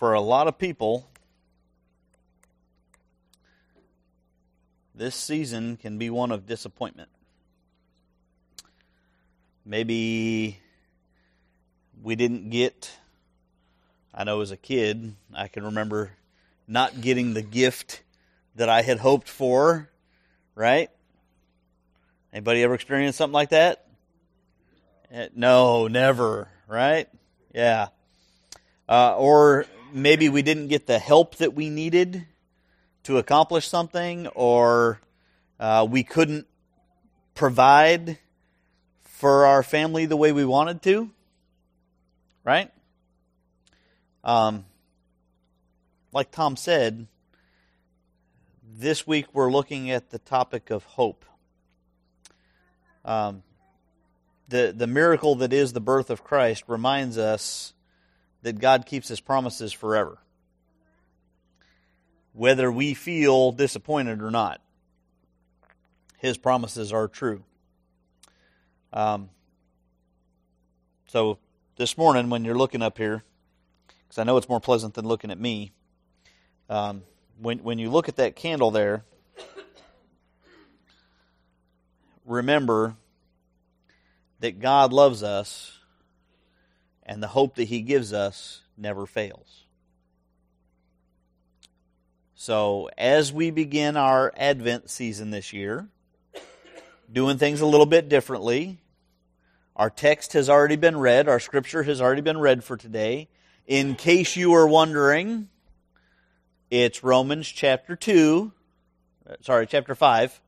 for 0.00 0.14
a 0.14 0.20
lot 0.20 0.48
of 0.48 0.56
people, 0.56 1.06
this 4.94 5.14
season 5.14 5.76
can 5.76 5.98
be 5.98 6.08
one 6.08 6.32
of 6.32 6.46
disappointment. 6.46 7.10
Maybe 9.62 10.58
we 12.02 12.16
didn't 12.16 12.48
get, 12.48 12.90
I 14.14 14.24
know 14.24 14.40
as 14.40 14.50
a 14.50 14.56
kid, 14.56 15.16
I 15.34 15.48
can 15.48 15.64
remember 15.64 16.12
not 16.66 17.02
getting 17.02 17.34
the 17.34 17.42
gift 17.42 18.02
that 18.56 18.70
I 18.70 18.80
had 18.80 19.00
hoped 19.00 19.28
for, 19.28 19.90
right? 20.54 20.88
Anybody 22.32 22.62
ever 22.62 22.72
experienced 22.72 23.18
something 23.18 23.34
like 23.34 23.50
that? 23.50 23.86
Eh, 25.12 25.28
no, 25.34 25.88
never, 25.88 26.48
right? 26.66 27.06
Yeah. 27.54 27.88
Uh, 28.88 29.14
or 29.18 29.66
maybe 29.92 30.28
we 30.28 30.42
didn't 30.42 30.68
get 30.68 30.86
the 30.86 30.98
help 30.98 31.36
that 31.36 31.54
we 31.54 31.70
needed 31.70 32.26
to 33.04 33.18
accomplish 33.18 33.66
something, 33.68 34.26
or 34.28 35.00
uh, 35.58 35.86
we 35.88 36.02
couldn't 36.02 36.46
provide 37.34 38.18
for 39.02 39.46
our 39.46 39.62
family 39.62 40.06
the 40.06 40.16
way 40.16 40.32
we 40.32 40.44
wanted 40.44 40.82
to, 40.82 41.10
right? 42.44 42.70
Um, 44.24 44.64
like 46.12 46.30
Tom 46.30 46.56
said, 46.56 47.06
this 48.62 49.06
week 49.06 49.26
we're 49.32 49.50
looking 49.50 49.90
at 49.90 50.10
the 50.10 50.18
topic 50.18 50.70
of 50.70 50.84
hope. 50.84 51.24
Um, 53.04 53.42
the, 54.48 54.74
the 54.76 54.86
miracle 54.86 55.36
that 55.36 55.52
is 55.52 55.72
the 55.72 55.80
birth 55.80 56.10
of 56.10 56.24
Christ 56.24 56.64
reminds 56.66 57.16
us 57.16 57.72
that 58.42 58.58
God 58.58 58.86
keeps 58.86 59.08
his 59.08 59.20
promises 59.20 59.72
forever, 59.72 60.18
whether 62.32 62.70
we 62.70 62.94
feel 62.94 63.52
disappointed 63.52 64.22
or 64.22 64.30
not. 64.30 64.60
His 66.18 66.36
promises 66.36 66.92
are 66.92 67.08
true. 67.08 67.44
Um, 68.92 69.30
so 71.06 71.38
this 71.76 71.96
morning, 71.96 72.30
when 72.30 72.44
you're 72.44 72.56
looking 72.56 72.82
up 72.82 72.98
here, 72.98 73.24
because 74.06 74.18
I 74.18 74.24
know 74.24 74.36
it's 74.36 74.48
more 74.48 74.60
pleasant 74.60 74.94
than 74.94 75.06
looking 75.06 75.30
at 75.30 75.40
me, 75.40 75.72
um, 76.68 77.02
when 77.40 77.58
when 77.58 77.78
you 77.78 77.90
look 77.90 78.08
at 78.08 78.16
that 78.16 78.36
candle 78.36 78.70
there, 78.70 79.04
remember 82.24 82.96
that 84.40 84.60
God 84.60 84.92
loves 84.92 85.22
us 85.22 85.79
and 87.10 87.20
the 87.20 87.26
hope 87.26 87.56
that 87.56 87.64
He 87.64 87.82
gives 87.82 88.12
us 88.12 88.62
never 88.78 89.04
fails. 89.04 89.64
So, 92.36 92.88
as 92.96 93.32
we 93.32 93.50
begin 93.50 93.96
our 93.96 94.32
Advent 94.36 94.88
season 94.88 95.32
this 95.32 95.52
year, 95.52 95.88
doing 97.12 97.36
things 97.36 97.60
a 97.60 97.66
little 97.66 97.84
bit 97.84 98.08
differently, 98.08 98.78
our 99.74 99.90
text 99.90 100.34
has 100.34 100.48
already 100.48 100.76
been 100.76 100.96
read, 100.96 101.28
our 101.28 101.40
scripture 101.40 101.82
has 101.82 102.00
already 102.00 102.20
been 102.20 102.38
read 102.38 102.62
for 102.62 102.76
today. 102.76 103.28
In 103.66 103.96
case 103.96 104.36
you 104.36 104.54
are 104.54 104.68
wondering, 104.68 105.48
it's 106.70 107.02
Romans 107.02 107.48
chapter 107.48 107.96
2, 107.96 108.52
sorry, 109.40 109.66
chapter 109.66 109.96
5. 109.96 110.40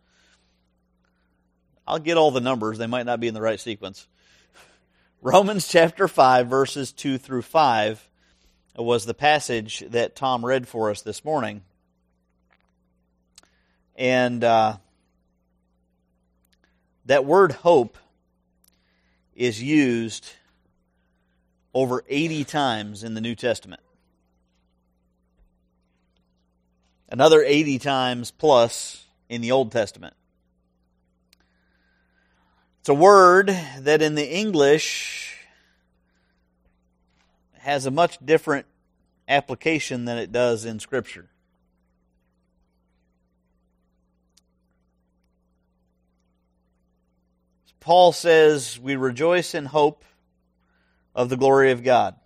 I'll 1.89 1.99
get 1.99 2.17
all 2.17 2.31
the 2.31 2.41
numbers, 2.41 2.79
they 2.79 2.87
might 2.87 3.05
not 3.05 3.19
be 3.19 3.27
in 3.27 3.35
the 3.35 3.43
right 3.43 3.59
sequence. 3.59 4.07
Romans 5.25 5.69
chapter 5.69 6.09
5, 6.09 6.49
verses 6.49 6.91
2 6.91 7.17
through 7.17 7.43
5 7.43 8.09
was 8.77 9.07
the 9.07 9.15
passage 9.15 9.85
that 9.91 10.17
Tom 10.17 10.45
read 10.45 10.67
for 10.67 10.91
us 10.91 11.03
this 11.03 11.25
morning. 11.25 11.63
And 13.95 14.43
uh, 14.43 14.79
that 17.07 17.25
word 17.25 17.53
hope 17.53 17.99
is 19.37 19.63
used 19.63 20.29
over 21.73 22.03
80 22.09 22.43
times 22.43 23.05
in 23.05 23.15
the 23.15 23.21
New 23.21 23.37
Testament. 23.37 23.83
Another 27.09 27.45
80 27.45 27.79
times 27.79 28.33
plus 28.33 29.07
in 29.29 29.41
the 29.41 29.53
Old 29.53 29.71
Testament. 29.71 30.15
It's 32.83 32.89
a 32.89 32.95
word 32.95 33.57
that 33.79 34.03
in 34.03 34.17
the 34.17 34.29
English 34.29 35.37
has 37.59 37.87
a 37.87 37.93
much 37.93 38.19
different 38.19 38.67
application 39.29 40.05
than 40.05 40.19
it 40.19 40.33
does 40.33 40.65
in 40.65 40.81
Scripture. 40.81 41.29
Paul 47.79 48.11
says, 48.11 48.81
We 48.81 48.97
rejoice 48.97 49.55
in 49.55 49.67
hope 49.67 50.05
of 51.15 51.29
the 51.29 51.37
glory 51.37 51.71
of 51.71 51.85
God. 51.85 52.17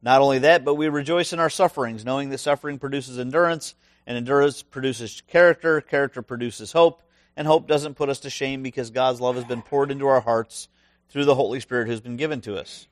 Not 0.00 0.20
only 0.20 0.38
that, 0.38 0.64
but 0.64 0.76
we 0.76 0.88
rejoice 0.88 1.32
in 1.32 1.40
our 1.40 1.50
sufferings, 1.50 2.04
knowing 2.04 2.30
that 2.30 2.38
suffering 2.38 2.78
produces 2.78 3.18
endurance, 3.18 3.74
and 4.06 4.16
endurance 4.16 4.62
produces 4.62 5.22
character, 5.26 5.80
character 5.80 6.22
produces 6.22 6.70
hope, 6.70 7.02
and 7.38 7.46
hope 7.46 7.68
doesn't 7.68 7.94
put 7.94 8.08
us 8.08 8.18
to 8.18 8.30
shame 8.30 8.64
because 8.64 8.90
God's 8.90 9.20
love 9.20 9.36
has 9.36 9.44
been 9.44 9.62
poured 9.62 9.92
into 9.92 10.08
our 10.08 10.20
hearts 10.20 10.66
through 11.08 11.24
the 11.24 11.36
Holy 11.36 11.60
Spirit 11.60 11.86
who's 11.86 12.00
been 12.00 12.16
given 12.16 12.40
to 12.40 12.58
us. 12.58 12.88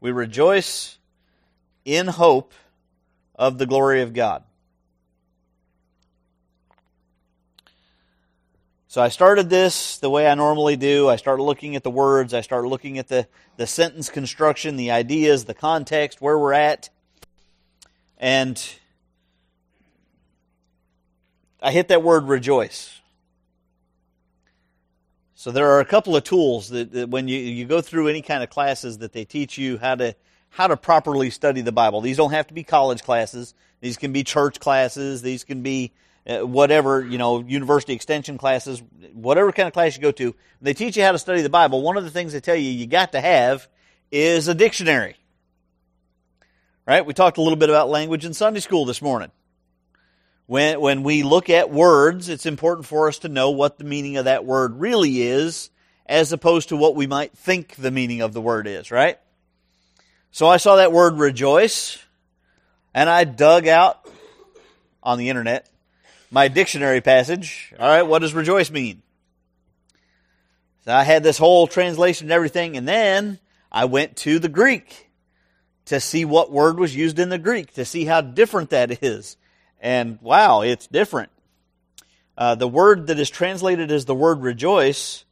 We 0.00 0.10
rejoice 0.10 0.98
in 1.84 2.08
hope 2.08 2.52
of 3.36 3.56
the 3.56 3.66
glory 3.66 4.02
of 4.02 4.14
God. 4.14 4.42
So 8.88 9.00
I 9.00 9.10
started 9.10 9.48
this 9.48 9.98
the 9.98 10.10
way 10.10 10.26
I 10.26 10.34
normally 10.34 10.74
do. 10.74 11.08
I 11.08 11.16
start 11.16 11.38
looking 11.38 11.76
at 11.76 11.84
the 11.84 11.90
words, 11.90 12.34
I 12.34 12.40
start 12.40 12.64
looking 12.64 12.98
at 12.98 13.06
the, 13.06 13.28
the 13.58 13.68
sentence 13.68 14.08
construction, 14.08 14.74
the 14.74 14.90
ideas, 14.90 15.44
the 15.44 15.54
context, 15.54 16.20
where 16.20 16.36
we're 16.36 16.52
at. 16.52 16.90
And 18.18 18.60
I 21.60 21.72
hit 21.72 21.88
that 21.88 22.02
word 22.02 22.28
rejoice. 22.28 23.00
So 25.34 25.50
there 25.52 25.70
are 25.70 25.80
a 25.80 25.84
couple 25.84 26.16
of 26.16 26.24
tools 26.24 26.68
that, 26.70 26.92
that, 26.92 27.08
when 27.10 27.28
you, 27.28 27.38
you 27.38 27.64
go 27.64 27.80
through 27.80 28.08
any 28.08 28.22
kind 28.22 28.42
of 28.42 28.50
classes 28.50 28.98
that 28.98 29.12
they 29.12 29.24
teach 29.24 29.56
you 29.56 29.78
how 29.78 29.94
to 29.94 30.14
how 30.50 30.66
to 30.66 30.76
properly 30.76 31.30
study 31.30 31.60
the 31.60 31.72
Bible. 31.72 32.00
These 32.00 32.16
don't 32.16 32.30
have 32.30 32.46
to 32.48 32.54
be 32.54 32.64
college 32.64 33.02
classes. 33.02 33.54
These 33.80 33.96
can 33.96 34.12
be 34.12 34.24
church 34.24 34.60
classes. 34.60 35.22
These 35.22 35.44
can 35.44 35.62
be 35.62 35.92
uh, 36.26 36.38
whatever 36.38 37.06
you 37.06 37.18
know, 37.18 37.40
university 37.40 37.92
extension 37.92 38.38
classes, 38.38 38.82
whatever 39.12 39.52
kind 39.52 39.66
of 39.66 39.72
class 39.72 39.96
you 39.96 40.02
go 40.02 40.12
to. 40.12 40.34
They 40.60 40.74
teach 40.74 40.96
you 40.96 41.02
how 41.02 41.12
to 41.12 41.18
study 41.18 41.42
the 41.42 41.50
Bible. 41.50 41.82
One 41.82 41.96
of 41.96 42.04
the 42.04 42.10
things 42.10 42.32
they 42.32 42.40
tell 42.40 42.56
you 42.56 42.70
you 42.70 42.86
got 42.86 43.12
to 43.12 43.20
have 43.20 43.68
is 44.10 44.48
a 44.48 44.54
dictionary. 44.54 45.16
Right? 46.86 47.04
We 47.04 47.12
talked 47.12 47.36
a 47.36 47.42
little 47.42 47.56
bit 47.56 47.68
about 47.68 47.90
language 47.90 48.24
in 48.24 48.32
Sunday 48.34 48.60
school 48.60 48.86
this 48.86 49.02
morning. 49.02 49.30
When, 50.48 50.80
when 50.80 51.02
we 51.02 51.24
look 51.24 51.50
at 51.50 51.70
words, 51.70 52.30
it's 52.30 52.46
important 52.46 52.86
for 52.86 53.06
us 53.06 53.18
to 53.18 53.28
know 53.28 53.50
what 53.50 53.76
the 53.76 53.84
meaning 53.84 54.16
of 54.16 54.24
that 54.24 54.46
word 54.46 54.80
really 54.80 55.20
is, 55.20 55.68
as 56.06 56.32
opposed 56.32 56.70
to 56.70 56.76
what 56.76 56.96
we 56.96 57.06
might 57.06 57.36
think 57.36 57.74
the 57.74 57.90
meaning 57.90 58.22
of 58.22 58.32
the 58.32 58.40
word 58.40 58.66
is, 58.66 58.90
right? 58.90 59.18
So 60.30 60.48
I 60.48 60.56
saw 60.56 60.76
that 60.76 60.90
word 60.90 61.18
rejoice, 61.18 62.02
and 62.94 63.10
I 63.10 63.24
dug 63.24 63.68
out 63.68 64.08
on 65.02 65.18
the 65.18 65.28
internet 65.28 65.68
my 66.30 66.48
dictionary 66.48 67.02
passage. 67.02 67.74
All 67.78 67.86
right, 67.86 68.04
what 68.04 68.20
does 68.20 68.32
rejoice 68.32 68.70
mean? 68.70 69.02
So 70.86 70.94
I 70.94 71.02
had 71.02 71.22
this 71.22 71.36
whole 71.36 71.66
translation 71.66 72.28
and 72.28 72.32
everything, 72.32 72.78
and 72.78 72.88
then 72.88 73.38
I 73.70 73.84
went 73.84 74.16
to 74.18 74.38
the 74.38 74.48
Greek 74.48 75.10
to 75.84 76.00
see 76.00 76.24
what 76.24 76.50
word 76.50 76.78
was 76.78 76.96
used 76.96 77.18
in 77.18 77.28
the 77.28 77.38
Greek, 77.38 77.74
to 77.74 77.84
see 77.84 78.06
how 78.06 78.22
different 78.22 78.70
that 78.70 79.02
is. 79.02 79.36
And 79.80 80.18
wow, 80.20 80.62
it's 80.62 80.86
different. 80.86 81.30
Uh, 82.36 82.54
the 82.54 82.68
word 82.68 83.08
that 83.08 83.18
is 83.18 83.30
translated 83.30 83.90
as 83.90 84.04
the 84.04 84.14
word 84.14 84.42
rejoice, 84.42 85.24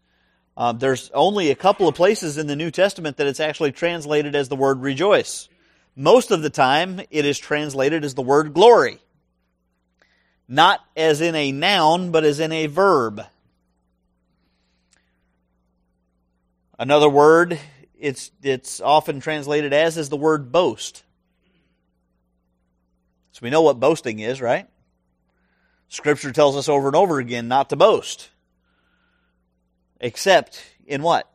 uh, 0.56 0.72
there's 0.72 1.10
only 1.14 1.50
a 1.50 1.54
couple 1.54 1.88
of 1.88 1.94
places 1.94 2.38
in 2.38 2.46
the 2.46 2.56
New 2.56 2.70
Testament 2.70 3.16
that 3.18 3.26
it's 3.26 3.40
actually 3.40 3.72
translated 3.72 4.34
as 4.34 4.48
the 4.48 4.56
word 4.56 4.80
rejoice. 4.80 5.48
Most 5.94 6.30
of 6.30 6.42
the 6.42 6.50
time, 6.50 7.00
it 7.10 7.24
is 7.24 7.38
translated 7.38 8.04
as 8.04 8.14
the 8.14 8.22
word 8.22 8.54
glory. 8.54 8.98
Not 10.48 10.80
as 10.96 11.20
in 11.20 11.34
a 11.34 11.52
noun, 11.52 12.10
but 12.10 12.24
as 12.24 12.40
in 12.40 12.52
a 12.52 12.66
verb. 12.66 13.22
Another 16.78 17.08
word 17.08 17.58
it's, 17.98 18.30
it's 18.42 18.80
often 18.80 19.20
translated 19.20 19.72
as 19.72 19.96
is 19.96 20.08
the 20.08 20.16
word 20.16 20.52
boast. 20.52 21.02
So 23.36 23.40
we 23.42 23.50
know 23.50 23.60
what 23.60 23.78
boasting 23.78 24.20
is, 24.20 24.40
right? 24.40 24.66
Scripture 25.90 26.32
tells 26.32 26.56
us 26.56 26.70
over 26.70 26.86
and 26.86 26.96
over 26.96 27.18
again 27.18 27.48
not 27.48 27.68
to 27.68 27.76
boast. 27.76 28.30
Except 30.00 30.64
in 30.86 31.02
what? 31.02 31.30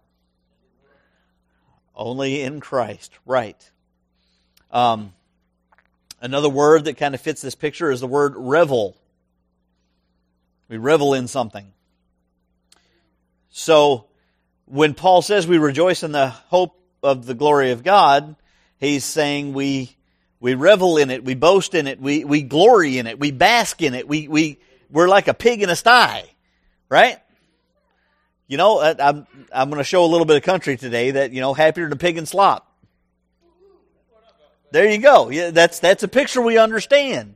Only 1.95 2.41
in 2.41 2.59
Christ, 2.59 3.13
right. 3.23 3.71
Um, 4.71 5.13
another 6.19 6.49
word 6.49 6.85
that 6.85 6.97
kind 6.97 7.13
of 7.13 7.21
fits 7.21 7.43
this 7.43 7.53
picture 7.53 7.91
is 7.91 7.99
the 7.99 8.07
word 8.07 8.33
revel. 8.35 8.97
We 10.69 10.77
revel 10.77 11.13
in 11.13 11.27
something. 11.27 11.71
So, 13.51 14.07
when 14.65 14.95
Paul 14.95 15.21
says 15.21 15.45
we 15.45 15.59
rejoice 15.59 16.01
in 16.01 16.13
the 16.13 16.29
hope 16.29 16.81
of 17.03 17.27
the 17.27 17.35
glory 17.35 17.69
of 17.69 17.83
God, 17.83 18.37
he's 18.79 19.05
saying 19.05 19.53
we 19.53 19.95
we 20.41 20.55
revel 20.55 20.97
in 20.97 21.11
it, 21.11 21.23
we 21.23 21.35
boast 21.35 21.75
in 21.75 21.87
it, 21.87 22.01
we, 22.01 22.25
we 22.25 22.41
glory 22.41 22.97
in 22.97 23.07
it, 23.07 23.19
we 23.19 23.31
bask 23.31 23.81
in 23.81 23.93
it, 23.93 24.07
we, 24.07 24.27
we, 24.27 24.59
we're 24.89 25.07
like 25.07 25.27
a 25.27 25.33
pig 25.33 25.61
in 25.61 25.69
a 25.69 25.75
sty, 25.75 26.25
right? 26.89 27.19
You 28.47 28.57
know, 28.57 28.79
uh, 28.79 28.95
I'm, 28.99 29.27
I'm 29.53 29.69
going 29.69 29.77
to 29.77 29.85
show 29.85 30.03
a 30.03 30.07
little 30.07 30.25
bit 30.25 30.35
of 30.35 30.43
country 30.43 30.75
today 30.75 31.11
that, 31.11 31.31
you 31.31 31.39
know, 31.39 31.53
happier 31.53 31.85
than 31.85 31.93
a 31.93 31.95
pig 31.95 32.17
in 32.17 32.25
slop. 32.25 32.67
There 34.71 34.89
you 34.89 34.97
go. 34.97 35.29
Yeah, 35.29 35.51
that's, 35.51 35.79
that's 35.79 36.03
a 36.03 36.07
picture 36.07 36.41
we 36.41 36.57
understand. 36.57 37.35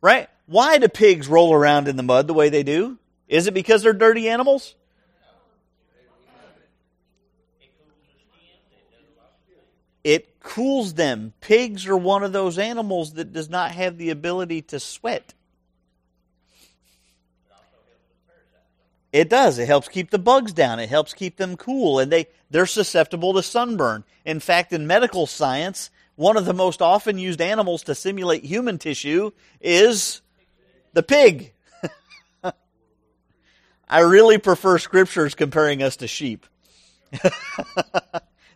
Right? 0.00 0.28
Why 0.46 0.78
do 0.78 0.88
pigs 0.88 1.28
roll 1.28 1.52
around 1.52 1.88
in 1.88 1.96
the 1.96 2.02
mud 2.02 2.26
the 2.26 2.34
way 2.34 2.48
they 2.48 2.62
do? 2.62 2.98
Is 3.28 3.46
it 3.46 3.54
because 3.54 3.82
they're 3.82 3.92
dirty 3.92 4.28
animals? 4.28 4.74
It 10.04 10.40
cools 10.40 10.94
them. 10.94 11.32
Pigs 11.40 11.86
are 11.86 11.96
one 11.96 12.22
of 12.22 12.32
those 12.32 12.58
animals 12.58 13.14
that 13.14 13.32
does 13.32 13.50
not 13.50 13.72
have 13.72 13.98
the 13.98 14.10
ability 14.10 14.62
to 14.62 14.80
sweat. 14.80 15.34
It 19.12 19.30
does. 19.30 19.58
It 19.58 19.66
helps 19.66 19.88
keep 19.88 20.10
the 20.10 20.18
bugs 20.18 20.52
down. 20.52 20.80
It 20.80 20.90
helps 20.90 21.14
keep 21.14 21.36
them 21.36 21.56
cool, 21.56 21.98
and 21.98 22.12
they 22.12 22.26
they're 22.50 22.66
susceptible 22.66 23.32
to 23.34 23.42
sunburn. 23.42 24.04
In 24.24 24.38
fact, 24.40 24.72
in 24.72 24.86
medical 24.86 25.26
science, 25.26 25.90
one 26.16 26.36
of 26.36 26.44
the 26.44 26.52
most 26.52 26.82
often 26.82 27.18
used 27.18 27.40
animals 27.40 27.82
to 27.84 27.94
simulate 27.94 28.44
human 28.44 28.78
tissue 28.78 29.30
is 29.60 30.20
the 30.92 31.02
pig. 31.02 31.52
I 33.88 34.00
really 34.00 34.38
prefer 34.38 34.78
scriptures 34.78 35.34
comparing 35.34 35.82
us 35.82 35.96
to 35.96 36.06
sheep 36.06 36.46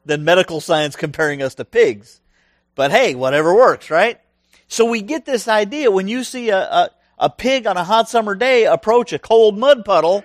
than 0.05 0.25
medical 0.25 0.61
science 0.61 0.97
comparing 0.97 1.43
us 1.43 1.55
to 1.57 1.65
pigs. 1.65 2.21
But 2.75 2.91
hey, 2.91 3.15
whatever 3.15 3.55
works, 3.55 3.91
right? 3.91 4.21
So 4.69 4.87
we 4.87 5.03
get 5.03 5.27
this 5.27 5.49
idea 5.49 5.91
when 5.91 6.09
you 6.09 6.25
see 6.25 6.49
a, 6.49 6.59
a, 6.59 6.91
a 7.19 7.31
pig 7.31 7.67
on 7.67 7.77
a 7.77 7.85
hot 7.85 8.09
summer 8.09 8.35
day 8.35 8.65
approach 8.65 9.13
a 9.13 9.19
cold 9.19 9.59
mud 9.59 9.85
puddle, 9.85 10.25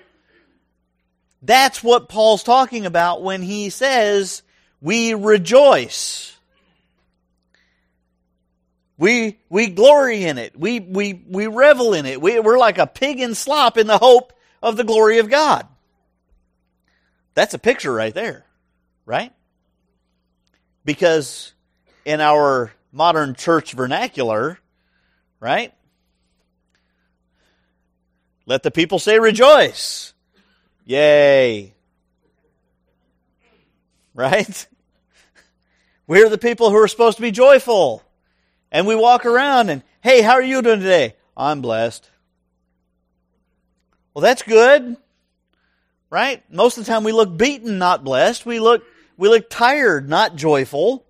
that's 1.41 1.83
what 1.83 2.09
Paul's 2.09 2.43
talking 2.43 2.85
about 2.85 3.21
when 3.21 3.41
he 3.41 3.69
says, 3.69 4.41
we 4.81 5.13
rejoice. 5.13 6.35
We, 8.97 9.39
we 9.49 9.67
glory 9.67 10.23
in 10.23 10.37
it. 10.37 10.57
We, 10.57 10.79
we, 10.79 11.21
we 11.27 11.47
revel 11.47 11.93
in 11.93 12.05
it. 12.05 12.19
We, 12.19 12.39
we're 12.39 12.57
like 12.57 12.79
a 12.79 12.87
pig 12.87 13.19
in 13.19 13.35
slop 13.35 13.77
in 13.77 13.85
the 13.85 13.97
hope 13.97 14.33
of 14.63 14.75
the 14.75 14.83
glory 14.83 15.19
of 15.19 15.29
God. 15.29 15.67
That's 17.35 17.53
a 17.53 17.59
picture 17.59 17.93
right 17.93 18.13
there, 18.13 18.45
right? 19.05 19.31
Because 20.87 21.51
in 22.05 22.21
our 22.21 22.71
modern 22.93 23.35
church 23.35 23.73
vernacular, 23.73 24.57
right? 25.41 25.73
Let 28.45 28.63
the 28.63 28.71
people 28.71 28.97
say 28.97 29.19
rejoice. 29.19 30.13
Yay. 30.85 31.73
Right? 34.15 34.67
We're 36.07 36.29
the 36.29 36.37
people 36.37 36.69
who 36.69 36.77
are 36.77 36.87
supposed 36.87 37.17
to 37.17 37.21
be 37.21 37.31
joyful. 37.31 38.01
And 38.71 38.87
we 38.87 38.95
walk 38.95 39.25
around 39.25 39.67
and, 39.67 39.83
hey, 39.99 40.21
how 40.21 40.35
are 40.35 40.41
you 40.41 40.61
doing 40.61 40.79
today? 40.79 41.17
I'm 41.35 41.61
blessed. 41.61 42.09
Well, 44.13 44.21
that's 44.21 44.41
good. 44.41 44.95
Right? 46.09 46.49
Most 46.49 46.77
of 46.77 46.85
the 46.85 46.91
time 46.93 47.03
we 47.03 47.11
look 47.11 47.35
beaten, 47.35 47.77
not 47.77 48.05
blessed. 48.05 48.45
We 48.45 48.61
look, 48.61 48.83
we 49.17 49.29
look 49.29 49.49
tired, 49.49 50.07
not 50.07 50.35
joyful. 50.35 51.05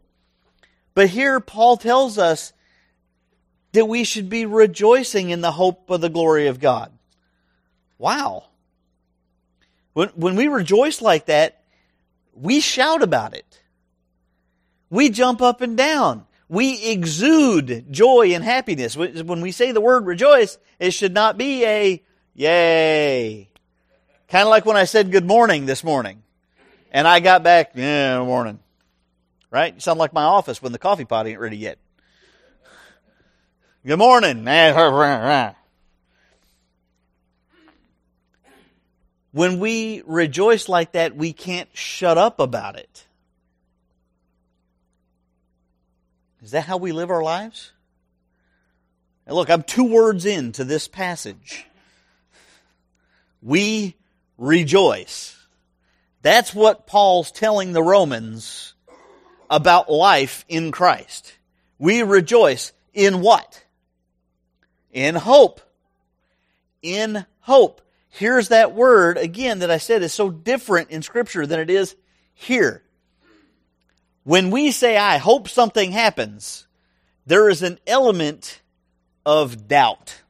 But 0.93 1.09
here 1.09 1.39
Paul 1.39 1.77
tells 1.77 2.17
us 2.17 2.53
that 3.73 3.85
we 3.85 4.03
should 4.03 4.29
be 4.29 4.45
rejoicing 4.45 5.29
in 5.29 5.41
the 5.41 5.51
hope 5.51 5.89
of 5.89 6.01
the 6.01 6.09
glory 6.09 6.47
of 6.47 6.59
God. 6.59 6.91
Wow. 7.99 8.45
When, 9.93 10.09
when 10.09 10.35
we 10.35 10.47
rejoice 10.47 11.01
like 11.01 11.27
that, 11.27 11.61
we 12.33 12.59
shout 12.61 13.03
about 13.03 13.35
it. 13.35 13.61
We 14.89 15.09
jump 15.09 15.41
up 15.41 15.61
and 15.61 15.75
down. 15.75 16.25
We 16.49 16.91
exude 16.91 17.91
joy 17.91 18.33
and 18.33 18.43
happiness. 18.43 18.95
When 18.95 19.41
we 19.41 19.51
say 19.51 19.73
the 19.73 19.81
word 19.81 20.05
rejoice, 20.05 20.57
it 20.79 20.91
should 20.91 21.13
not 21.13 21.37
be 21.37 21.65
a 21.65 22.03
yay. 22.33 23.49
Kind 24.29 24.43
of 24.43 24.49
like 24.49 24.65
when 24.65 24.77
I 24.77 24.85
said 24.85 25.11
good 25.11 25.25
morning 25.25 25.65
this 25.65 25.83
morning. 25.83 26.23
And 26.91 27.07
I 27.07 27.19
got 27.19 27.43
back, 27.43 27.71
yeah, 27.75 28.19
morning. 28.23 28.59
Right? 29.51 29.73
You 29.73 29.79
sound 29.79 29.99
like 29.99 30.13
my 30.13 30.23
office 30.23 30.61
when 30.61 30.71
the 30.71 30.79
coffee 30.79 31.05
pot 31.05 31.27
ain't 31.27 31.39
ready 31.39 31.57
yet. 31.57 31.77
Good 33.85 33.97
morning. 33.97 34.43
When 39.31 39.59
we 39.59 40.01
rejoice 40.05 40.67
like 40.67 40.93
that, 40.93 41.15
we 41.15 41.31
can't 41.31 41.69
shut 41.73 42.17
up 42.17 42.39
about 42.39 42.77
it. 42.77 43.05
Is 46.41 46.51
that 46.51 46.65
how 46.65 46.77
we 46.77 46.91
live 46.91 47.09
our 47.09 47.23
lives? 47.23 47.71
Now 49.27 49.35
look, 49.35 49.49
I'm 49.49 49.63
two 49.63 49.83
words 49.83 50.25
into 50.25 50.63
this 50.63 50.87
passage. 50.87 51.65
We 53.41 53.95
rejoice. 54.37 55.36
That's 56.27 56.53
what 56.53 56.87
Paul's 56.87 57.31
telling 57.31 57.71
the 57.71 57.81
Romans 57.81 58.73
about 59.49 59.89
life 59.89 60.43
in 60.49 60.73
Christ. 60.73 61.37
We 61.79 62.03
rejoice 62.03 62.73
in 62.93 63.21
what? 63.21 63.63
In 64.91 65.15
hope. 65.15 65.61
In 66.81 67.25
hope. 67.39 67.81
Here's 68.09 68.49
that 68.49 68.73
word 68.73 69.17
again 69.17 69.59
that 69.59 69.71
I 69.71 69.77
said 69.77 70.03
is 70.03 70.11
so 70.11 70.29
different 70.29 70.89
in 70.89 71.01
Scripture 71.01 71.47
than 71.47 71.61
it 71.61 71.69
is 71.69 71.95
here. 72.33 72.83
When 74.25 74.51
we 74.51 74.71
say, 74.71 74.97
I 74.97 75.19
hope 75.19 75.47
something 75.47 75.93
happens, 75.93 76.67
there 77.25 77.47
is 77.47 77.63
an 77.63 77.79
element 77.87 78.61
of 79.25 79.69
doubt. 79.69 80.23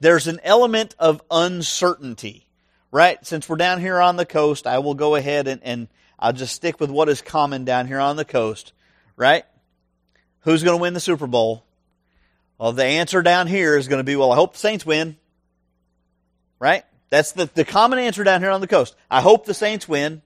There's 0.00 0.26
an 0.26 0.40
element 0.44 0.94
of 0.98 1.22
uncertainty, 1.30 2.47
right? 2.90 3.24
Since 3.26 3.48
we're 3.48 3.56
down 3.56 3.80
here 3.80 4.00
on 4.00 4.16
the 4.16 4.26
coast, 4.26 4.66
I 4.66 4.78
will 4.78 4.94
go 4.94 5.14
ahead 5.14 5.48
and, 5.48 5.62
and 5.62 5.88
I'll 6.18 6.32
just 6.32 6.54
stick 6.54 6.80
with 6.80 6.90
what 6.90 7.08
is 7.08 7.22
common 7.22 7.64
down 7.64 7.86
here 7.86 8.00
on 8.00 8.16
the 8.16 8.24
coast, 8.24 8.72
right? 9.16 9.44
Who's 10.40 10.62
going 10.62 10.76
to 10.76 10.82
win 10.82 10.94
the 10.94 11.00
Super 11.00 11.26
Bowl? 11.26 11.64
Well, 12.58 12.72
the 12.72 12.84
answer 12.84 13.22
down 13.22 13.46
here 13.46 13.76
is 13.76 13.88
going 13.88 14.00
to 14.00 14.04
be, 14.04 14.16
well, 14.16 14.32
I 14.32 14.36
hope 14.36 14.54
the 14.54 14.58
Saints 14.58 14.84
win. 14.84 15.16
Right? 16.58 16.84
That's 17.10 17.32
the, 17.32 17.48
the 17.54 17.64
common 17.64 18.00
answer 18.00 18.24
down 18.24 18.40
here 18.40 18.50
on 18.50 18.60
the 18.60 18.66
coast. 18.66 18.96
I 19.10 19.20
hope 19.20 19.46
the 19.46 19.54
Saints 19.54 19.88
win. 19.88 20.22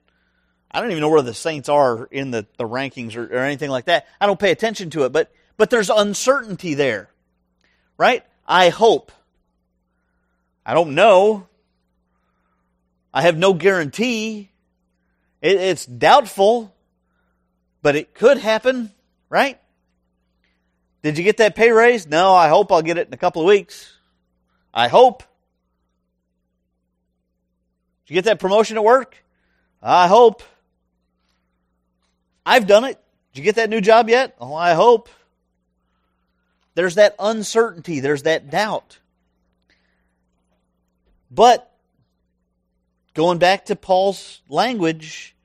I 0.71 0.81
don't 0.81 0.91
even 0.91 1.03
know 1.03 1.11
where 1.11 1.21
the 1.21 1.35
Saints 1.35 1.69
are 1.69 2.07
in 2.07 2.31
the, 2.31 2.47
the 2.57 2.67
rankings 2.67 3.17
or, 3.17 3.25
or 3.25 3.41
anything 3.41 3.69
like 3.69 3.85
that. 3.85 4.07
I 4.19 4.27
don't 4.27 4.41
pay 4.41 4.51
attention 4.51 4.89
to 4.91 5.05
it, 5.05 5.13
but, 5.13 5.31
but 5.59 5.69
there's 5.69 5.91
uncertainty 5.91 6.73
there. 6.73 7.11
Right? 7.99 8.25
I 8.47 8.71
hope. 8.71 9.13
I 10.65 10.73
don't 10.73 10.95
know. 10.95 11.47
I 13.13 13.23
have 13.23 13.37
no 13.37 13.53
guarantee. 13.53 14.51
It, 15.41 15.57
it's 15.57 15.85
doubtful, 15.87 16.75
but 17.83 17.97
it 17.97 18.15
could 18.15 18.39
happen, 18.39 18.93
right? 19.29 19.59
Did 21.03 21.19
you 21.19 21.25
get 21.25 21.39
that 21.39 21.57
pay 21.57 21.73
raise? 21.73 22.07
No, 22.07 22.35
I 22.35 22.49
hope 22.49 22.71
I'll 22.71 22.83
get 22.83 22.97
it 22.97 23.09
in 23.09 23.15
a 23.15 23.19
couple 23.19 23.43
of 23.43 23.49
weeks. 23.49 23.93
I 24.73 24.89
hope. 24.89 25.25
Did 28.07 28.15
you 28.15 28.15
get 28.15 28.25
that 28.27 28.39
promotion 28.39 28.77
at 28.77 28.85
work? 28.85 29.17
I 29.83 30.07
hope. 30.07 30.43
I've 32.47 32.67
done 32.67 32.85
it. 32.85 32.99
Did 33.33 33.41
you 33.41 33.45
get 33.45 33.57
that 33.57 33.71
new 33.71 33.81
job 33.81 34.09
yet? 34.09 34.37
Oh, 34.41 34.55
I 34.55 34.75
hope. 34.75 35.09
There's 36.75 36.95
that 36.95 37.15
uncertainty, 37.19 38.01
there's 38.01 38.23
that 38.23 38.51
doubt. 38.51 38.99
But 41.31 41.72
going 43.15 43.39
back 43.39 43.67
to 43.67 43.77
Paul's 43.77 44.43
language, 44.49 45.37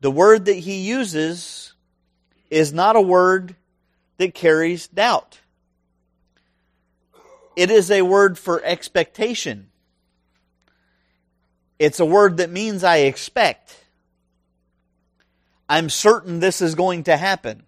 the 0.00 0.10
word 0.10 0.46
that 0.46 0.54
he 0.54 0.80
uses 0.80 1.74
is 2.50 2.72
not 2.72 2.96
a 2.96 3.00
word 3.00 3.56
that 4.18 4.34
carries 4.34 4.88
doubt. 4.88 5.40
It 7.56 7.70
is 7.70 7.90
a 7.90 8.02
word 8.02 8.38
for 8.38 8.62
expectation. 8.64 9.68
It's 11.78 12.00
a 12.00 12.06
word 12.06 12.36
that 12.38 12.50
means 12.50 12.84
I 12.84 12.98
expect. 12.98 13.76
I'm 15.68 15.90
certain 15.90 16.40
this 16.40 16.62
is 16.62 16.74
going 16.74 17.04
to 17.04 17.16
happen. 17.16 17.64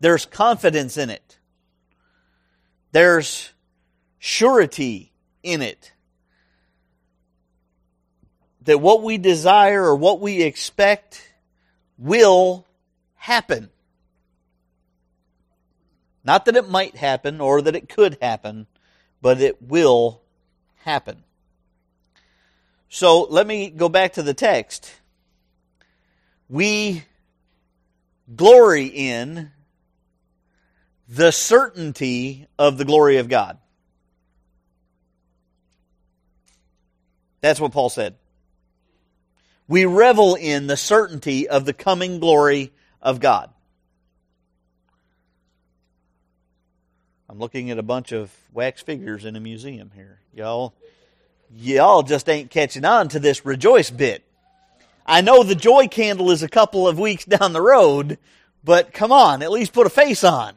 There's 0.00 0.24
confidence 0.24 0.96
in 0.96 1.10
it. 1.10 1.38
There's 2.92 3.52
surety 4.18 5.12
in 5.42 5.62
it. 5.62 5.92
That 8.68 8.82
what 8.82 9.02
we 9.02 9.16
desire 9.16 9.82
or 9.82 9.96
what 9.96 10.20
we 10.20 10.42
expect 10.42 11.26
will 11.96 12.66
happen. 13.14 13.70
Not 16.22 16.44
that 16.44 16.54
it 16.54 16.68
might 16.68 16.94
happen 16.94 17.40
or 17.40 17.62
that 17.62 17.74
it 17.74 17.88
could 17.88 18.18
happen, 18.20 18.66
but 19.22 19.40
it 19.40 19.62
will 19.62 20.20
happen. 20.80 21.24
So 22.90 23.22
let 23.22 23.46
me 23.46 23.70
go 23.70 23.88
back 23.88 24.12
to 24.12 24.22
the 24.22 24.34
text. 24.34 24.92
We 26.50 27.04
glory 28.36 28.84
in 28.84 29.50
the 31.08 31.30
certainty 31.30 32.48
of 32.58 32.76
the 32.76 32.84
glory 32.84 33.16
of 33.16 33.30
God. 33.30 33.56
That's 37.40 37.58
what 37.58 37.72
Paul 37.72 37.88
said. 37.88 38.16
We 39.68 39.84
revel 39.84 40.34
in 40.34 40.66
the 40.66 40.76
certainty 40.76 41.46
of 41.46 41.66
the 41.66 41.74
coming 41.74 42.18
glory 42.18 42.72
of 43.02 43.20
God. 43.20 43.50
I'm 47.28 47.38
looking 47.38 47.70
at 47.70 47.78
a 47.78 47.82
bunch 47.82 48.12
of 48.12 48.34
wax 48.54 48.80
figures 48.80 49.26
in 49.26 49.36
a 49.36 49.40
museum 49.40 49.90
here. 49.94 50.20
Y'all, 50.34 50.72
y'all 51.54 52.02
just 52.02 52.26
ain't 52.30 52.50
catching 52.50 52.86
on 52.86 53.08
to 53.08 53.18
this 53.18 53.44
rejoice 53.44 53.90
bit. 53.90 54.24
I 55.04 55.20
know 55.20 55.42
the 55.42 55.54
joy 55.54 55.88
candle 55.88 56.30
is 56.30 56.42
a 56.42 56.48
couple 56.48 56.88
of 56.88 56.98
weeks 56.98 57.26
down 57.26 57.52
the 57.52 57.60
road, 57.60 58.18
but 58.64 58.94
come 58.94 59.12
on, 59.12 59.42
at 59.42 59.50
least 59.50 59.74
put 59.74 59.86
a 59.86 59.90
face 59.90 60.24
on. 60.24 60.54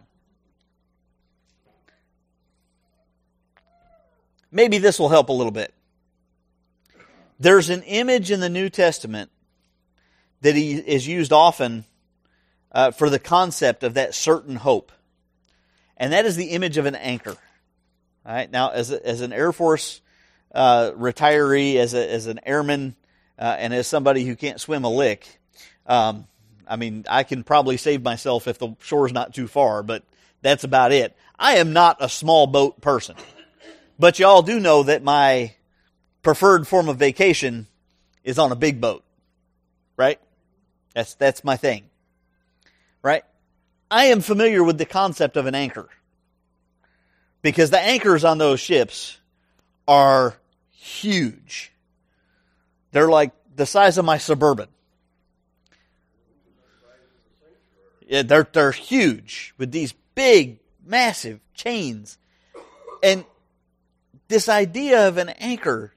Maybe 4.51 4.77
this 4.77 4.99
will 4.99 5.09
help 5.09 5.29
a 5.29 5.33
little 5.33 5.51
bit. 5.51 5.73
There's 7.41 7.69
an 7.69 7.83
image 7.83 8.31
in 8.31 8.39
the 8.39 8.49
New 8.49 8.69
Testament 8.69 9.31
that 10.41 10.55
is 10.55 11.07
used 11.07 11.33
often 11.33 11.85
uh, 12.71 12.91
for 12.91 13.09
the 13.09 13.19
concept 13.19 13.83
of 13.83 13.95
that 13.95 14.15
certain 14.15 14.55
hope 14.55 14.91
and 16.01 16.13
that 16.13 16.25
is 16.25 16.35
the 16.35 16.47
image 16.47 16.79
of 16.79 16.87
an 16.87 16.95
anchor. 16.95 17.37
All 18.25 18.33
right. 18.33 18.49
Now, 18.51 18.71
as 18.71 18.91
a, 18.91 19.07
as 19.07 19.21
an 19.21 19.31
Air 19.31 19.51
Force 19.51 20.01
uh, 20.53 20.91
retiree, 20.97 21.75
as 21.75 21.93
a, 21.93 22.11
as 22.11 22.25
an 22.25 22.39
airman, 22.43 22.95
uh, 23.37 23.55
and 23.59 23.71
as 23.71 23.85
somebody 23.85 24.25
who 24.25 24.35
can't 24.35 24.59
swim 24.59 24.83
a 24.83 24.89
lick, 24.89 25.27
um, 25.85 26.27
I 26.67 26.75
mean, 26.75 27.05
I 27.07 27.21
can 27.21 27.43
probably 27.43 27.77
save 27.77 28.01
myself 28.01 28.47
if 28.47 28.57
the 28.57 28.75
shore's 28.79 29.13
not 29.13 29.35
too 29.35 29.47
far, 29.47 29.83
but 29.83 30.03
that's 30.41 30.63
about 30.63 30.91
it. 30.91 31.15
I 31.37 31.57
am 31.57 31.71
not 31.71 31.97
a 31.99 32.09
small 32.09 32.47
boat 32.47 32.81
person, 32.81 33.15
but 33.99 34.17
y'all 34.17 34.41
do 34.41 34.59
know 34.59 34.81
that 34.81 35.03
my 35.03 35.53
preferred 36.23 36.67
form 36.67 36.89
of 36.89 36.97
vacation 36.97 37.67
is 38.23 38.37
on 38.37 38.51
a 38.51 38.55
big 38.55 38.79
boat, 38.79 39.03
right? 39.97 40.19
That's 40.93 41.15
that's 41.15 41.43
my 41.43 41.57
thing, 41.57 41.83
right? 43.01 43.23
I 43.89 44.05
am 44.05 44.21
familiar 44.21 44.63
with 44.63 44.77
the 44.77 44.85
concept 44.85 45.37
of 45.37 45.45
an 45.45 45.55
anchor 45.55 45.89
because 47.41 47.69
the 47.69 47.79
anchors 47.79 48.23
on 48.23 48.37
those 48.37 48.59
ships 48.59 49.19
are 49.87 50.35
huge. 50.71 51.71
They're 52.91 53.09
like 53.09 53.31
the 53.55 53.65
size 53.65 53.97
of 53.97 54.05
my 54.05 54.17
suburban. 54.17 54.67
Yeah, 58.07 58.23
they're 58.23 58.47
they're 58.51 58.71
huge 58.71 59.53
with 59.57 59.71
these 59.71 59.93
big, 60.15 60.59
massive 60.85 61.39
chains. 61.53 62.17
And 63.01 63.23
this 64.27 64.49
idea 64.49 65.07
of 65.07 65.17
an 65.17 65.29
anchor, 65.29 65.93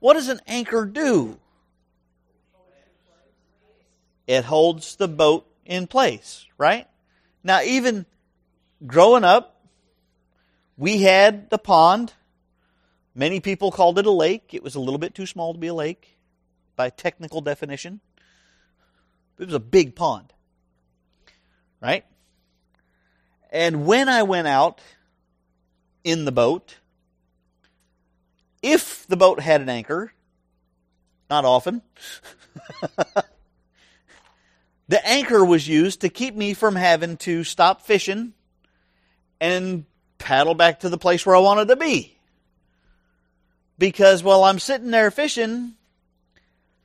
what 0.00 0.14
does 0.14 0.28
an 0.28 0.40
anchor 0.46 0.84
do? 0.84 1.38
It 4.26 4.44
holds 4.44 4.96
the 4.96 5.08
boat 5.08 5.46
in 5.64 5.86
place, 5.86 6.46
right? 6.58 6.86
Now, 7.42 7.62
even 7.62 8.04
growing 8.86 9.24
up, 9.24 9.64
we 10.76 11.02
had 11.02 11.50
the 11.50 11.58
pond. 11.58 12.12
Many 13.14 13.40
people 13.40 13.70
called 13.70 13.98
it 13.98 14.06
a 14.06 14.10
lake. 14.10 14.50
It 14.52 14.62
was 14.62 14.74
a 14.74 14.80
little 14.80 14.98
bit 14.98 15.14
too 15.14 15.26
small 15.26 15.54
to 15.54 15.58
be 15.58 15.68
a 15.68 15.74
lake 15.74 16.18
by 16.76 16.90
technical 16.90 17.40
definition. 17.40 18.00
It 19.38 19.46
was 19.46 19.54
a 19.54 19.60
big 19.60 19.96
pond. 19.96 20.32
Right? 21.80 22.04
And 23.50 23.86
when 23.86 24.08
I 24.08 24.24
went 24.24 24.46
out 24.46 24.80
in 26.04 26.24
the 26.24 26.32
boat, 26.32 26.76
if 28.62 29.06
the 29.06 29.16
boat 29.16 29.40
had 29.40 29.60
an 29.60 29.68
anchor, 29.68 30.12
not 31.30 31.44
often, 31.44 31.82
The 34.88 35.06
anchor 35.06 35.44
was 35.44 35.68
used 35.68 36.00
to 36.00 36.08
keep 36.08 36.34
me 36.34 36.54
from 36.54 36.74
having 36.74 37.18
to 37.18 37.44
stop 37.44 37.82
fishing 37.82 38.32
and 39.38 39.84
paddle 40.16 40.54
back 40.54 40.80
to 40.80 40.88
the 40.88 40.98
place 40.98 41.24
where 41.24 41.36
I 41.36 41.40
wanted 41.40 41.68
to 41.68 41.76
be. 41.76 42.16
Because 43.78 44.22
while 44.22 44.42
I'm 44.44 44.58
sitting 44.58 44.90
there 44.90 45.10
fishing, 45.10 45.74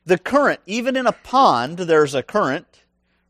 the 0.04 0.18
current, 0.18 0.60
even 0.66 0.96
in 0.96 1.06
a 1.06 1.12
pond, 1.12 1.78
there's 1.78 2.14
a 2.14 2.22
current, 2.22 2.66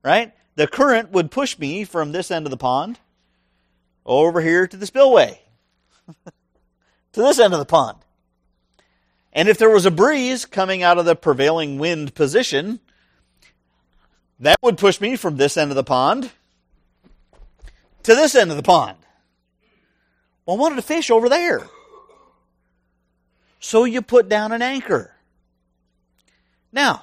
right? 0.03 0.33
The 0.57 0.67
current 0.67 1.13
would 1.13 1.31
push 1.31 1.57
me 1.57 1.85
from 1.85 2.11
this 2.11 2.33
end 2.33 2.45
of 2.45 2.51
the 2.51 2.57
pond 2.57 2.99
over 4.05 4.41
here 4.41 4.67
to 4.67 4.77
the 4.77 4.87
spillway, 4.87 5.41
to 7.13 7.23
this 7.23 7.39
end 7.39 7.55
of 7.55 7.61
the 7.61 7.65
pond. 7.65 7.99
And 9.35 9.49
if 9.49 9.59
there 9.59 9.71
was 9.71 9.85
a 9.85 9.91
breeze 9.91 10.45
coming 10.45 10.83
out 10.83 10.99
of 10.99 11.05
the 11.05 11.17
prevailing 11.17 11.79
wind 11.79 12.15
position, 12.15 12.79
that 14.39 14.59
would 14.63 14.79
push 14.79 15.01
me 15.01 15.17
from 15.17 15.37
this 15.37 15.57
end 15.57 15.71
of 15.71 15.77
the 15.77 15.83
pond 15.85 16.31
to 18.05 18.15
this 18.15 18.35
end 18.35 18.51
of 18.51 18.57
the 18.57 18.63
pond. 18.63 18.99
Well, 20.47 20.57
I 20.57 20.61
wanted 20.61 20.77
to 20.77 20.83
fish 20.83 21.11
over 21.11 21.29
there. 21.29 21.67
So 23.59 23.85
you 23.85 24.03
put 24.03 24.29
down 24.29 24.53
an 24.53 24.63
anchor. 24.63 25.13
Now, 26.71 27.03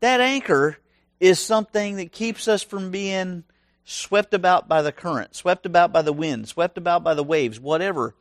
that 0.00 0.20
anchor 0.20 0.78
is 1.18 1.40
something 1.40 1.96
that 1.96 2.12
keeps 2.12 2.46
us 2.46 2.62
from 2.62 2.90
being 2.90 3.44
swept 3.84 4.34
about 4.34 4.68
by 4.68 4.82
the 4.82 4.92
current, 4.92 5.34
swept 5.34 5.66
about 5.66 5.92
by 5.92 6.02
the 6.02 6.12
wind, 6.12 6.48
swept 6.48 6.76
about 6.76 7.02
by 7.02 7.14
the 7.14 7.24
waves, 7.24 7.58
whatever. 7.58 8.14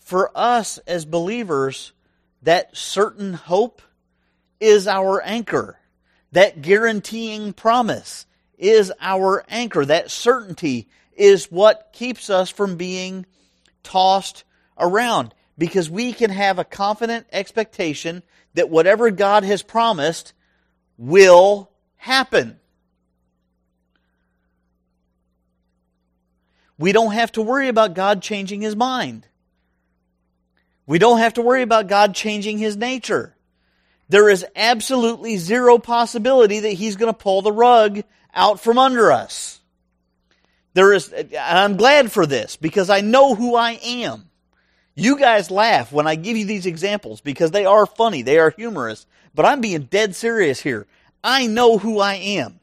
For 0.00 0.30
us 0.34 0.78
as 0.86 1.04
believers, 1.04 1.92
that 2.42 2.76
certain 2.76 3.34
hope 3.34 3.82
is 4.60 4.86
our 4.86 5.22
anchor. 5.22 5.78
That 6.32 6.62
guaranteeing 6.62 7.52
promise 7.52 8.26
is 8.58 8.92
our 9.00 9.44
anchor. 9.48 9.84
That 9.84 10.10
certainty 10.10 10.88
is 11.14 11.50
what 11.50 11.90
keeps 11.92 12.30
us 12.30 12.48
from 12.48 12.76
being 12.76 13.26
tossed 13.82 14.44
around 14.78 15.34
because 15.58 15.90
we 15.90 16.12
can 16.12 16.30
have 16.30 16.58
a 16.58 16.64
confident 16.64 17.26
expectation 17.32 18.22
that 18.54 18.70
whatever 18.70 19.10
God 19.10 19.44
has 19.44 19.62
promised 19.62 20.32
will 20.96 21.70
happen. 21.96 22.58
We 26.78 26.92
don't 26.92 27.12
have 27.12 27.32
to 27.32 27.42
worry 27.42 27.68
about 27.68 27.94
God 27.94 28.22
changing 28.22 28.62
his 28.62 28.74
mind. 28.74 29.26
We 30.86 30.98
don't 30.98 31.18
have 31.18 31.34
to 31.34 31.42
worry 31.42 31.62
about 31.62 31.86
God 31.86 32.14
changing 32.14 32.58
his 32.58 32.76
nature 32.76 33.36
there 34.12 34.28
is 34.28 34.44
absolutely 34.54 35.38
zero 35.38 35.78
possibility 35.78 36.60
that 36.60 36.72
he's 36.74 36.96
going 36.96 37.10
to 37.10 37.18
pull 37.18 37.40
the 37.40 37.50
rug 37.50 38.02
out 38.34 38.60
from 38.60 38.78
under 38.78 39.10
us. 39.10 39.58
There 40.74 40.92
is, 40.92 41.12
I'm 41.40 41.78
glad 41.78 42.12
for 42.12 42.26
this 42.26 42.56
because 42.56 42.90
I 42.90 43.00
know 43.00 43.34
who 43.34 43.56
I 43.56 43.78
am. 43.82 44.28
You 44.94 45.18
guys 45.18 45.50
laugh 45.50 45.92
when 45.92 46.06
I 46.06 46.16
give 46.16 46.36
you 46.36 46.44
these 46.44 46.66
examples 46.66 47.22
because 47.22 47.52
they 47.52 47.64
are 47.64 47.86
funny, 47.86 48.20
they 48.20 48.38
are 48.38 48.50
humorous, 48.50 49.06
but 49.34 49.46
I'm 49.46 49.62
being 49.62 49.84
dead 49.84 50.14
serious 50.14 50.60
here. 50.60 50.86
I 51.24 51.46
know 51.46 51.78
who 51.78 51.98
I 51.98 52.16
am. 52.16 52.60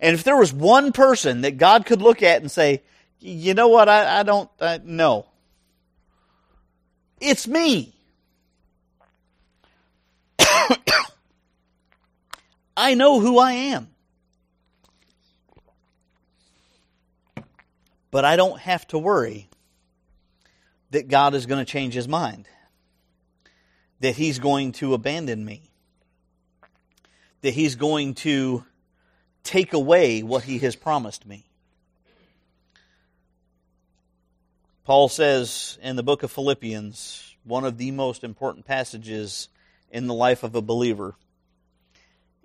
And 0.00 0.14
if 0.14 0.24
there 0.24 0.36
was 0.36 0.52
one 0.52 0.90
person 0.90 1.42
that 1.42 1.58
God 1.58 1.86
could 1.86 2.02
look 2.02 2.24
at 2.24 2.42
and 2.42 2.50
say, 2.50 2.82
you 3.20 3.54
know 3.54 3.68
what, 3.68 3.88
I, 3.88 4.18
I 4.18 4.22
don't 4.24 4.50
know. 4.84 5.26
It's 7.22 7.46
me. 7.46 7.94
I 12.76 12.94
know 12.94 13.20
who 13.20 13.38
I 13.38 13.52
am. 13.52 13.88
But 18.10 18.24
I 18.24 18.34
don't 18.34 18.58
have 18.58 18.84
to 18.88 18.98
worry 18.98 19.48
that 20.90 21.06
God 21.06 21.34
is 21.34 21.46
going 21.46 21.64
to 21.64 21.70
change 21.70 21.94
his 21.94 22.08
mind, 22.08 22.48
that 24.00 24.16
he's 24.16 24.40
going 24.40 24.72
to 24.72 24.92
abandon 24.92 25.44
me, 25.44 25.70
that 27.42 27.54
he's 27.54 27.76
going 27.76 28.14
to 28.14 28.64
take 29.44 29.74
away 29.74 30.24
what 30.24 30.42
he 30.42 30.58
has 30.58 30.74
promised 30.74 31.24
me. 31.24 31.46
Paul 34.84 35.08
says 35.08 35.78
in 35.80 35.94
the 35.94 36.02
book 36.02 36.24
of 36.24 36.32
Philippians, 36.32 37.36
one 37.44 37.64
of 37.64 37.78
the 37.78 37.92
most 37.92 38.24
important 38.24 38.66
passages 38.66 39.48
in 39.92 40.08
the 40.08 40.14
life 40.14 40.42
of 40.42 40.56
a 40.56 40.62
believer, 40.62 41.14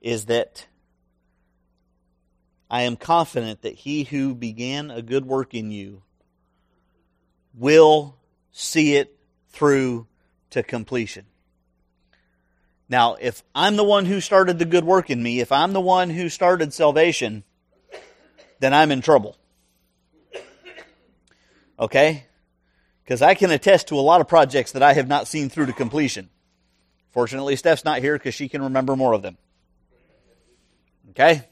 is 0.03 0.25
that 0.25 0.67
I 2.69 2.83
am 2.83 2.95
confident 2.95 3.63
that 3.63 3.73
he 3.73 4.03
who 4.03 4.35
began 4.35 4.91
a 4.91 5.01
good 5.01 5.25
work 5.25 5.55
in 5.55 5.71
you 5.71 6.03
will 7.55 8.15
see 8.51 8.95
it 8.95 9.17
through 9.49 10.05
to 10.51 10.61
completion. 10.61 11.25
Now, 12.87 13.15
if 13.19 13.43
I'm 13.55 13.77
the 13.77 13.83
one 13.83 14.05
who 14.05 14.21
started 14.21 14.59
the 14.59 14.65
good 14.65 14.85
work 14.85 15.09
in 15.09 15.23
me, 15.23 15.39
if 15.39 15.51
I'm 15.51 15.73
the 15.73 15.81
one 15.81 16.11
who 16.11 16.29
started 16.29 16.71
salvation, 16.71 17.43
then 18.59 18.75
I'm 18.75 18.91
in 18.91 19.01
trouble. 19.01 19.37
Okay? 21.79 22.26
Because 23.07 23.21
I 23.21 23.35
can 23.35 23.51
attest 23.51 23.87
to 23.87 23.95
a 23.95 24.01
lot 24.01 24.19
of 24.19 24.27
projects 24.27 24.73
that 24.73 24.83
I 24.83 24.91
have 24.91 25.07
not 25.07 25.29
seen 25.29 25.47
through 25.47 25.67
to 25.67 25.73
completion. 25.73 26.27
Fortunately, 27.11 27.55
Steph's 27.55 27.85
not 27.85 27.99
here 27.99 28.17
because 28.17 28.35
she 28.35 28.49
can 28.49 28.61
remember 28.61 28.97
more 28.97 29.13
of 29.13 29.21
them. 29.21 29.37
Okay? 31.11 31.47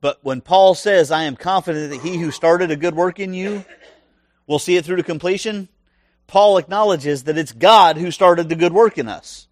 But 0.00 0.18
when 0.22 0.40
Paul 0.40 0.74
says, 0.74 1.10
I 1.10 1.24
am 1.24 1.36
confident 1.36 1.90
that 1.90 2.00
he 2.00 2.16
who 2.16 2.30
started 2.30 2.70
a 2.70 2.76
good 2.76 2.94
work 2.94 3.20
in 3.20 3.34
you 3.34 3.66
will 4.46 4.58
see 4.58 4.78
it 4.78 4.86
through 4.86 4.96
to 4.96 5.02
completion, 5.02 5.68
Paul 6.26 6.56
acknowledges 6.56 7.24
that 7.24 7.36
it's 7.36 7.52
God 7.52 7.98
who 7.98 8.10
started 8.10 8.48
the 8.48 8.56
good 8.56 8.72
work 8.72 8.96
in 8.96 9.08
us. 9.08 9.46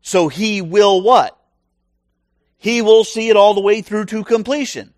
So 0.00 0.28
he 0.28 0.62
will 0.62 1.02
what? 1.02 1.38
He 2.56 2.80
will 2.80 3.04
see 3.04 3.28
it 3.28 3.36
all 3.36 3.52
the 3.52 3.60
way 3.60 3.82
through 3.82 4.06
to 4.06 4.24
completion. 4.24 4.94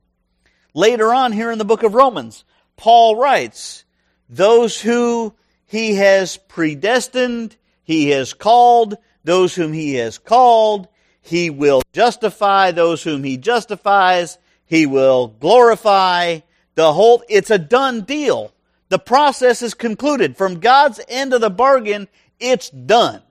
Later 0.73 1.13
on 1.13 1.33
here 1.33 1.51
in 1.51 1.59
the 1.59 1.65
book 1.65 1.83
of 1.83 1.95
Romans, 1.95 2.45
Paul 2.77 3.17
writes, 3.17 3.85
those 4.29 4.81
who 4.81 5.35
he 5.67 5.95
has 5.97 6.37
predestined, 6.37 7.57
he 7.83 8.11
has 8.11 8.35
called, 8.35 8.97
those 9.25 9.55
whom 9.55 9.73
he 9.73 9.95
has 9.95 10.19
called, 10.19 10.89
he 11.21 11.51
will 11.51 11.83
justify 11.93 12.71
those 12.71 13.03
whom 13.03 13.25
he 13.25 13.37
justifies, 13.37 14.39
he 14.67 14.87
will 14.87 15.29
glorify 15.29 16.41
the 16.75 16.93
whole, 16.93 17.23
it's 17.29 17.51
a 17.51 17.59
done 17.59 18.03
deal. 18.03 18.53
The 18.89 18.99
process 18.99 19.63
is 19.63 19.75
concluded. 19.75 20.37
From 20.37 20.61
God's 20.61 21.01
end 21.09 21.35
of 21.35 21.41
the 21.41 21.51
bargain, 21.51 22.09
it's 22.41 22.71
done. 22.71 23.23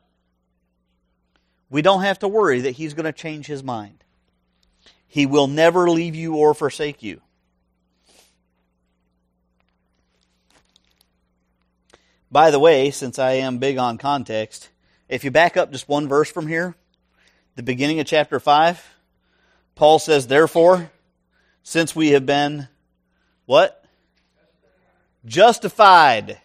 We 1.70 1.82
don't 1.82 2.04
have 2.04 2.20
to 2.20 2.28
worry 2.28 2.62
that 2.62 2.72
He's 2.72 2.94
going 2.94 3.06
to 3.06 3.12
change 3.12 3.48
His 3.48 3.64
mind. 3.64 4.04
He 5.08 5.26
will 5.26 5.48
never 5.48 5.90
leave 5.90 6.16
you 6.16 6.36
or 6.36 6.54
forsake 6.54 7.04
you. 7.04 7.22
By 12.32 12.52
the 12.52 12.60
way, 12.60 12.92
since 12.92 13.20
I 13.20 13.34
am 13.34 13.58
big 13.58 13.78
on 13.78 13.98
context, 13.98 14.70
if 15.08 15.24
you 15.24 15.32
back 15.32 15.56
up 15.56 15.72
just 15.72 15.88
one 15.88 16.08
verse 16.08 16.30
from 16.30 16.48
here, 16.48 16.76
the 17.56 17.64
beginning 17.64 18.00
of 18.00 18.06
chapter 18.06 18.40
5, 18.40 18.96
Paul 19.76 20.00
says, 20.00 20.28
Therefore, 20.28 20.92
since 21.64 21.96
we 21.96 22.10
have 22.10 22.26
been, 22.26 22.68
what? 23.46 23.84
Justified. 25.26 26.40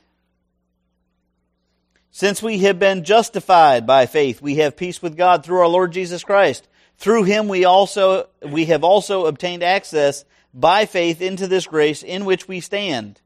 Since 2.10 2.42
we 2.42 2.58
have 2.58 2.78
been 2.78 3.04
justified 3.04 3.86
by 3.86 4.06
faith, 4.06 4.40
we 4.40 4.56
have 4.56 4.76
peace 4.76 5.02
with 5.02 5.16
God 5.16 5.44
through 5.44 5.60
our 5.60 5.68
Lord 5.68 5.92
Jesus 5.92 6.22
Christ. 6.22 6.68
Through 6.98 7.24
him 7.24 7.48
we 7.48 7.64
also 7.64 8.28
we 8.46 8.66
have 8.66 8.84
also 8.84 9.26
obtained 9.26 9.62
access 9.62 10.24
by 10.54 10.86
faith 10.86 11.20
into 11.20 11.48
this 11.48 11.66
grace 11.66 12.02
in 12.02 12.24
which 12.24 12.46
we 12.46 12.60
stand. 12.60 13.20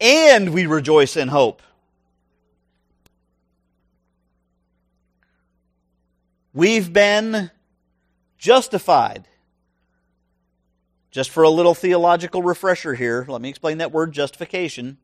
And 0.00 0.52
we 0.52 0.66
rejoice 0.66 1.16
in 1.16 1.28
hope. 1.28 1.62
We've 6.58 6.92
been 6.92 7.52
justified. 8.36 9.28
Just 11.12 11.30
for 11.30 11.44
a 11.44 11.50
little 11.50 11.72
theological 11.72 12.42
refresher 12.42 12.94
here, 12.94 13.24
let 13.28 13.40
me 13.40 13.48
explain 13.48 13.78
that 13.78 13.92
word 13.92 14.10
justification. 14.10 14.98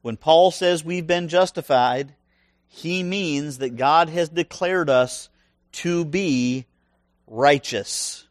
When 0.00 0.16
Paul 0.16 0.50
says 0.50 0.82
we've 0.82 1.06
been 1.06 1.28
justified, 1.28 2.14
he 2.68 3.02
means 3.02 3.58
that 3.58 3.76
God 3.76 4.08
has 4.08 4.30
declared 4.30 4.88
us 4.88 5.28
to 5.72 6.06
be 6.06 6.64
righteous. 7.26 8.26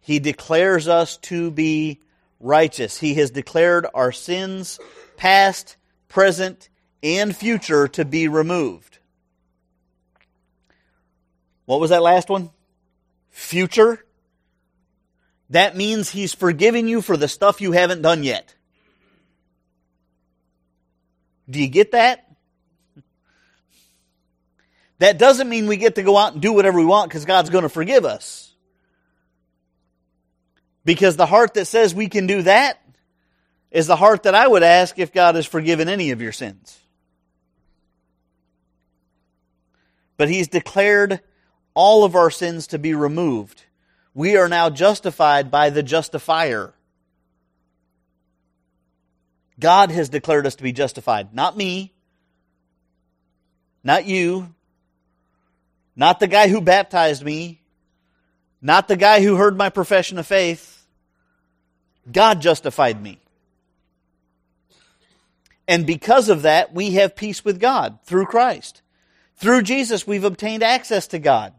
He 0.00 0.18
declares 0.18 0.86
us 0.86 1.16
to 1.16 1.50
be 1.50 2.00
righteous. 2.40 2.98
He 2.98 3.14
has 3.14 3.30
declared 3.30 3.86
our 3.94 4.12
sins, 4.12 4.78
past, 5.16 5.78
present, 6.08 6.68
and 7.02 7.34
future, 7.34 7.88
to 7.88 8.04
be 8.04 8.28
removed. 8.28 8.89
What 11.70 11.78
was 11.78 11.90
that 11.90 12.02
last 12.02 12.28
one? 12.28 12.50
future, 13.30 14.04
that 15.50 15.76
means 15.76 16.10
He's 16.10 16.34
forgiven 16.34 16.88
you 16.88 17.00
for 17.00 17.16
the 17.16 17.28
stuff 17.28 17.60
you 17.60 17.70
haven't 17.70 18.02
done 18.02 18.22
yet. 18.22 18.54
Do 21.48 21.60
you 21.60 21.68
get 21.68 21.92
that? 21.92 22.26
That 24.98 25.16
doesn't 25.16 25.48
mean 25.48 25.68
we 25.68 25.76
get 25.76 25.94
to 25.94 26.02
go 26.02 26.16
out 26.16 26.32
and 26.32 26.42
do 26.42 26.52
whatever 26.52 26.78
we 26.78 26.84
want 26.84 27.08
because 27.08 27.24
God's 27.24 27.50
going 27.50 27.62
to 27.62 27.68
forgive 27.68 28.04
us. 28.04 28.52
Because 30.84 31.16
the 31.16 31.26
heart 31.26 31.54
that 31.54 31.66
says 31.66 31.94
we 31.94 32.08
can 32.08 32.26
do 32.26 32.42
that 32.42 32.82
is 33.70 33.86
the 33.86 33.94
heart 33.94 34.24
that 34.24 34.34
I 34.34 34.46
would 34.46 34.64
ask 34.64 34.98
if 34.98 35.12
God 35.12 35.36
has 35.36 35.46
forgiven 35.46 35.88
any 35.88 36.10
of 36.10 36.20
your 36.20 36.32
sins. 36.32 36.78
But 40.16 40.28
He's 40.28 40.48
declared 40.48 41.20
all 41.74 42.04
of 42.04 42.14
our 42.14 42.30
sins 42.30 42.68
to 42.68 42.78
be 42.78 42.94
removed. 42.94 43.64
We 44.14 44.36
are 44.36 44.48
now 44.48 44.70
justified 44.70 45.50
by 45.50 45.70
the 45.70 45.82
justifier. 45.82 46.74
God 49.58 49.90
has 49.90 50.08
declared 50.08 50.46
us 50.46 50.56
to 50.56 50.62
be 50.62 50.72
justified. 50.72 51.34
Not 51.34 51.56
me. 51.56 51.92
Not 53.84 54.06
you. 54.06 54.54
Not 55.94 56.18
the 56.18 56.26
guy 56.26 56.48
who 56.48 56.60
baptized 56.60 57.22
me. 57.22 57.60
Not 58.62 58.88
the 58.88 58.96
guy 58.96 59.22
who 59.22 59.36
heard 59.36 59.56
my 59.56 59.68
profession 59.68 60.18
of 60.18 60.26
faith. 60.26 60.86
God 62.10 62.40
justified 62.40 63.02
me. 63.02 63.20
And 65.68 65.86
because 65.86 66.28
of 66.28 66.42
that, 66.42 66.74
we 66.74 66.92
have 66.92 67.14
peace 67.14 67.44
with 67.44 67.60
God 67.60 68.00
through 68.04 68.26
Christ. 68.26 68.82
Through 69.36 69.62
Jesus, 69.62 70.06
we've 70.06 70.24
obtained 70.24 70.62
access 70.62 71.06
to 71.08 71.18
God. 71.18 71.54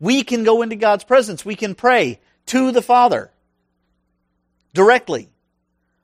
We 0.00 0.22
can 0.24 0.44
go 0.44 0.62
into 0.62 0.76
God's 0.76 1.04
presence. 1.04 1.44
We 1.44 1.56
can 1.56 1.74
pray 1.74 2.20
to 2.46 2.72
the 2.72 2.82
Father 2.82 3.30
directly. 4.72 5.28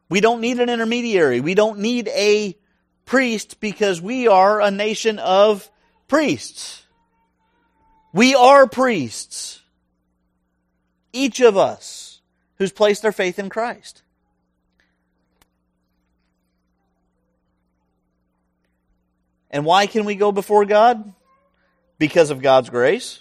We 0.08 0.20
don't 0.20 0.40
need 0.40 0.58
an 0.58 0.68
intermediary. 0.68 1.40
We 1.40 1.54
don't 1.54 1.80
need 1.80 2.08
a 2.08 2.56
priest 3.04 3.60
because 3.60 4.00
we 4.00 4.28
are 4.28 4.60
a 4.60 4.70
nation 4.70 5.18
of 5.18 5.70
priests. 6.08 6.84
We 8.12 8.34
are 8.34 8.66
priests. 8.66 9.60
Each 11.12 11.40
of 11.40 11.56
us 11.56 12.20
who's 12.56 12.72
placed 12.72 13.02
their 13.02 13.12
faith 13.12 13.38
in 13.38 13.48
Christ. 13.48 14.02
And 19.50 19.64
why 19.64 19.86
can 19.86 20.04
we 20.04 20.14
go 20.14 20.30
before 20.30 20.64
God? 20.64 21.12
Because 21.98 22.30
of 22.30 22.40
God's 22.40 22.70
grace 22.70 23.20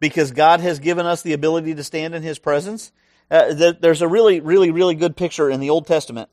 because 0.00 0.30
God 0.30 0.60
has 0.60 0.78
given 0.78 1.06
us 1.06 1.22
the 1.22 1.32
ability 1.32 1.74
to 1.74 1.84
stand 1.84 2.14
in 2.14 2.22
His 2.22 2.38
presence. 2.38 2.92
Uh, 3.30 3.72
there's 3.80 4.02
a 4.02 4.08
really, 4.08 4.40
really, 4.40 4.70
really 4.70 4.94
good 4.94 5.16
picture 5.16 5.50
in 5.50 5.60
the 5.60 5.70
Old 5.70 5.86
Testament 5.86 6.28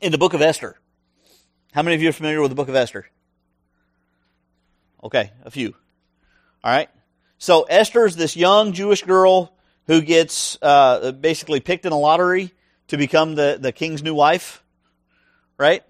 in 0.00 0.12
the 0.12 0.18
book 0.18 0.34
of 0.34 0.42
Esther. 0.42 0.76
How 1.72 1.82
many 1.82 1.94
of 1.94 2.02
you 2.02 2.08
are 2.08 2.12
familiar 2.12 2.40
with 2.40 2.50
the 2.50 2.56
book 2.56 2.68
of 2.68 2.74
Esther? 2.74 3.06
Okay, 5.04 5.30
a 5.44 5.50
few. 5.50 5.74
All 6.64 6.72
right. 6.72 6.88
So 7.38 7.62
Esther's 7.64 8.16
this 8.16 8.36
young 8.36 8.72
Jewish 8.72 9.02
girl 9.02 9.52
who 9.86 10.00
gets 10.00 10.58
uh, 10.62 11.12
basically 11.12 11.60
picked 11.60 11.86
in 11.86 11.92
a 11.92 11.98
lottery 11.98 12.52
to 12.88 12.96
become 12.96 13.34
the, 13.34 13.58
the 13.60 13.72
king's 13.72 14.02
new 14.02 14.14
wife. 14.14 14.64
Right? 15.58 15.84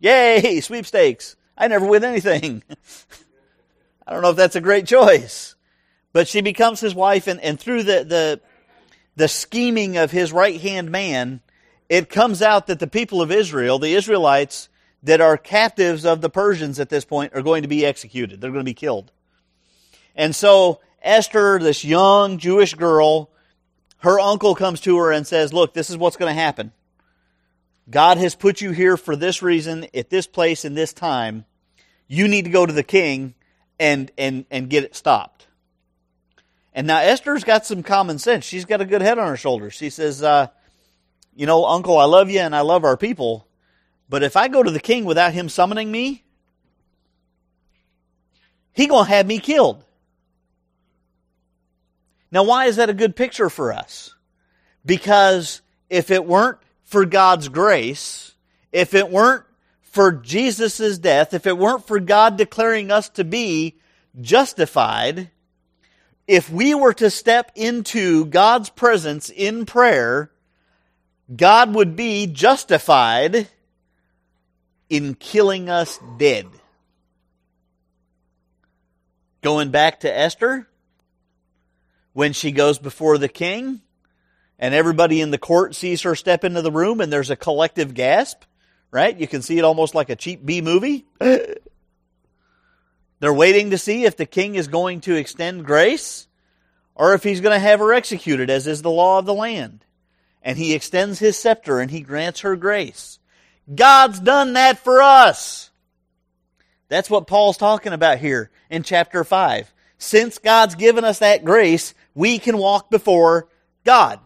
Yay, 0.00 0.60
sweepstakes. 0.60 1.36
I 1.56 1.68
never 1.68 1.86
win 1.86 2.04
anything. 2.04 2.62
I 4.06 4.12
don't 4.12 4.22
know 4.22 4.30
if 4.30 4.36
that's 4.36 4.56
a 4.56 4.60
great 4.60 4.86
choice. 4.86 5.54
But 6.12 6.28
she 6.28 6.40
becomes 6.40 6.80
his 6.80 6.94
wife, 6.94 7.26
and, 7.26 7.40
and 7.40 7.58
through 7.58 7.84
the, 7.84 8.04
the, 8.04 8.40
the 9.16 9.28
scheming 9.28 9.96
of 9.96 10.10
his 10.10 10.32
right 10.32 10.60
hand 10.60 10.90
man, 10.90 11.40
it 11.88 12.08
comes 12.08 12.42
out 12.42 12.66
that 12.66 12.78
the 12.78 12.86
people 12.86 13.22
of 13.22 13.30
Israel, 13.30 13.78
the 13.78 13.94
Israelites 13.94 14.68
that 15.02 15.20
are 15.20 15.36
captives 15.36 16.04
of 16.04 16.20
the 16.20 16.30
Persians 16.30 16.78
at 16.78 16.88
this 16.88 17.04
point, 17.04 17.34
are 17.34 17.42
going 17.42 17.62
to 17.62 17.68
be 17.68 17.84
executed. 17.84 18.40
They're 18.40 18.50
going 18.50 18.64
to 18.64 18.64
be 18.64 18.74
killed. 18.74 19.10
And 20.14 20.34
so 20.36 20.80
Esther, 21.02 21.58
this 21.58 21.84
young 21.84 22.38
Jewish 22.38 22.74
girl, 22.74 23.30
her 23.98 24.20
uncle 24.20 24.54
comes 24.54 24.80
to 24.82 24.98
her 24.98 25.12
and 25.12 25.26
says, 25.26 25.52
Look, 25.52 25.74
this 25.74 25.90
is 25.90 25.96
what's 25.96 26.16
going 26.16 26.34
to 26.34 26.40
happen. 26.40 26.72
God 27.90 28.18
has 28.18 28.34
put 28.34 28.60
you 28.60 28.70
here 28.70 28.96
for 28.96 29.16
this 29.16 29.42
reason, 29.42 29.86
at 29.94 30.08
this 30.08 30.26
place, 30.26 30.64
in 30.64 30.74
this 30.74 30.92
time. 30.92 31.44
You 32.06 32.28
need 32.28 32.44
to 32.44 32.50
go 32.50 32.64
to 32.64 32.72
the 32.72 32.82
king 32.82 33.34
and, 33.80 34.10
and, 34.16 34.44
and 34.50 34.70
get 34.70 34.84
it 34.84 34.94
stopped. 34.94 35.46
And 36.74 36.86
now 36.86 36.98
Esther's 36.98 37.44
got 37.44 37.66
some 37.66 37.82
common 37.82 38.18
sense. 38.18 38.44
She's 38.44 38.64
got 38.64 38.80
a 38.80 38.86
good 38.86 39.02
head 39.02 39.18
on 39.18 39.28
her 39.28 39.36
shoulders. 39.36 39.74
She 39.74 39.90
says, 39.90 40.22
uh, 40.22 40.48
You 41.34 41.46
know, 41.46 41.66
uncle, 41.66 41.98
I 41.98 42.04
love 42.04 42.30
you 42.30 42.40
and 42.40 42.56
I 42.56 42.60
love 42.60 42.84
our 42.84 42.96
people. 42.96 43.46
But 44.08 44.22
if 44.22 44.36
I 44.36 44.48
go 44.48 44.62
to 44.62 44.70
the 44.70 44.80
king 44.80 45.04
without 45.04 45.32
him 45.32 45.48
summoning 45.48 45.90
me, 45.90 46.24
he 48.72 48.86
going 48.86 49.06
to 49.06 49.10
have 49.10 49.26
me 49.26 49.38
killed. 49.38 49.84
Now, 52.30 52.44
why 52.44 52.66
is 52.66 52.76
that 52.76 52.88
a 52.88 52.94
good 52.94 53.14
picture 53.14 53.50
for 53.50 53.72
us? 53.72 54.14
Because 54.84 55.60
if 55.90 56.10
it 56.10 56.24
weren't 56.24 56.58
for 56.84 57.04
God's 57.04 57.48
grace, 57.48 58.34
if 58.72 58.94
it 58.94 59.10
weren't 59.10 59.44
for 59.82 60.12
Jesus' 60.12 60.98
death, 60.98 61.34
if 61.34 61.46
it 61.46 61.58
weren't 61.58 61.86
for 61.86 62.00
God 62.00 62.38
declaring 62.38 62.90
us 62.90 63.10
to 63.10 63.24
be 63.24 63.76
justified, 64.18 65.30
if 66.26 66.50
we 66.50 66.74
were 66.74 66.94
to 66.94 67.10
step 67.10 67.52
into 67.54 68.26
God's 68.26 68.70
presence 68.70 69.30
in 69.30 69.66
prayer, 69.66 70.30
God 71.34 71.74
would 71.74 71.96
be 71.96 72.26
justified 72.26 73.48
in 74.88 75.14
killing 75.14 75.68
us 75.68 75.98
dead. 76.18 76.46
Going 79.40 79.70
back 79.70 80.00
to 80.00 80.16
Esther, 80.16 80.68
when 82.12 82.32
she 82.32 82.52
goes 82.52 82.78
before 82.78 83.18
the 83.18 83.28
king 83.28 83.80
and 84.58 84.74
everybody 84.74 85.20
in 85.20 85.30
the 85.30 85.38
court 85.38 85.74
sees 85.74 86.02
her 86.02 86.14
step 86.14 86.44
into 86.44 86.62
the 86.62 86.70
room 86.70 87.00
and 87.00 87.12
there's 87.12 87.30
a 87.30 87.36
collective 87.36 87.94
gasp, 87.94 88.42
right? 88.90 89.18
You 89.18 89.26
can 89.26 89.42
see 89.42 89.58
it 89.58 89.64
almost 89.64 89.94
like 89.94 90.10
a 90.10 90.16
cheap 90.16 90.44
B 90.44 90.60
movie. 90.60 91.06
They're 93.22 93.32
waiting 93.32 93.70
to 93.70 93.78
see 93.78 94.04
if 94.04 94.16
the 94.16 94.26
king 94.26 94.56
is 94.56 94.66
going 94.66 95.02
to 95.02 95.14
extend 95.14 95.64
grace 95.64 96.26
or 96.96 97.14
if 97.14 97.22
he's 97.22 97.40
going 97.40 97.54
to 97.54 97.60
have 97.60 97.78
her 97.78 97.92
executed, 97.92 98.50
as 98.50 98.66
is 98.66 98.82
the 98.82 98.90
law 98.90 99.20
of 99.20 99.26
the 99.26 99.32
land. 99.32 99.84
And 100.42 100.58
he 100.58 100.74
extends 100.74 101.20
his 101.20 101.38
scepter 101.38 101.78
and 101.78 101.88
he 101.88 102.00
grants 102.00 102.40
her 102.40 102.56
grace. 102.56 103.20
God's 103.72 104.18
done 104.18 104.54
that 104.54 104.80
for 104.80 105.00
us. 105.00 105.70
That's 106.88 107.08
what 107.08 107.28
Paul's 107.28 107.58
talking 107.58 107.92
about 107.92 108.18
here 108.18 108.50
in 108.68 108.82
chapter 108.82 109.22
5. 109.22 109.72
Since 109.98 110.38
God's 110.38 110.74
given 110.74 111.04
us 111.04 111.20
that 111.20 111.44
grace, 111.44 111.94
we 112.16 112.40
can 112.40 112.58
walk 112.58 112.90
before 112.90 113.46
God. 113.84 114.18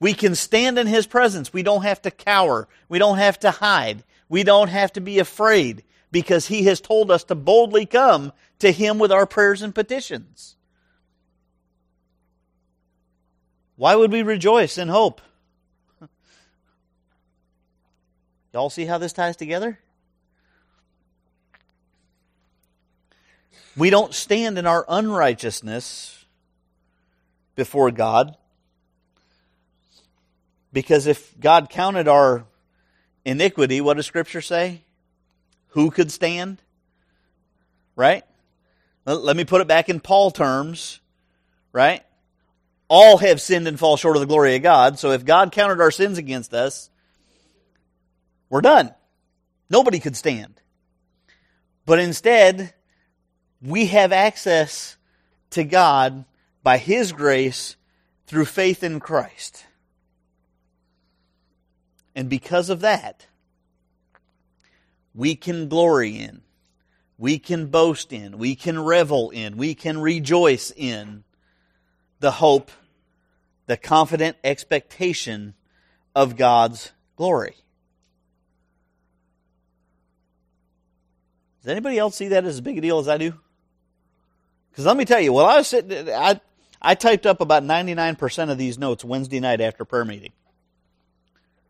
We 0.00 0.12
can 0.12 0.34
stand 0.34 0.78
in 0.78 0.86
His 0.86 1.06
presence. 1.06 1.50
We 1.50 1.62
don't 1.62 1.84
have 1.84 2.02
to 2.02 2.10
cower. 2.10 2.68
We 2.90 2.98
don't 2.98 3.16
have 3.16 3.40
to 3.40 3.50
hide. 3.50 4.04
We 4.28 4.42
don't 4.42 4.68
have 4.68 4.92
to 4.92 5.00
be 5.00 5.18
afraid 5.18 5.82
because 6.12 6.46
He 6.46 6.64
has 6.64 6.80
told 6.80 7.10
us 7.10 7.24
to 7.24 7.34
boldly 7.34 7.86
come 7.86 8.32
to 8.60 8.70
Him 8.70 9.00
with 9.00 9.10
our 9.10 9.26
prayers 9.26 9.62
and 9.62 9.74
petitions. 9.74 10.54
Why 13.74 13.96
would 13.96 14.12
we 14.12 14.22
rejoice 14.22 14.78
in 14.78 14.86
hope? 14.86 15.20
Y'all 18.52 18.70
see 18.70 18.84
how 18.84 18.98
this 18.98 19.12
ties 19.12 19.36
together? 19.36 19.80
We 23.76 23.90
don't 23.90 24.12
stand 24.12 24.58
in 24.58 24.66
our 24.66 24.84
unrighteousness 24.86 26.26
before 27.54 27.90
God. 27.90 28.36
Because 30.72 31.06
if 31.06 31.38
God 31.40 31.70
counted 31.70 32.06
our 32.06 32.44
iniquity, 33.24 33.80
what 33.80 33.96
does 33.96 34.06
Scripture 34.06 34.42
say? 34.42 34.82
Who 35.72 35.90
could 35.90 36.10
stand? 36.10 36.62
Right? 37.96 38.24
Let 39.04 39.36
me 39.36 39.44
put 39.44 39.60
it 39.60 39.68
back 39.68 39.88
in 39.88 40.00
Paul 40.00 40.30
terms. 40.30 41.00
Right? 41.72 42.02
All 42.88 43.18
have 43.18 43.40
sinned 43.40 43.66
and 43.66 43.78
fall 43.78 43.96
short 43.96 44.16
of 44.16 44.20
the 44.20 44.26
glory 44.26 44.54
of 44.56 44.62
God. 44.62 44.98
So 44.98 45.12
if 45.12 45.24
God 45.24 45.52
counted 45.52 45.80
our 45.80 45.90
sins 45.90 46.18
against 46.18 46.52
us, 46.52 46.90
we're 48.50 48.60
done. 48.60 48.94
Nobody 49.70 49.98
could 49.98 50.16
stand. 50.16 50.60
But 51.86 51.98
instead, 51.98 52.74
we 53.62 53.86
have 53.86 54.12
access 54.12 54.96
to 55.50 55.64
God 55.64 56.26
by 56.62 56.76
His 56.76 57.12
grace 57.12 57.76
through 58.26 58.44
faith 58.44 58.82
in 58.82 59.00
Christ. 59.00 59.64
And 62.14 62.28
because 62.28 62.68
of 62.68 62.80
that, 62.80 63.26
we 65.14 65.34
can 65.34 65.68
glory 65.68 66.16
in, 66.16 66.42
we 67.18 67.38
can 67.38 67.66
boast 67.66 68.12
in, 68.12 68.38
we 68.38 68.54
can 68.54 68.82
revel 68.82 69.30
in, 69.30 69.56
we 69.56 69.74
can 69.74 69.98
rejoice 69.98 70.72
in 70.74 71.24
the 72.20 72.30
hope, 72.30 72.70
the 73.66 73.76
confident 73.76 74.36
expectation 74.42 75.54
of 76.14 76.36
God's 76.36 76.92
glory. 77.16 77.56
Does 81.62 81.70
anybody 81.70 81.98
else 81.98 82.16
see 82.16 82.28
that 82.28 82.44
as 82.44 82.60
big 82.60 82.78
a 82.78 82.80
deal 82.80 82.98
as 82.98 83.08
I 83.08 83.18
do? 83.18 83.34
Because 84.70 84.86
let 84.86 84.96
me 84.96 85.04
tell 85.04 85.20
you, 85.20 85.32
while 85.32 85.46
I 85.46 85.58
was 85.58 85.68
sitting, 85.68 86.08
I, 86.08 86.40
I 86.80 86.94
typed 86.94 87.26
up 87.26 87.40
about 87.40 87.62
99% 87.62 88.50
of 88.50 88.58
these 88.58 88.78
notes 88.78 89.04
Wednesday 89.04 89.38
night 89.38 89.60
after 89.60 89.84
prayer 89.84 90.04
meeting. 90.04 90.32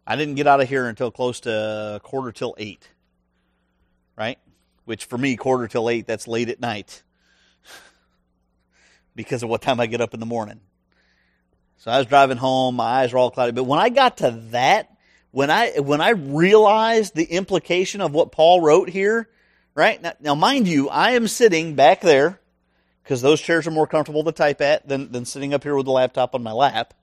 I 0.07 0.17
didn't 0.17 0.37
get 0.37 0.47
out 0.47 0.61
of 0.61 0.69
here 0.69 0.87
until 0.87 1.11
close 1.11 1.41
to 1.41 2.01
quarter 2.03 2.33
till 2.33 2.55
eight, 2.59 2.89
right? 4.23 4.39
Which 4.85 5.07
for 5.07 5.19
me, 5.19 5.35
quarter 5.35 5.67
till 5.67 5.91
eight, 5.91 6.07
that's 6.07 6.29
late 6.29 6.49
at 6.49 6.61
night 6.61 7.03
because 9.17 9.43
of 9.43 9.49
what 9.49 9.63
time 9.63 9.81
I 9.81 9.87
get 9.87 10.01
up 10.01 10.15
in 10.15 10.21
the 10.21 10.27
morning. 10.27 10.61
So 11.79 11.91
I 11.91 11.99
was 11.99 12.07
driving 12.07 12.37
home, 12.37 12.77
my 12.77 12.85
eyes 12.85 13.13
were 13.13 13.19
all 13.19 13.33
cloudy. 13.33 13.51
But 13.51 13.65
when 13.65 13.81
I 13.81 13.89
got 13.89 14.19
to 14.19 14.31
that, 14.51 14.97
when 15.33 15.51
I 15.51 15.81
when 15.81 16.01
I 16.01 16.11
realized 16.11 17.17
the 17.17 17.25
implication 17.25 18.01
of 18.01 18.13
what 18.13 18.31
Paul 18.31 18.61
wrote 18.61 18.89
here, 18.89 19.29
right 19.75 20.01
now, 20.01 20.13
now 20.21 20.35
mind 20.37 20.69
you, 20.69 20.89
I 20.89 21.13
am 21.13 21.27
sitting 21.27 21.75
back 21.75 22.01
there 22.01 22.39
because 23.03 23.23
those 23.23 23.41
chairs 23.41 23.67
are 23.67 23.73
more 23.73 23.89
comfortable 23.89 24.23
to 24.23 24.31
type 24.31 24.61
at 24.61 24.87
than, 24.87 25.11
than 25.11 25.25
sitting 25.25 25.53
up 25.53 25.65
here 25.65 25.75
with 25.75 25.87
the 25.87 25.93
laptop 25.93 26.37
on 26.37 26.45
my 26.45 26.53
lap. 26.53 26.95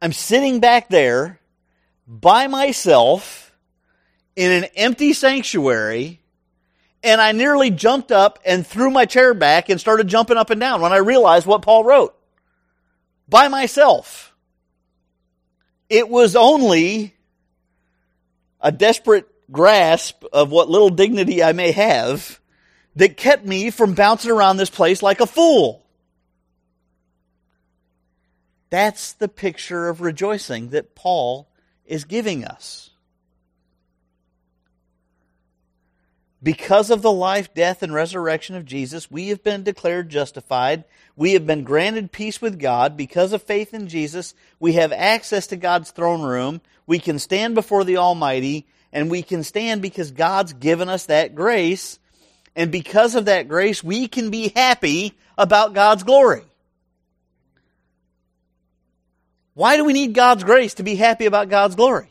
I'm 0.00 0.14
sitting 0.14 0.60
back 0.60 0.88
there 0.88 1.38
by 2.08 2.46
myself 2.46 3.51
in 4.36 4.50
an 4.50 4.64
empty 4.76 5.12
sanctuary, 5.12 6.20
and 7.02 7.20
I 7.20 7.32
nearly 7.32 7.70
jumped 7.70 8.12
up 8.12 8.38
and 8.44 8.66
threw 8.66 8.90
my 8.90 9.04
chair 9.04 9.34
back 9.34 9.68
and 9.68 9.80
started 9.80 10.08
jumping 10.08 10.36
up 10.36 10.50
and 10.50 10.60
down 10.60 10.80
when 10.80 10.92
I 10.92 10.98
realized 10.98 11.46
what 11.46 11.62
Paul 11.62 11.84
wrote. 11.84 12.14
By 13.28 13.48
myself. 13.48 14.34
It 15.88 16.08
was 16.08 16.36
only 16.36 17.14
a 18.60 18.72
desperate 18.72 19.28
grasp 19.50 20.24
of 20.32 20.50
what 20.50 20.70
little 20.70 20.88
dignity 20.88 21.42
I 21.42 21.52
may 21.52 21.72
have 21.72 22.40
that 22.96 23.16
kept 23.16 23.44
me 23.44 23.70
from 23.70 23.94
bouncing 23.94 24.30
around 24.30 24.56
this 24.56 24.70
place 24.70 25.02
like 25.02 25.20
a 25.20 25.26
fool. 25.26 25.84
That's 28.70 29.12
the 29.12 29.28
picture 29.28 29.88
of 29.88 30.00
rejoicing 30.00 30.70
that 30.70 30.94
Paul 30.94 31.50
is 31.84 32.04
giving 32.04 32.44
us. 32.44 32.91
Because 36.42 36.90
of 36.90 37.02
the 37.02 37.12
life, 37.12 37.54
death, 37.54 37.82
and 37.82 37.94
resurrection 37.94 38.56
of 38.56 38.64
Jesus, 38.64 39.10
we 39.10 39.28
have 39.28 39.44
been 39.44 39.62
declared 39.62 40.08
justified. 40.08 40.84
We 41.14 41.34
have 41.34 41.46
been 41.46 41.62
granted 41.62 42.10
peace 42.10 42.42
with 42.42 42.58
God. 42.58 42.96
Because 42.96 43.32
of 43.32 43.42
faith 43.42 43.72
in 43.72 43.86
Jesus, 43.86 44.34
we 44.58 44.72
have 44.72 44.92
access 44.92 45.46
to 45.48 45.56
God's 45.56 45.92
throne 45.92 46.22
room. 46.22 46.60
We 46.86 46.98
can 46.98 47.18
stand 47.18 47.54
before 47.54 47.84
the 47.84 47.98
Almighty, 47.98 48.66
and 48.92 49.10
we 49.10 49.22
can 49.22 49.44
stand 49.44 49.82
because 49.82 50.10
God's 50.10 50.52
given 50.52 50.88
us 50.88 51.06
that 51.06 51.34
grace 51.34 52.00
and 52.54 52.70
because 52.70 53.14
of 53.14 53.26
that 53.26 53.48
grace, 53.48 53.82
we 53.82 54.08
can 54.08 54.30
be 54.30 54.52
happy 54.54 55.14
about 55.38 55.74
God's 55.74 56.02
glory. 56.02 56.44
Why 59.54 59.76
do 59.76 59.84
we 59.84 59.92
need 59.92 60.14
God's 60.14 60.44
grace 60.44 60.74
to 60.74 60.82
be 60.82 60.96
happy 60.96 61.26
about 61.26 61.48
God's 61.48 61.76
glory? 61.76 62.08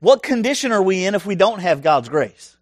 What 0.00 0.22
condition 0.22 0.72
are 0.72 0.82
we 0.82 1.04
in 1.04 1.14
if 1.14 1.26
we 1.26 1.34
don't 1.34 1.60
have 1.60 1.82
God's 1.82 2.08
grace? 2.08 2.56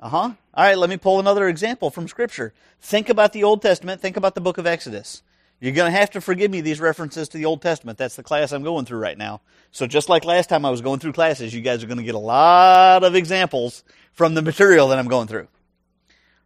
Uh 0.00 0.08
huh. 0.08 0.30
All 0.54 0.64
right, 0.64 0.76
let 0.76 0.90
me 0.90 0.96
pull 0.96 1.20
another 1.20 1.48
example 1.48 1.90
from 1.90 2.08
Scripture. 2.08 2.52
Think 2.80 3.08
about 3.08 3.32
the 3.32 3.44
Old 3.44 3.62
Testament, 3.62 4.00
think 4.00 4.16
about 4.16 4.34
the 4.34 4.40
book 4.40 4.58
of 4.58 4.66
Exodus. 4.66 5.22
You're 5.60 5.72
going 5.72 5.92
to 5.92 5.96
have 5.96 6.10
to 6.10 6.20
forgive 6.20 6.50
me 6.50 6.60
these 6.60 6.80
references 6.80 7.28
to 7.28 7.38
the 7.38 7.44
Old 7.44 7.62
Testament. 7.62 7.96
That's 7.96 8.16
the 8.16 8.24
class 8.24 8.50
I'm 8.50 8.64
going 8.64 8.84
through 8.84 8.98
right 8.98 9.16
now. 9.16 9.42
So 9.70 9.86
just 9.86 10.08
like 10.08 10.24
last 10.24 10.48
time 10.48 10.64
I 10.64 10.70
was 10.70 10.80
going 10.80 10.98
through 10.98 11.12
classes, 11.12 11.54
you 11.54 11.60
guys 11.60 11.84
are 11.84 11.86
going 11.86 11.98
to 11.98 12.04
get 12.04 12.16
a 12.16 12.18
lot 12.18 13.04
of 13.04 13.14
examples 13.14 13.84
from 14.12 14.34
the 14.34 14.42
material 14.42 14.88
that 14.88 14.98
I'm 14.98 15.06
going 15.06 15.28
through. 15.28 15.46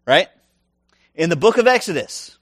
Right? 0.04 0.28
in 1.16 1.30
the 1.30 1.37
book 1.37 1.56
of 1.56 1.66
Exodus, 1.66 2.38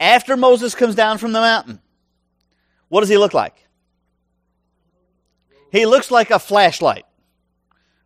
after 0.00 0.36
Moses 0.36 0.74
comes 0.74 0.94
down 0.94 1.18
from 1.18 1.32
the 1.32 1.40
mountain, 1.40 1.80
what 2.88 3.00
does 3.00 3.08
he 3.08 3.16
look 3.16 3.32
like? 3.32 3.54
He 5.72 5.86
looks 5.86 6.10
like 6.10 6.30
a 6.30 6.38
flashlight. 6.38 7.06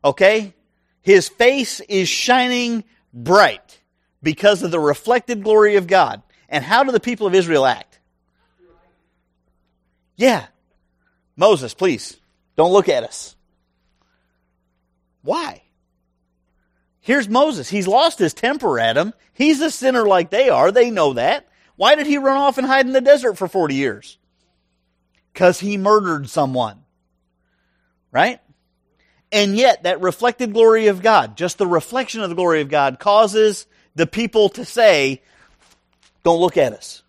Okay? 0.05 0.55
His 1.03 1.29
face 1.29 1.81
is 1.81 2.09
shining 2.09 2.85
bright 3.13 3.81
because 4.23 4.63
of 4.63 4.71
the 4.71 4.79
reflected 4.79 5.43
glory 5.43 5.75
of 5.75 5.89
God. 5.89 6.23
And 6.49 6.65
how 6.65 6.85
do 6.85 6.93
the 6.93 7.01
people 7.01 7.27
of 7.27 7.35
Israel 7.35 7.67
act? 7.67 7.99
Yeah. 10.15 10.47
Moses, 11.37 11.75
please, 11.75 12.19
don't 12.55 12.73
look 12.73 12.89
at 12.89 13.03
us. 13.03 13.35
Why? 15.23 15.63
Here's 17.01 17.29
Moses. 17.29 17.69
He's 17.69 17.89
lost 17.89 18.21
his 18.21 18.33
temper 18.33 18.79
at 18.79 18.93
them. 18.93 19.13
He's 19.33 19.61
a 19.61 19.73
sinner 19.73 20.07
like 20.07 20.31
they 20.31 20.49
are. 20.49 20.71
They 20.71 20.91
know 20.91 21.15
that. 21.15 21.49
Why 21.75 21.97
did 21.97 22.07
he 22.07 22.17
run 22.17 22.37
off 22.37 22.59
and 22.59 22.67
hide 22.67 22.87
in 22.87 22.93
the 22.93 23.01
desert 23.01 23.37
for 23.37 23.49
40 23.49 23.75
years? 23.75 24.19
Because 25.33 25.59
he 25.59 25.77
murdered 25.77 26.31
someone. 26.31 26.86
Right? 28.17 28.41
And 29.31 29.59
yet, 29.59 29.83
that 29.83 30.01
reflected 30.01 30.55
glory 30.55 30.87
of 30.87 31.03
God, 31.03 31.37
just 31.37 31.59
the 31.59 31.67
reflection 31.67 32.23
of 32.23 32.31
the 32.31 32.35
glory 32.35 32.63
of 32.63 32.71
God, 32.71 32.99
causes 32.99 33.67
the 33.95 34.07
people 34.07 34.49
to 34.49 34.65
say, 34.65 35.21
Don't 36.23 36.41
look 36.41 36.57
at 36.57 36.73
us. 36.73 37.03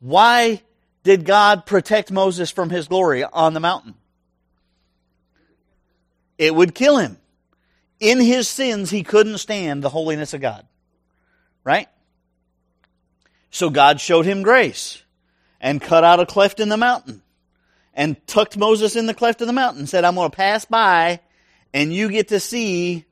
Why 0.00 0.62
did 1.02 1.26
God 1.26 1.66
protect 1.66 2.10
Moses 2.10 2.50
from 2.50 2.70
his 2.70 2.88
glory 2.88 3.22
on 3.22 3.52
the 3.52 3.60
mountain? 3.60 3.92
It 6.38 6.54
would 6.54 6.74
kill 6.74 6.96
him. 6.96 7.18
In 8.00 8.20
his 8.20 8.48
sins, 8.48 8.88
he 8.88 9.02
couldn't 9.02 9.36
stand 9.36 9.82
the 9.82 9.90
holiness 9.90 10.32
of 10.32 10.40
God. 10.40 10.66
Right? 11.62 11.88
So 13.50 13.68
God 13.68 14.00
showed 14.00 14.24
him 14.24 14.42
grace 14.42 15.02
and 15.60 15.80
cut 15.80 16.04
out 16.04 16.20
a 16.20 16.26
cleft 16.26 16.60
in 16.60 16.68
the 16.68 16.76
mountain 16.76 17.22
and 17.94 18.24
tucked 18.26 18.56
Moses 18.56 18.96
in 18.96 19.06
the 19.06 19.14
cleft 19.14 19.40
of 19.40 19.46
the 19.46 19.52
mountain 19.52 19.80
and 19.80 19.88
said, 19.88 20.04
I'm 20.04 20.14
going 20.14 20.30
to 20.30 20.36
pass 20.36 20.64
by 20.64 21.20
and 21.72 21.92
you 21.92 22.10
get 22.10 22.28
to 22.28 22.40
see 22.40 23.04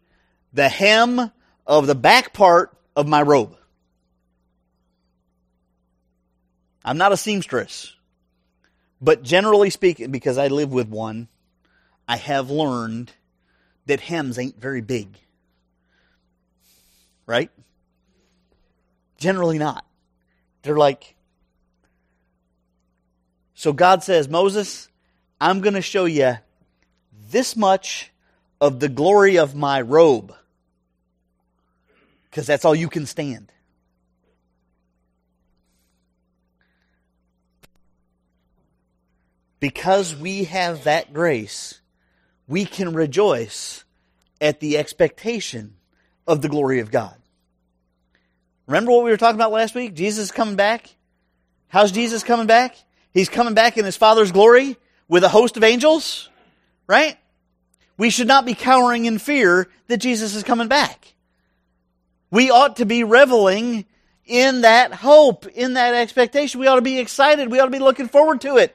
the 0.53 0.69
hem 0.69 1.31
of 1.67 1.87
the 1.87 1.95
back 1.95 2.33
part 2.33 2.77
of 2.95 3.09
my 3.09 3.23
robe. 3.23 3.57
I'm 6.85 6.99
not 6.99 7.13
a 7.13 7.17
seamstress. 7.17 7.95
But 9.01 9.23
generally 9.23 9.71
speaking, 9.71 10.11
because 10.11 10.39
I 10.39 10.49
live 10.49 10.73
with 10.73 10.89
one, 10.89 11.29
I 12.07 12.17
have 12.17 12.51
learned 12.51 13.13
that 13.87 14.01
hems 14.01 14.39
ain't 14.39 14.61
very 14.61 14.81
big. 14.81 15.19
Right? 17.27 17.51
Generally 19.19 19.59
not. 19.59 19.85
They're 20.63 20.77
like. 20.77 21.14
So 23.65 23.73
God 23.73 24.03
says, 24.03 24.29
Moses, 24.29 24.91
I'm 25.41 25.63
going 25.63 25.73
to 25.73 25.81
show 25.81 26.05
you 26.05 26.35
this 27.31 27.57
much 27.57 28.13
of 28.61 28.79
the 28.79 28.91
glory 28.91 29.39
of 29.39 29.55
my 29.55 29.81
robe. 29.81 30.35
Because 32.29 32.47
that's 32.47 32.67
all 32.67 32.75
you 32.75 32.91
can 32.91 33.07
stand. 33.07 33.51
because 39.61 40.15
we 40.15 40.45
have 40.45 40.85
that 40.85 41.15
grace, 41.15 41.81
we 42.47 42.67
can 42.67 42.93
rejoice 42.93 43.83
at 44.39 44.61
the 44.61 44.77
expectation 44.77 45.77
of 46.27 46.43
the 46.43 46.51
glory 46.51 46.81
of 46.81 46.91
God. 46.91 47.17
Remember 48.67 48.93
what 48.93 49.05
we 49.05 49.11
were 49.11 49.17
talking 49.17 49.41
about 49.41 49.53
last 49.53 49.75
week? 49.75 49.95
Jesus 49.95 50.31
coming 50.31 50.57
back. 50.57 50.95
How's 51.69 51.93
Jesus 51.93 52.23
coming 52.23 52.47
back? 52.47 52.84
He's 53.15 53.29
coming 53.29 53.55
back 53.55 53.79
in 53.79 53.85
his 53.85 53.97
Father's 53.97 54.33
glory 54.33 54.77
with 55.07 55.23
a 55.23 55.29
host 55.29 55.57
of 55.57 55.63
angels, 55.63 56.29
right? 56.89 57.17
We 57.97 58.11
should 58.11 58.27
not 58.27 58.45
be 58.45 58.55
cowering 58.55 59.05
in 59.05 59.19
fear 59.19 59.69
that 59.87 59.99
Jesus 59.99 60.35
is 60.35 60.43
coming 60.43 60.67
back. 60.67 61.15
We 62.33 62.51
ought 62.51 62.77
to 62.77 62.85
be 62.85 63.05
reveling 63.05 63.85
in 64.27 64.63
that 64.63 64.93
hope, 64.93 65.47
in 65.47 65.75
that 65.75 65.95
expectation. 65.95 66.59
We 66.59 66.67
ought 66.67 66.75
to 66.77 66.83
be 66.83 66.99
excited. 66.99 67.53
We 67.53 67.61
ought 67.61 67.67
to 67.67 67.71
be 67.71 67.79
looking 67.79 68.09
forward 68.09 68.41
to 68.41 68.57
it. 68.57 68.75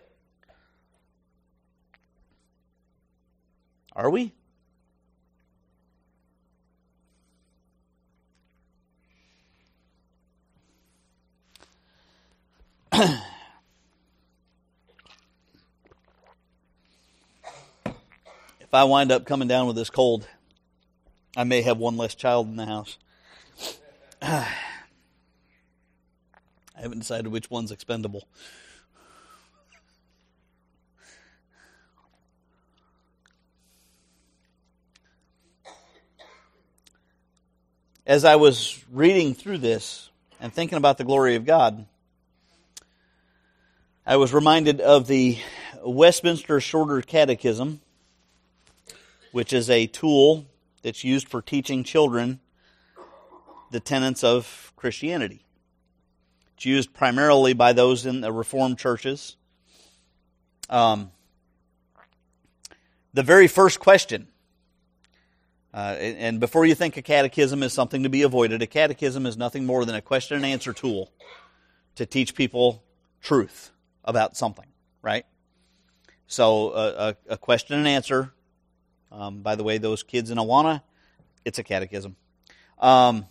Are 3.93 4.10
we? 4.10 4.32
if 18.69 18.73
I 18.75 18.84
wind 18.84 19.12
up 19.12 19.25
coming 19.25 19.47
down 19.47 19.65
with 19.65 19.75
this 19.75 19.89
cold, 19.89 20.27
I 21.36 21.43
may 21.43 21.63
have 21.63 21.79
one 21.79 21.97
less 21.97 22.13
child 22.13 22.47
in 22.47 22.55
the 22.55 22.67
house. 22.67 22.99
I 24.21 24.47
haven't 26.75 26.99
decided 26.99 27.29
which 27.29 27.49
one's 27.49 27.71
expendable. 27.71 28.27
as 38.05 38.23
I 38.23 38.36
was 38.38 38.84
reading 38.91 39.34
through 39.34 39.60
this 39.60 40.12
and 40.39 40.53
thinking 40.53 40.77
about 40.77 40.99
the 40.99 41.03
glory 41.03 41.36
of 41.36 41.45
God, 41.45 41.88
I 44.05 44.17
was 44.17 44.32
reminded 44.32 44.79
of 44.79 45.08
the 45.08 45.39
Westminster 45.84 46.60
Shorter 46.60 47.01
Catechism, 47.01 47.82
which 49.31 49.53
is 49.53 49.69
a 49.69 49.87
tool 49.87 50.45
that's 50.81 51.03
used 51.03 51.27
for 51.27 51.41
teaching 51.41 51.83
children 51.83 52.39
the 53.71 53.79
tenets 53.79 54.23
of 54.23 54.73
Christianity. 54.75 55.45
It's 56.55 56.65
used 56.65 56.93
primarily 56.93 57.53
by 57.53 57.73
those 57.73 58.05
in 58.05 58.21
the 58.21 58.31
Reformed 58.31 58.77
churches. 58.77 59.37
Um, 60.69 61.11
the 63.13 63.23
very 63.23 63.47
first 63.47 63.79
question 63.79 64.27
uh, 65.73 65.95
and 65.99 66.39
before 66.39 66.65
you 66.65 66.73
think 66.73 66.97
a 66.97 67.01
catechism 67.01 67.61
is 67.61 67.73
something 67.73 68.03
to 68.03 68.09
be 68.09 68.23
avoided, 68.23 68.61
a 68.61 68.67
catechism 68.67 69.25
is 69.25 69.37
nothing 69.37 69.65
more 69.65 69.85
than 69.85 69.95
a 69.95 70.01
question 70.01 70.37
and 70.37 70.45
answer 70.45 70.73
tool 70.73 71.11
to 71.95 72.05
teach 72.05 72.33
people 72.33 72.83
truth 73.21 73.71
about 74.03 74.35
something, 74.35 74.65
right? 75.03 75.25
So, 76.25 76.69
uh, 76.69 77.13
a, 77.29 77.33
a, 77.33 77.37
question 77.37 77.77
and 77.77 77.87
answer. 77.87 78.33
Um, 79.11 79.41
by 79.41 79.55
the 79.55 79.63
way, 79.63 79.77
those 79.77 80.03
kids 80.03 80.29
in 80.29 80.37
Awana, 80.37 80.81
it's 81.43 81.59
a 81.59 81.63
catechism. 81.63 82.15
Um, 82.77 83.25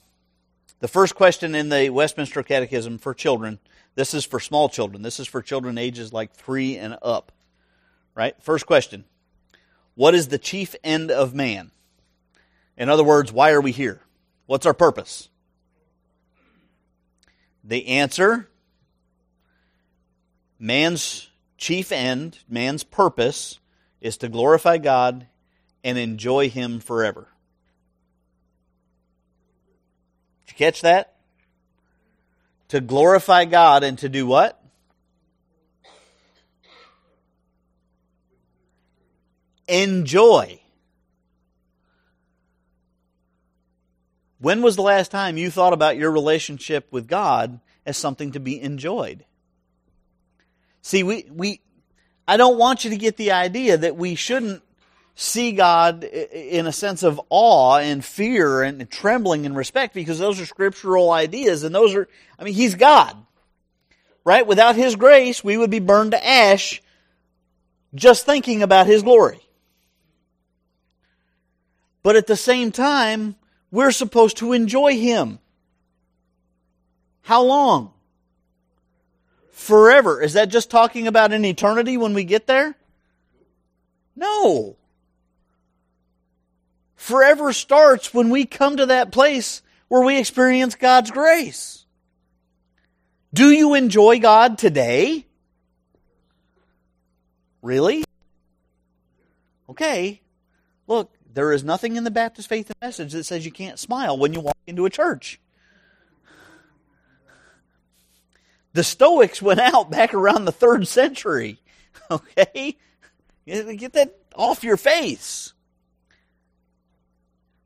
the 0.80 0.88
first 0.88 1.14
question 1.14 1.54
in 1.54 1.68
the 1.68 1.90
Westminster 1.90 2.42
Catechism 2.42 2.98
for 2.98 3.14
children, 3.14 3.58
this 3.94 4.14
is 4.14 4.24
for 4.24 4.40
small 4.40 4.68
children. 4.68 5.02
This 5.02 5.18
is 5.18 5.26
for 5.26 5.42
children 5.42 5.78
ages 5.78 6.12
like 6.12 6.32
three 6.32 6.76
and 6.76 6.96
up, 7.02 7.32
right? 8.14 8.34
First 8.42 8.66
question 8.66 9.04
What 9.94 10.14
is 10.14 10.28
the 10.28 10.38
chief 10.38 10.74
end 10.84 11.10
of 11.10 11.34
man? 11.34 11.70
In 12.76 12.88
other 12.88 13.04
words, 13.04 13.32
why 13.32 13.50
are 13.50 13.60
we 13.60 13.72
here? 13.72 14.00
What's 14.46 14.66
our 14.66 14.74
purpose? 14.74 15.28
The 17.64 17.88
answer 17.88 18.48
man's 20.58 21.28
chief 21.56 21.92
end, 21.92 22.38
man's 22.48 22.84
purpose, 22.84 23.58
is 24.00 24.16
to 24.18 24.28
glorify 24.28 24.78
God 24.78 25.26
and 25.84 25.98
enjoy 25.98 26.48
Him 26.48 26.80
forever. 26.80 27.28
Did 30.46 30.52
you 30.52 30.56
catch 30.56 30.82
that? 30.82 31.14
To 32.68 32.80
glorify 32.80 33.44
God 33.44 33.82
and 33.82 33.98
to 33.98 34.08
do 34.08 34.26
what? 34.26 34.62
Enjoy. 39.66 40.60
When 44.40 44.62
was 44.62 44.76
the 44.76 44.82
last 44.82 45.10
time 45.10 45.36
you 45.36 45.50
thought 45.50 45.72
about 45.72 45.96
your 45.96 46.10
relationship 46.10 46.86
with 46.92 47.08
God 47.08 47.60
as 47.84 47.96
something 47.96 48.32
to 48.32 48.40
be 48.40 48.60
enjoyed? 48.60 49.24
See, 50.80 51.02
we, 51.02 51.26
we, 51.30 51.60
I 52.26 52.36
don't 52.36 52.56
want 52.56 52.84
you 52.84 52.90
to 52.90 52.96
get 52.96 53.16
the 53.16 53.32
idea 53.32 53.76
that 53.76 53.96
we 53.96 54.14
shouldn't 54.14 54.62
see 55.20 55.50
God 55.50 56.04
in 56.04 56.68
a 56.68 56.72
sense 56.72 57.02
of 57.02 57.20
awe 57.28 57.78
and 57.78 58.04
fear 58.04 58.62
and 58.62 58.88
trembling 58.88 59.46
and 59.46 59.56
respect 59.56 59.92
because 59.92 60.20
those 60.20 60.40
are 60.40 60.46
scriptural 60.46 61.10
ideas 61.10 61.64
and 61.64 61.74
those 61.74 61.92
are, 61.92 62.08
I 62.38 62.44
mean, 62.44 62.54
He's 62.54 62.76
God. 62.76 63.16
Right? 64.24 64.46
Without 64.46 64.76
His 64.76 64.94
grace, 64.94 65.42
we 65.42 65.56
would 65.56 65.70
be 65.70 65.80
burned 65.80 66.12
to 66.12 66.24
ash 66.24 66.80
just 67.96 68.26
thinking 68.26 68.62
about 68.62 68.86
His 68.86 69.02
glory. 69.02 69.40
but 72.04 72.14
at 72.14 72.28
the 72.28 72.36
same 72.36 72.70
time, 72.70 73.34
we're 73.72 73.90
supposed 73.90 74.36
to 74.36 74.52
enjoy 74.52 74.96
Him. 74.96 75.40
How 77.22 77.42
long? 77.42 77.92
Forever. 79.50 80.22
Is 80.22 80.34
that 80.34 80.48
just 80.48 80.70
talking 80.70 81.08
about 81.08 81.32
an 81.32 81.44
eternity 81.44 81.96
when 81.96 82.14
we 82.14 82.22
get 82.22 82.46
there? 82.46 82.76
No. 84.14 84.77
Forever 86.98 87.52
starts 87.52 88.12
when 88.12 88.28
we 88.28 88.44
come 88.44 88.76
to 88.76 88.86
that 88.86 89.12
place 89.12 89.62
where 89.86 90.02
we 90.02 90.18
experience 90.18 90.74
God's 90.74 91.12
grace. 91.12 91.86
Do 93.32 93.50
you 93.50 93.74
enjoy 93.74 94.18
God 94.18 94.58
today? 94.58 95.24
Really? 97.62 98.02
Okay. 99.70 100.20
Look, 100.88 101.14
there 101.32 101.52
is 101.52 101.62
nothing 101.62 101.94
in 101.94 102.02
the 102.02 102.10
Baptist 102.10 102.48
faith 102.48 102.72
message 102.82 103.12
that 103.12 103.24
says 103.24 103.46
you 103.46 103.52
can't 103.52 103.78
smile 103.78 104.18
when 104.18 104.32
you 104.32 104.40
walk 104.40 104.58
into 104.66 104.84
a 104.84 104.90
church. 104.90 105.40
The 108.72 108.82
Stoics 108.82 109.40
went 109.40 109.60
out 109.60 109.88
back 109.88 110.14
around 110.14 110.46
the 110.46 110.52
third 110.52 110.86
century. 110.88 111.60
Okay? 112.10 112.78
Get 113.44 113.92
that 113.92 114.16
off 114.34 114.64
your 114.64 114.78
face. 114.78 115.52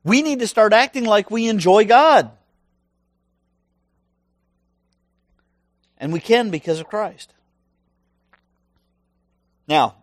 We 0.05 0.23
need 0.23 0.41
to 0.41 0.47
start 0.47 0.73
acting 0.73 1.05
like 1.05 1.31
we 1.31 1.49
enjoy 1.49 1.85
God. 1.85 2.31
And 5.99 6.13
we 6.13 6.21
can 6.21 6.51
because 6.51 6.81
of 6.81 6.89
Christ. 6.89 7.33
Now, 9.69 9.95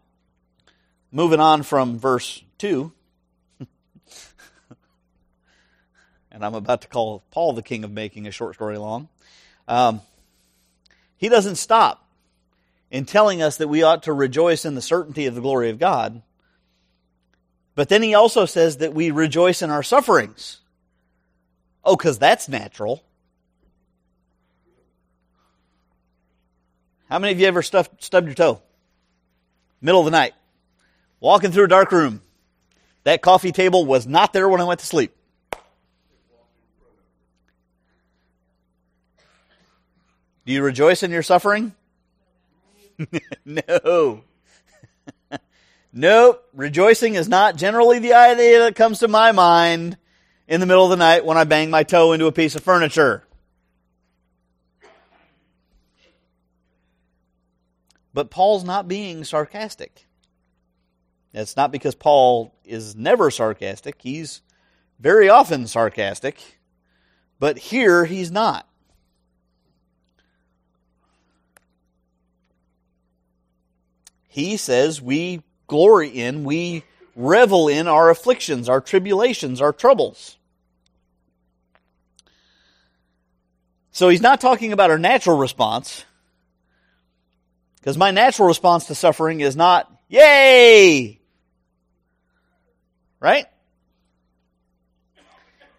moving 1.11 1.41
on 1.41 1.63
from 1.63 1.99
verse 1.99 2.41
2, 2.59 2.91
and 6.31 6.45
I'm 6.45 6.55
about 6.55 6.81
to 6.83 6.87
call 6.87 7.23
Paul 7.31 7.51
the 7.51 7.61
king 7.61 7.83
of 7.83 7.91
making 7.91 8.25
a 8.25 8.31
short 8.31 8.55
story 8.55 8.77
long. 8.77 9.09
Um, 9.67 10.01
he 11.17 11.27
doesn't 11.27 11.57
stop 11.57 12.07
in 12.89 13.05
telling 13.05 13.41
us 13.41 13.57
that 13.57 13.67
we 13.67 13.83
ought 13.83 14.03
to 14.03 14.13
rejoice 14.13 14.63
in 14.63 14.75
the 14.75 14.81
certainty 14.81 15.25
of 15.25 15.35
the 15.35 15.41
glory 15.41 15.69
of 15.69 15.77
God. 15.79 16.21
But 17.79 17.87
then 17.87 18.03
he 18.03 18.13
also 18.13 18.45
says 18.45 18.79
that 18.79 18.93
we 18.93 19.09
rejoice 19.09 19.61
in 19.61 19.69
our 19.69 19.83
sufferings. 19.83 20.59
Oh, 21.81 21.95
because 21.95 22.19
that's 22.19 22.49
natural. 22.49 23.01
How 27.09 27.19
many 27.19 27.31
of 27.31 27.39
you 27.39 27.47
ever 27.47 27.61
stuffed, 27.61 28.03
stubbed 28.03 28.27
your 28.27 28.35
toe? 28.35 28.61
Middle 29.79 30.01
of 30.01 30.05
the 30.05 30.11
night. 30.11 30.33
Walking 31.21 31.53
through 31.53 31.63
a 31.63 31.69
dark 31.69 31.93
room. 31.93 32.21
That 33.05 33.21
coffee 33.21 33.53
table 33.53 33.85
was 33.85 34.05
not 34.05 34.33
there 34.33 34.49
when 34.49 34.59
I 34.59 34.65
went 34.65 34.81
to 34.81 34.85
sleep. 34.85 35.15
Do 40.45 40.51
you 40.51 40.61
rejoice 40.61 41.01
in 41.01 41.11
your 41.11 41.23
suffering? 41.23 41.73
no. 43.45 44.25
Nope. 45.93 46.43
Rejoicing 46.53 47.15
is 47.15 47.27
not 47.27 47.55
generally 47.55 47.99
the 47.99 48.13
idea 48.13 48.59
that 48.59 48.75
comes 48.75 48.99
to 48.99 49.07
my 49.07 49.31
mind 49.31 49.97
in 50.47 50.59
the 50.59 50.65
middle 50.65 50.83
of 50.83 50.89
the 50.89 50.97
night 50.97 51.25
when 51.25 51.37
I 51.37 51.43
bang 51.43 51.69
my 51.69 51.83
toe 51.83 52.13
into 52.13 52.25
a 52.25 52.31
piece 52.31 52.55
of 52.55 52.63
furniture. 52.63 53.23
But 58.13 58.31
Paul's 58.31 58.63
not 58.63 58.87
being 58.87 59.23
sarcastic. 59.23 60.07
It's 61.33 61.55
not 61.55 61.71
because 61.71 61.95
Paul 61.95 62.53
is 62.65 62.95
never 62.95 63.29
sarcastic. 63.29 63.95
He's 63.99 64.41
very 64.99 65.29
often 65.29 65.67
sarcastic. 65.67 66.59
But 67.39 67.57
here 67.57 68.05
he's 68.05 68.31
not. 68.31 68.67
He 74.27 74.57
says 74.57 75.01
we 75.01 75.41
glory 75.69 76.09
in, 76.09 76.43
we 76.43 76.83
revel 77.15 77.67
in 77.69 77.87
our 77.87 78.09
afflictions, 78.09 78.67
our 78.67 78.81
tribulations, 78.81 79.61
our 79.61 79.71
troubles. 79.71 80.37
So 83.91 84.09
he's 84.09 84.21
not 84.21 84.39
talking 84.39 84.73
about 84.73 84.91
our 84.91 84.99
natural 84.99 85.37
response. 85.37 86.05
Because 87.79 87.97
my 87.97 88.11
natural 88.11 88.47
response 88.47 88.85
to 88.85 88.95
suffering 88.95 89.39
is 89.39 89.55
not, 89.55 89.91
yay! 90.07 91.19
Right? 93.19 93.45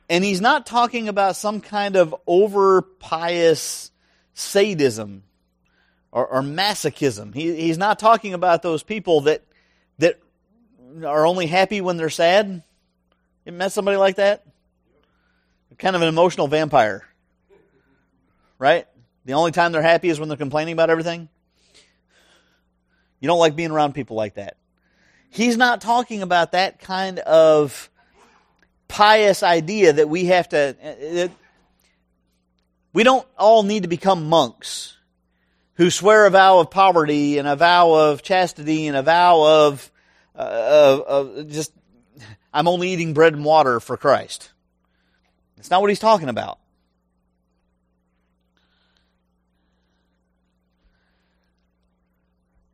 And 0.09 0.25
he's 0.25 0.41
not 0.41 0.67
talking 0.67 1.09
about 1.09 1.37
some 1.37 1.61
kind 1.61 1.97
of 1.97 2.15
over 2.27 2.83
pious 2.83 3.91
sadism 4.35 5.23
or, 6.11 6.27
or 6.27 6.43
masochism. 6.43 7.35
He, 7.35 7.55
he's 7.55 7.79
not 7.79 7.99
talking 7.99 8.35
about 8.35 8.63
those 8.63 8.83
people 8.83 9.23
that 9.23 9.45
that 10.01 10.19
are 11.07 11.27
only 11.27 11.47
happy 11.47 11.81
when 11.81 11.97
they're 11.97 12.11
sad. 12.11 12.63
You 13.45 13.53
met 13.53 13.73
somebody 13.73 13.97
like 13.97 14.17
that? 14.17 14.45
Kind 15.79 15.97
of 15.97 16.03
an 16.03 16.09
emotional 16.09 16.47
vampire. 16.47 17.07
Right? 18.59 18.87
The 19.25 19.33
only 19.35 19.53
time 19.53 19.73
they're 19.73 19.81
happy 19.81 20.09
is 20.09 20.19
when 20.21 20.29
they're 20.29 20.37
complaining 20.37 20.73
about 20.73 20.91
everything. 20.91 21.29
You 23.21 23.29
don't 23.29 23.39
like 23.39 23.57
being 23.57 23.71
around 23.71 23.95
people 23.95 24.17
like 24.17 24.35
that. 24.35 24.57
He's 25.31 25.57
not 25.57 25.81
talking 25.81 26.23
about 26.23 26.53
that 26.53 26.81
kind 26.81 27.19
of 27.21 27.89
pious 28.89 29.43
idea 29.43 29.93
that 29.93 30.09
we 30.09 30.27
have 30.27 30.49
to. 30.51 30.77
It, 30.81 31.31
we 32.93 33.05
don't 33.05 33.27
all 33.39 33.63
need 33.63 33.85
to 33.85 33.89
become 33.89 34.29
monks 34.29 34.97
who 35.81 35.89
swear 35.89 36.27
a 36.27 36.31
vow 36.31 36.59
of 36.59 36.71
poverty 36.71 37.39
and 37.39 37.49
a 37.49 37.57
vow 37.57 37.95
of 37.95 38.23
chastity 38.23 38.87
and 38.87 38.95
a 38.95 39.03
vow 39.03 39.43
of, 39.43 39.91
uh, 40.37 40.43
of, 40.43 41.01
of 41.01 41.49
just, 41.49 41.73
I'm 42.53 42.69
only 42.69 42.91
eating 42.91 43.15
bread 43.15 43.33
and 43.33 43.47
water 43.47 43.81
for 43.81 43.97
Christ. 43.97 44.51
That's 45.57 45.71
not 45.71 45.81
what 45.81 45.89
he's 45.89 45.99
talking 45.99 46.29
about. 46.29 46.59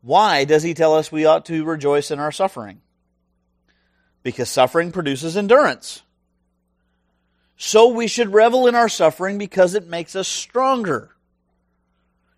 Why 0.03 0.43
does 0.43 0.65
he 0.65 0.75
tell 0.75 0.97
us 0.97 1.13
we 1.13 1.27
ought 1.27 1.45
to 1.45 1.65
rejoice 1.65 2.11
in 2.11 2.19
our 2.19 2.33
suffering? 2.33 2.81
Because 4.25 4.49
suffering 4.49 4.91
produces 4.91 5.37
endurance. 5.37 6.03
So 7.57 7.87
we 7.87 8.09
should 8.09 8.33
revel 8.33 8.67
in 8.67 8.75
our 8.75 8.89
suffering 8.89 9.39
because 9.39 9.77
it 9.77 9.87
makes 9.87 10.17
us 10.17 10.27
stronger. 10.27 11.13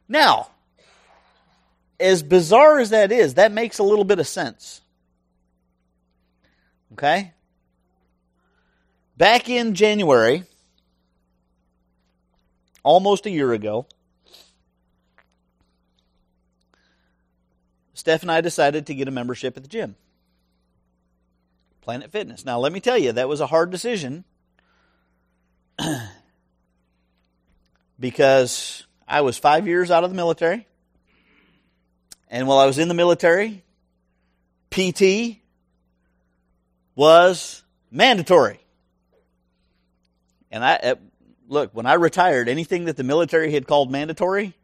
Now, 0.06 0.50
as 2.00 2.22
bizarre 2.22 2.78
as 2.78 2.90
that 2.90 3.10
is, 3.12 3.34
that 3.34 3.52
makes 3.52 3.78
a 3.78 3.82
little 3.82 4.04
bit 4.04 4.18
of 4.18 4.26
sense. 4.26 4.80
Okay? 6.92 7.32
Back 9.16 9.48
in 9.48 9.74
January, 9.74 10.44
almost 12.84 13.26
a 13.26 13.30
year 13.30 13.52
ago, 13.52 13.86
Steph 17.94 18.22
and 18.22 18.30
I 18.30 18.40
decided 18.40 18.86
to 18.86 18.94
get 18.94 19.08
a 19.08 19.10
membership 19.10 19.56
at 19.56 19.64
the 19.64 19.68
gym. 19.68 19.96
Planet 21.80 22.12
Fitness. 22.12 22.44
Now, 22.44 22.60
let 22.60 22.72
me 22.72 22.78
tell 22.78 22.96
you, 22.96 23.10
that 23.10 23.28
was 23.28 23.40
a 23.40 23.46
hard 23.46 23.72
decision 23.72 24.22
because 27.98 28.86
I 29.08 29.22
was 29.22 29.36
five 29.36 29.66
years 29.66 29.90
out 29.90 30.04
of 30.04 30.10
the 30.10 30.16
military. 30.16 30.67
And 32.28 32.46
while 32.46 32.58
I 32.58 32.66
was 32.66 32.78
in 32.78 32.88
the 32.88 32.94
military, 32.94 33.64
PT 34.70 35.38
was 36.94 37.62
mandatory. 37.90 38.60
And 40.50 40.64
I 40.64 40.74
uh, 40.76 40.94
look, 41.48 41.70
when 41.74 41.86
I 41.86 41.94
retired, 41.94 42.48
anything 42.48 42.84
that 42.84 42.96
the 42.96 43.04
military 43.04 43.52
had 43.52 43.66
called 43.66 43.90
mandatory, 43.90 44.54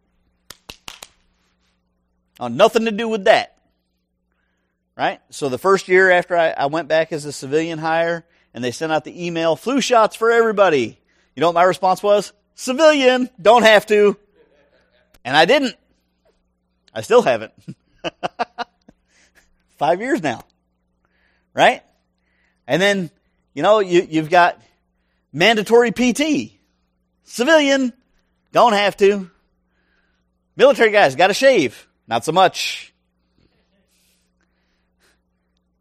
on 2.38 2.52
uh, 2.52 2.54
nothing 2.54 2.84
to 2.84 2.90
do 2.90 3.08
with 3.08 3.24
that. 3.24 3.56
Right? 4.96 5.20
So 5.30 5.48
the 5.48 5.58
first 5.58 5.88
year 5.88 6.10
after 6.10 6.36
I, 6.36 6.50
I 6.50 6.66
went 6.66 6.88
back 6.88 7.12
as 7.12 7.24
a 7.24 7.32
civilian 7.32 7.78
hire 7.78 8.24
and 8.52 8.62
they 8.62 8.70
sent 8.70 8.92
out 8.92 9.04
the 9.04 9.26
email, 9.26 9.56
flu 9.56 9.80
shots 9.80 10.14
for 10.14 10.30
everybody. 10.30 11.00
You 11.34 11.40
know 11.40 11.48
what 11.48 11.54
my 11.54 11.64
response 11.64 12.02
was? 12.02 12.32
Civilian, 12.54 13.28
don't 13.40 13.64
have 13.64 13.86
to. 13.86 14.16
And 15.24 15.36
I 15.36 15.46
didn't. 15.46 15.74
I 16.95 17.01
still 17.01 17.22
haven't. 17.22 17.53
Five 19.78 20.01
years 20.01 20.22
now. 20.22 20.45
Right? 21.53 21.82
And 22.66 22.80
then, 22.80 23.11
you 23.53 23.62
know, 23.62 23.80
you, 23.80 24.07
you've 24.09 24.30
got 24.30 24.61
mandatory 25.32 25.90
PT. 25.90 26.53
Civilian, 27.24 27.92
don't 28.53 28.72
have 28.72 28.97
to. 28.99 29.30
Military 30.57 30.90
guys, 30.90 31.16
got 31.16 31.28
to 31.28 31.34
shave. 31.34 31.88
Not 32.07 32.24
so 32.24 32.32
much. 32.32 32.92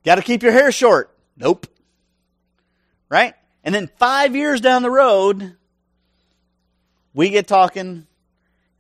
Got 0.03 0.15
to 0.15 0.21
keep 0.21 0.41
your 0.43 0.51
hair 0.51 0.71
short. 0.71 1.15
Nope. 1.37 1.67
Right? 3.09 3.35
And 3.63 3.73
then 3.73 3.89
five 3.99 4.35
years 4.35 4.59
down 4.61 4.81
the 4.81 4.91
road, 4.91 5.55
we 7.13 7.29
get 7.29 7.47
talking, 7.47 8.07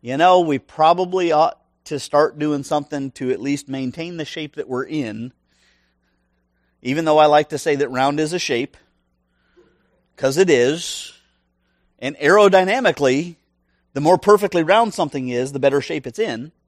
you 0.01 0.17
know, 0.17 0.41
we 0.41 0.59
probably 0.59 1.31
ought 1.31 1.62
to 1.85 1.99
start 1.99 2.39
doing 2.39 2.63
something 2.63 3.11
to 3.11 3.31
at 3.31 3.41
least 3.41 3.67
maintain 3.67 4.17
the 4.17 4.25
shape 4.25 4.55
that 4.55 4.69
we're 4.69 4.85
in. 4.85 5.33
Even 6.81 7.05
though 7.05 7.17
I 7.17 7.25
like 7.25 7.49
to 7.49 7.57
say 7.57 7.75
that 7.75 7.89
round 7.89 8.19
is 8.19 8.33
a 8.33 8.39
shape, 8.39 8.77
because 10.15 10.37
it 10.37 10.49
is. 10.49 11.13
And 11.99 12.15
aerodynamically, 12.17 13.35
the 13.93 14.01
more 14.01 14.17
perfectly 14.17 14.63
round 14.63 14.93
something 14.93 15.29
is, 15.29 15.51
the 15.51 15.59
better 15.59 15.81
shape 15.81 16.07
it's 16.07 16.19
in. 16.19 16.51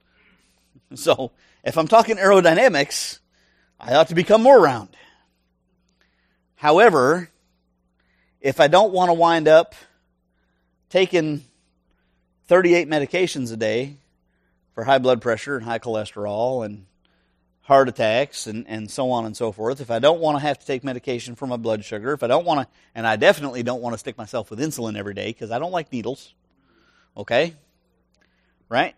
So, 0.94 1.32
if 1.64 1.78
I'm 1.78 1.88
talking 1.88 2.18
aerodynamics, 2.18 3.18
I 3.80 3.96
ought 3.96 4.10
to 4.10 4.16
become 4.16 4.44
more 4.44 4.62
round. 4.62 4.90
However, 6.56 7.30
if 8.40 8.60
I 8.60 8.68
don't 8.68 8.94
want 8.94 9.10
to 9.10 9.14
wind 9.14 9.48
up 9.48 9.74
taking 10.90 11.44
38 12.48 12.88
medications 12.88 13.52
a 13.52 13.58
day 13.58 13.98
for 14.76 14.84
high 14.84 15.00
blood 15.00 15.22
pressure 15.22 15.56
and 15.56 15.66
high 15.66 15.80
cholesterol 15.80 16.64
and 16.66 16.86
heart 17.62 17.90
attacks 17.90 18.46
and, 18.46 18.68
and 18.68 18.92
so 18.92 19.10
on 19.10 19.26
and 19.26 19.36
so 19.36 19.52
forth, 19.52 19.82
if 19.82 19.90
I 19.90 19.98
don't 19.98 20.20
want 20.20 20.38
to 20.38 20.42
have 20.42 20.60
to 20.60 20.66
take 20.66 20.84
medication 20.84 21.34
for 21.34 21.48
my 21.48 21.58
blood 21.58 21.84
sugar, 21.84 22.14
if 22.14 22.22
I 22.22 22.28
don't 22.28 22.46
want 22.46 22.62
to, 22.62 22.68
and 22.94 23.08
I 23.08 23.16
definitely 23.16 23.64
don't 23.64 23.82
want 23.82 23.96
to 23.96 23.98
stick 23.98 24.18
myself 24.18 24.52
with 24.52 24.60
insulin 24.60 24.98
every 24.98 25.16
day 25.16 25.28
because 25.28 25.50
I 25.50 25.58
don't 25.58 25.72
like 25.72 25.92
needles, 25.92 26.36
okay? 27.18 27.56
Right? 28.70 28.96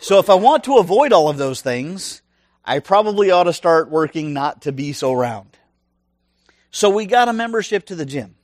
So 0.00 0.18
if 0.18 0.28
I 0.28 0.34
want 0.34 0.64
to 0.64 0.76
avoid 0.76 1.12
all 1.12 1.30
of 1.30 1.38
those 1.38 1.62
things, 1.62 2.20
I 2.64 2.80
probably 2.80 3.30
ought 3.30 3.44
to 3.44 3.52
start 3.52 3.88
working 3.88 4.32
not 4.34 4.62
to 4.62 4.72
be 4.72 4.92
so 4.92 5.12
round. 5.12 5.56
So 6.70 6.90
we 6.90 7.06
got 7.06 7.28
a 7.28 7.32
membership 7.32 7.86
to 7.86 7.94
the 7.94 8.04
gym. 8.04 8.34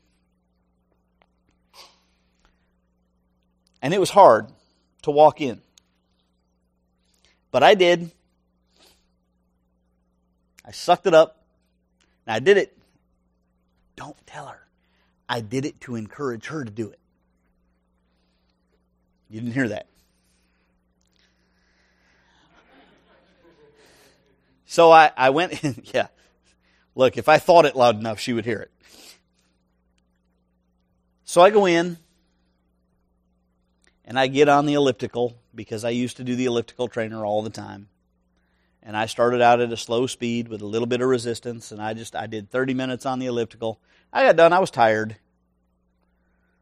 And 3.83 3.93
it 3.93 4.01
was 4.01 4.11
hard 4.11 4.49
to 5.03 5.11
walk 5.11 5.41
in. 5.41 5.61
But 7.51 7.63
I 7.63 7.75
did. 7.75 8.11
I 10.65 10.73
sucked 10.73 11.07
it 11.07 11.15
up. 11.15 11.45
And 12.27 12.35
I 12.35 12.41
did 12.41 12.57
it. 12.57 12.77
Don't 13.97 14.17
tell 14.27 14.47
her. 14.47 14.61
I 15.29 15.41
did 15.41 15.65
it 15.65 15.81
to 15.83 15.97
encourage 15.97 16.47
her 16.47 16.65
to 16.65 16.71
do 16.71 16.89
it. 16.89 16.99
You 19.29 19.41
didn't 19.41 19.55
hear 19.55 19.69
that. 19.69 19.89
So 24.67 24.93
I, 24.93 25.11
I 25.17 25.31
went, 25.31 25.65
in, 25.65 25.83
yeah. 25.95 26.09
Look, 26.95 27.17
if 27.17 27.29
I 27.29 27.39
thought 27.39 27.65
it 27.65 27.75
loud 27.75 27.99
enough, 27.99 28.21
she 28.21 28.33
would 28.33 28.45
hear 28.45 28.61
it. 28.61 28.71
So 31.25 31.41
I 31.43 31.51
go 31.51 31.67
in 31.67 31.99
and 34.09 34.19
I 34.19 34.27
get 34.27 34.49
on 34.49 34.65
the 34.65 34.73
elliptical 34.73 35.37
because 35.55 35.85
I 35.85 35.91
used 35.91 36.17
to 36.17 36.25
do 36.25 36.35
the 36.35 36.47
elliptical 36.47 36.89
trainer 36.89 37.27
all 37.27 37.43
the 37.43 37.51
time. 37.51 37.89
And 38.83 38.97
I 38.97 39.05
started 39.05 39.43
out 39.43 39.61
at 39.61 39.71
a 39.71 39.77
slow 39.77 40.07
speed 40.07 40.49
with 40.49 40.63
a 40.63 40.67
little 40.67 40.87
bit 40.87 41.03
of 41.03 41.09
resistance 41.11 41.73
and 41.73 41.83
I 41.83 41.93
just 41.93 42.17
I 42.17 42.27
did 42.27 42.51
30 42.51 42.73
minutes 42.73 43.05
on 43.05 43.19
the 43.19 43.27
elliptical. 43.27 43.79
I 44.11 44.25
got 44.25 44.37
done, 44.37 44.55
I 44.55 44.61
was 44.61 44.71
tired. 44.71 45.17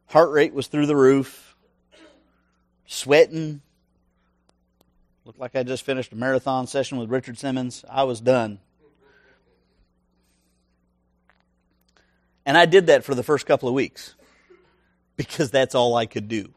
Heart 0.06 0.32
rate 0.32 0.54
was 0.54 0.66
through 0.66 0.86
the 0.86 0.96
roof. 0.96 1.56
Sweating. 2.84 3.60
Looked 5.24 5.38
like 5.38 5.54
I 5.54 5.62
just 5.62 5.84
finished 5.84 6.12
a 6.12 6.16
marathon 6.16 6.66
session 6.66 6.98
with 6.98 7.10
Richard 7.10 7.38
Simmons. 7.38 7.84
I 7.88 8.02
was 8.02 8.20
done. 8.20 8.58
And 12.44 12.58
I 12.58 12.66
did 12.66 12.88
that 12.88 13.04
for 13.04 13.14
the 13.14 13.22
first 13.22 13.46
couple 13.46 13.68
of 13.68 13.74
weeks 13.76 14.16
because 15.16 15.52
that's 15.52 15.76
all 15.76 15.94
I 15.94 16.06
could 16.06 16.26
do. 16.26 16.52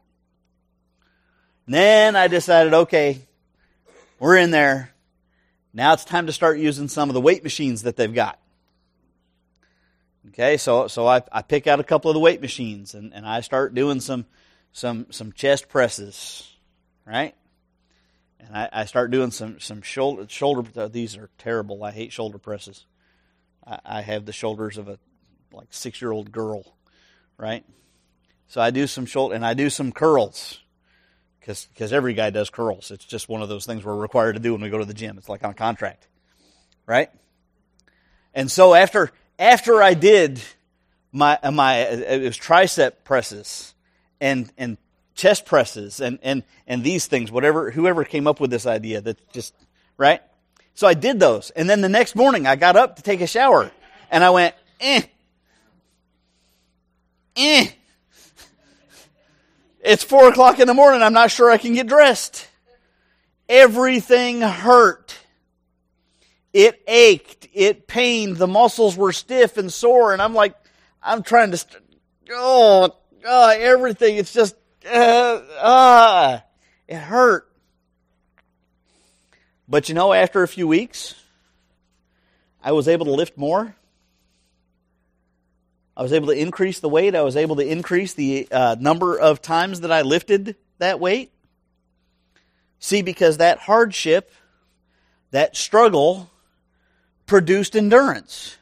Then 1.70 2.16
I 2.16 2.28
decided, 2.28 2.74
okay, 2.74 3.22
we're 4.18 4.38
in 4.38 4.50
there. 4.50 4.90
Now 5.72 5.94
it's 5.94 6.04
time 6.04 6.26
to 6.26 6.34
start 6.34 6.58
using 6.58 6.88
some 6.88 7.12
of 7.12 7.14
the 7.14 7.22
weight 7.22 7.44
machines 7.44 7.84
that 7.84 7.96
they've 7.96 8.12
got. 8.12 8.40
Okay, 10.30 10.58
so 10.58 10.88
so 10.88 11.06
I, 11.06 11.22
I 11.32 11.44
pick 11.44 11.68
out 11.68 11.80
a 11.80 11.84
couple 11.84 12.10
of 12.10 12.16
the 12.16 12.20
weight 12.20 12.42
machines 12.42 12.96
and, 12.96 13.14
and 13.14 13.24
I 13.24 13.42
start 13.42 13.76
doing 13.76 14.00
some 14.00 14.26
some 14.72 15.12
some 15.12 15.32
chest 15.32 15.70
presses, 15.70 16.52
right? 17.06 17.36
And 18.40 18.58
I, 18.58 18.70
I 18.74 18.86
start 18.86 19.12
doing 19.12 19.30
some 19.30 19.60
some 19.60 19.84
shoulder 19.84 20.26
shoulder. 20.28 20.88
These 20.90 21.18
are 21.18 21.30
terrible. 21.38 21.84
I 21.84 21.92
hate 21.92 22.12
shoulder 22.12 22.40
presses. 22.40 22.88
I, 23.66 23.80
I 23.86 24.02
have 24.02 24.26
the 24.26 24.34
shoulders 24.34 24.80
of 24.80 24.88
a 24.88 24.98
like 25.52 25.68
six 25.70 26.02
year 26.02 26.12
old 26.12 26.32
girl, 26.32 26.64
right? 27.38 27.64
So 28.48 28.60
I 28.60 28.72
do 28.72 28.88
some 28.88 29.06
shoulder 29.06 29.36
and 29.36 29.46
I 29.46 29.54
do 29.54 29.70
some 29.70 29.92
curls 29.92 30.62
because 31.40 31.94
every 31.94 32.14
guy 32.14 32.30
does 32.30 32.50
curls. 32.50 32.92
It's 32.92 33.06
just 33.06 33.30
one 33.30 33.42
of 33.42 33.50
those 33.50 33.66
things 33.66 33.84
we're 33.84 33.96
required 33.96 34.34
to 34.34 34.40
do 34.40 34.54
when 34.54 34.62
we 34.62 34.70
go 34.70 34.78
to 34.78 34.86
the 34.86 34.94
gym. 34.94 35.18
It's 35.18 35.30
like 35.30 35.44
on 35.44 35.54
contract, 35.54 36.08
right? 36.86 37.10
And 38.34 38.52
so 38.52 38.74
after 38.74 39.12
after 39.38 39.82
I 39.82 39.94
did 39.94 40.42
my 41.12 41.40
my 41.52 41.78
it 41.78 42.24
was 42.24 42.38
tricep 42.38 43.04
presses 43.04 43.74
and 44.22 44.52
and 44.58 44.78
chest 45.16 45.46
presses 45.46 46.00
and 46.00 46.20
and 46.22 46.44
and 46.68 46.84
these 46.84 47.08
things, 47.08 47.32
whatever 47.32 47.72
whoever 47.72 48.04
came 48.04 48.28
up 48.28 48.40
with 48.40 48.52
this 48.52 48.66
idea 48.66 49.02
that 49.02 49.32
just 49.32 49.54
right. 49.98 50.22
So 50.76 50.88
I 50.88 50.94
did 50.94 51.20
those, 51.20 51.50
and 51.52 51.70
then 51.70 51.82
the 51.82 51.90
next 51.90 52.16
morning 52.16 52.48
I 52.48 52.56
got 52.56 52.78
up 52.78 52.98
to 52.98 53.02
take 53.02 53.22
a 53.22 53.28
shower, 53.28 53.72
and 54.12 54.24
I 54.24 54.30
went 54.30 54.56
eh 54.80 55.02
eh 57.36 57.68
it's 59.90 60.04
four 60.04 60.30
o'clock 60.30 60.60
in 60.60 60.68
the 60.68 60.74
morning. 60.76 61.02
I'm 61.02 61.14
not 61.14 61.32
sure 61.32 61.50
I 61.50 61.58
can 61.58 61.74
get 61.74 61.88
dressed. 61.88 62.48
Everything 63.50 64.42
hurt. 64.42 65.18
It 66.54 66.80
ached. 66.88 67.48
It 67.54 67.88
pained. 67.88 68.38
The 68.38 68.46
muscles 68.46 68.96
were 68.96 69.12
stiff 69.12 69.58
and 69.58 69.74
sore. 69.74 70.14
And 70.14 70.22
I'm 70.22 70.36
like, 70.36 70.54
I'm 71.02 71.24
trying 71.24 71.50
to, 71.52 71.58
st- 71.58 71.82
oh, 72.32 72.96
oh, 73.26 73.50
everything. 73.50 74.18
It's 74.18 74.32
just, 74.32 74.56
uh, 74.86 75.42
uh, 75.60 76.40
it 76.88 76.98
hurt. 76.98 77.52
But 79.68 79.90
you 79.90 79.96
know, 79.96 80.14
after 80.14 80.44
a 80.44 80.48
few 80.48 80.68
weeks, 80.68 81.16
I 82.64 82.74
was 82.74 82.88
able 82.88 83.08
to 83.08 83.14
lift 83.14 83.40
more. 83.40 83.76
I 86.00 86.02
was 86.02 86.14
able 86.14 86.28
to 86.28 86.34
increase 86.34 86.80
the 86.80 86.88
weight. 86.88 87.14
I 87.14 87.24
was 87.24 87.36
able 87.36 87.58
to 87.58 87.70
increase 87.70 88.14
the 88.14 88.48
uh, 88.50 88.78
number 88.80 89.20
of 89.20 89.42
times 89.42 89.82
that 89.82 89.92
I 89.92 90.04
lifted 90.04 90.56
that 90.78 90.98
weight. 90.98 91.34
See, 92.80 93.02
because 93.02 93.36
that 93.40 93.60
hardship, 93.60 94.32
that 95.32 95.58
struggle, 95.58 96.32
produced 97.26 97.76
endurance. 97.76 98.58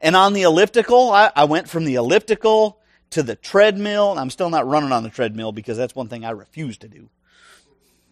And 0.00 0.16
on 0.16 0.32
the 0.32 0.42
elliptical, 0.42 1.12
I, 1.12 1.30
I 1.36 1.44
went 1.44 1.68
from 1.68 1.84
the 1.84 1.94
elliptical 1.94 2.80
to 3.10 3.22
the 3.22 3.36
treadmill. 3.36 4.18
I'm 4.18 4.28
still 4.28 4.50
not 4.50 4.66
running 4.66 4.90
on 4.90 5.04
the 5.04 5.10
treadmill 5.10 5.52
because 5.52 5.76
that's 5.76 5.94
one 5.94 6.08
thing 6.08 6.24
I 6.24 6.30
refuse 6.30 6.78
to 6.78 6.88
do 6.88 7.08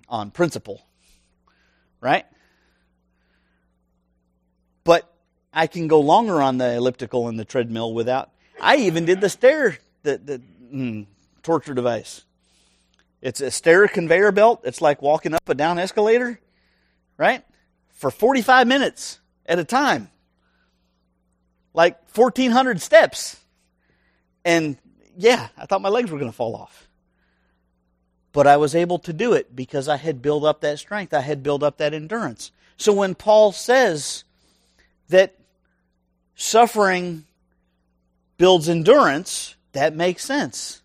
on 0.08 0.30
principle. 0.30 0.86
Right? 2.00 2.26
But 4.84 5.12
I 5.52 5.66
can 5.66 5.88
go 5.88 5.98
longer 5.98 6.40
on 6.40 6.58
the 6.58 6.74
elliptical 6.74 7.26
and 7.26 7.36
the 7.36 7.44
treadmill 7.44 7.92
without 7.92 8.30
I 8.60 8.76
even 8.76 9.04
did 9.04 9.20
the 9.20 9.28
stair, 9.28 9.78
the, 10.02 10.18
the 10.18 10.42
mm, 10.72 11.06
torture 11.42 11.74
device. 11.74 12.24
It's 13.20 13.40
a 13.40 13.50
stair 13.50 13.88
conveyor 13.88 14.32
belt. 14.32 14.62
It's 14.64 14.80
like 14.80 15.02
walking 15.02 15.34
up 15.34 15.48
a 15.48 15.54
down 15.54 15.78
escalator, 15.78 16.38
right? 17.16 17.44
For 17.94 18.10
45 18.10 18.66
minutes 18.66 19.20
at 19.46 19.58
a 19.58 19.64
time. 19.64 20.10
Like 21.74 21.98
1,400 22.14 22.80
steps. 22.80 23.36
And 24.44 24.78
yeah, 25.16 25.48
I 25.56 25.66
thought 25.66 25.82
my 25.82 25.88
legs 25.88 26.10
were 26.10 26.18
going 26.18 26.30
to 26.30 26.36
fall 26.36 26.54
off. 26.54 26.88
But 28.32 28.46
I 28.46 28.58
was 28.58 28.74
able 28.74 28.98
to 29.00 29.12
do 29.12 29.32
it 29.32 29.56
because 29.56 29.88
I 29.88 29.96
had 29.96 30.20
built 30.20 30.44
up 30.44 30.60
that 30.60 30.78
strength. 30.78 31.14
I 31.14 31.20
had 31.20 31.42
built 31.42 31.62
up 31.62 31.78
that 31.78 31.94
endurance. 31.94 32.52
So 32.76 32.92
when 32.92 33.14
Paul 33.14 33.52
says 33.52 34.24
that 35.08 35.34
suffering 36.34 37.24
builds 38.38 38.68
endurance, 38.68 39.56
that 39.72 39.94
makes 39.94 40.24
sense. 40.24 40.82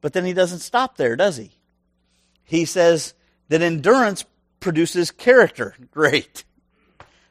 But 0.00 0.12
then 0.12 0.24
he 0.24 0.32
doesn't 0.32 0.60
stop 0.60 0.96
there, 0.96 1.16
does 1.16 1.36
he? 1.36 1.50
He 2.44 2.64
says 2.64 3.14
that 3.48 3.62
endurance 3.62 4.24
produces 4.60 5.10
character. 5.10 5.74
Great. 5.90 6.44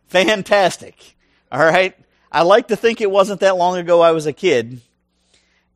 Fantastic. 0.07 1.15
All 1.51 1.59
right. 1.59 1.95
I 2.32 2.43
like 2.43 2.67
to 2.67 2.76
think 2.76 3.01
it 3.01 3.09
wasn't 3.09 3.39
that 3.39 3.57
long 3.57 3.78
ago 3.78 4.01
I 4.01 4.11
was 4.11 4.28
a 4.28 4.34
kid, 4.34 4.82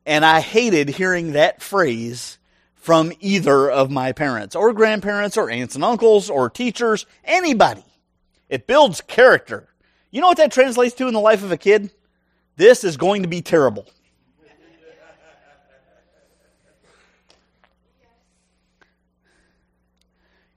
and 0.06 0.24
I 0.24 0.40
hated 0.40 0.88
hearing 0.88 1.32
that 1.32 1.60
phrase 1.60 2.38
from 2.74 3.12
either 3.18 3.68
of 3.70 3.90
my 3.90 4.12
parents 4.12 4.54
or 4.54 4.72
grandparents 4.72 5.36
or 5.36 5.50
aunts 5.50 5.74
and 5.74 5.82
uncles 5.82 6.30
or 6.30 6.48
teachers, 6.50 7.06
anybody. 7.24 7.84
It 8.48 8.66
builds 8.66 9.00
character. 9.00 9.68
You 10.10 10.20
know 10.20 10.28
what 10.28 10.36
that 10.36 10.52
translates 10.52 10.94
to 10.96 11.08
in 11.08 11.14
the 11.14 11.20
life 11.20 11.42
of 11.42 11.50
a 11.50 11.56
kid? 11.56 11.90
This 12.56 12.84
is 12.84 12.96
going 12.96 13.22
to 13.22 13.28
be 13.28 13.42
terrible. 13.42 13.86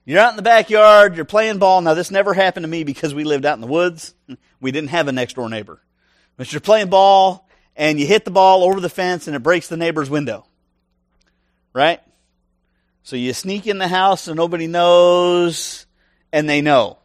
You're 0.04 0.20
out 0.20 0.30
in 0.30 0.36
the 0.36 0.42
backyard, 0.42 1.16
you're 1.16 1.26
playing 1.26 1.58
ball. 1.58 1.82
Now, 1.82 1.92
this 1.92 2.10
never 2.10 2.32
happened 2.32 2.64
to 2.64 2.68
me 2.68 2.82
because 2.82 3.12
we 3.12 3.24
lived 3.24 3.44
out 3.44 3.56
in 3.56 3.60
the 3.60 3.66
woods. 3.66 4.14
We 4.58 4.72
didn't 4.72 4.88
have 4.88 5.06
a 5.06 5.12
next 5.12 5.34
door 5.34 5.50
neighbor. 5.50 5.82
But 6.38 6.50
you're 6.50 6.62
playing 6.62 6.88
ball, 6.88 7.46
and 7.76 8.00
you 8.00 8.06
hit 8.06 8.24
the 8.24 8.30
ball 8.30 8.64
over 8.64 8.80
the 8.80 8.88
fence, 8.88 9.26
and 9.26 9.36
it 9.36 9.42
breaks 9.42 9.68
the 9.68 9.76
neighbor's 9.76 10.08
window. 10.08 10.46
Right? 11.74 12.00
So 13.02 13.16
you 13.16 13.34
sneak 13.34 13.66
in 13.66 13.76
the 13.76 13.86
house, 13.86 14.28
and 14.28 14.36
nobody 14.38 14.66
knows, 14.66 15.84
and 16.32 16.48
they 16.48 16.62
know. 16.62 16.96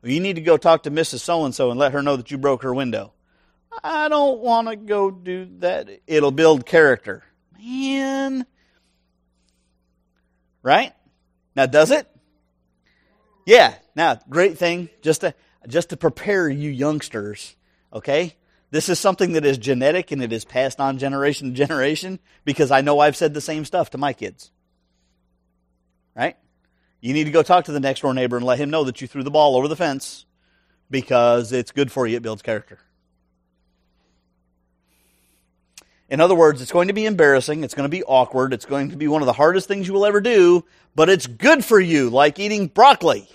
Well, 0.00 0.12
you 0.12 0.20
need 0.20 0.36
to 0.36 0.42
go 0.42 0.56
talk 0.56 0.84
to 0.84 0.92
Mrs. 0.92 1.18
So 1.18 1.44
and 1.44 1.52
so 1.52 1.72
and 1.72 1.80
let 1.80 1.90
her 1.90 2.02
know 2.02 2.14
that 2.14 2.30
you 2.30 2.38
broke 2.38 2.62
her 2.62 2.72
window. 2.72 3.14
I 3.82 4.08
don't 4.08 4.40
want 4.40 4.68
to 4.68 4.76
go 4.76 5.10
do 5.10 5.48
that. 5.58 5.88
It'll 6.06 6.30
build 6.30 6.66
character. 6.66 7.24
Man. 7.58 8.46
Right? 10.62 10.92
Now, 11.54 11.66
does 11.66 11.90
it? 11.90 12.08
Yeah. 13.46 13.74
Now, 13.94 14.18
great 14.28 14.58
thing 14.58 14.88
just 15.02 15.22
to 15.22 15.34
just 15.66 15.90
to 15.90 15.96
prepare 15.96 16.48
you 16.48 16.70
youngsters. 16.70 17.56
Okay, 17.92 18.36
this 18.70 18.88
is 18.88 18.98
something 18.98 19.32
that 19.32 19.46
is 19.46 19.58
genetic 19.58 20.10
and 20.10 20.22
it 20.22 20.32
is 20.32 20.44
passed 20.44 20.80
on 20.80 20.98
generation 20.98 21.50
to 21.50 21.54
generation 21.54 22.18
because 22.44 22.70
I 22.70 22.80
know 22.80 22.98
I've 22.98 23.16
said 23.16 23.32
the 23.32 23.40
same 23.40 23.64
stuff 23.64 23.90
to 23.90 23.98
my 23.98 24.12
kids. 24.12 24.50
Right? 26.14 26.36
You 27.00 27.12
need 27.12 27.24
to 27.24 27.30
go 27.30 27.42
talk 27.42 27.66
to 27.66 27.72
the 27.72 27.80
next 27.80 28.00
door 28.00 28.14
neighbor 28.14 28.36
and 28.36 28.44
let 28.44 28.58
him 28.58 28.70
know 28.70 28.84
that 28.84 29.00
you 29.00 29.06
threw 29.06 29.22
the 29.22 29.30
ball 29.30 29.56
over 29.56 29.68
the 29.68 29.76
fence 29.76 30.26
because 30.90 31.52
it's 31.52 31.72
good 31.72 31.92
for 31.92 32.06
you. 32.06 32.16
It 32.16 32.22
builds 32.22 32.42
character. 32.42 32.78
In 36.08 36.20
other 36.20 36.34
words, 36.34 36.62
it's 36.62 36.72
going 36.72 36.88
to 36.88 36.94
be 36.94 37.04
embarrassing. 37.04 37.64
It's 37.64 37.74
going 37.74 37.88
to 37.88 37.96
be 37.96 38.04
awkward. 38.04 38.52
It's 38.52 38.64
going 38.64 38.90
to 38.90 38.96
be 38.96 39.08
one 39.08 39.22
of 39.22 39.26
the 39.26 39.32
hardest 39.32 39.66
things 39.66 39.88
you 39.88 39.94
will 39.94 40.06
ever 40.06 40.20
do, 40.20 40.64
but 40.94 41.08
it's 41.08 41.26
good 41.26 41.64
for 41.64 41.80
you, 41.80 42.10
like 42.10 42.38
eating 42.38 42.68
broccoli 42.68 43.28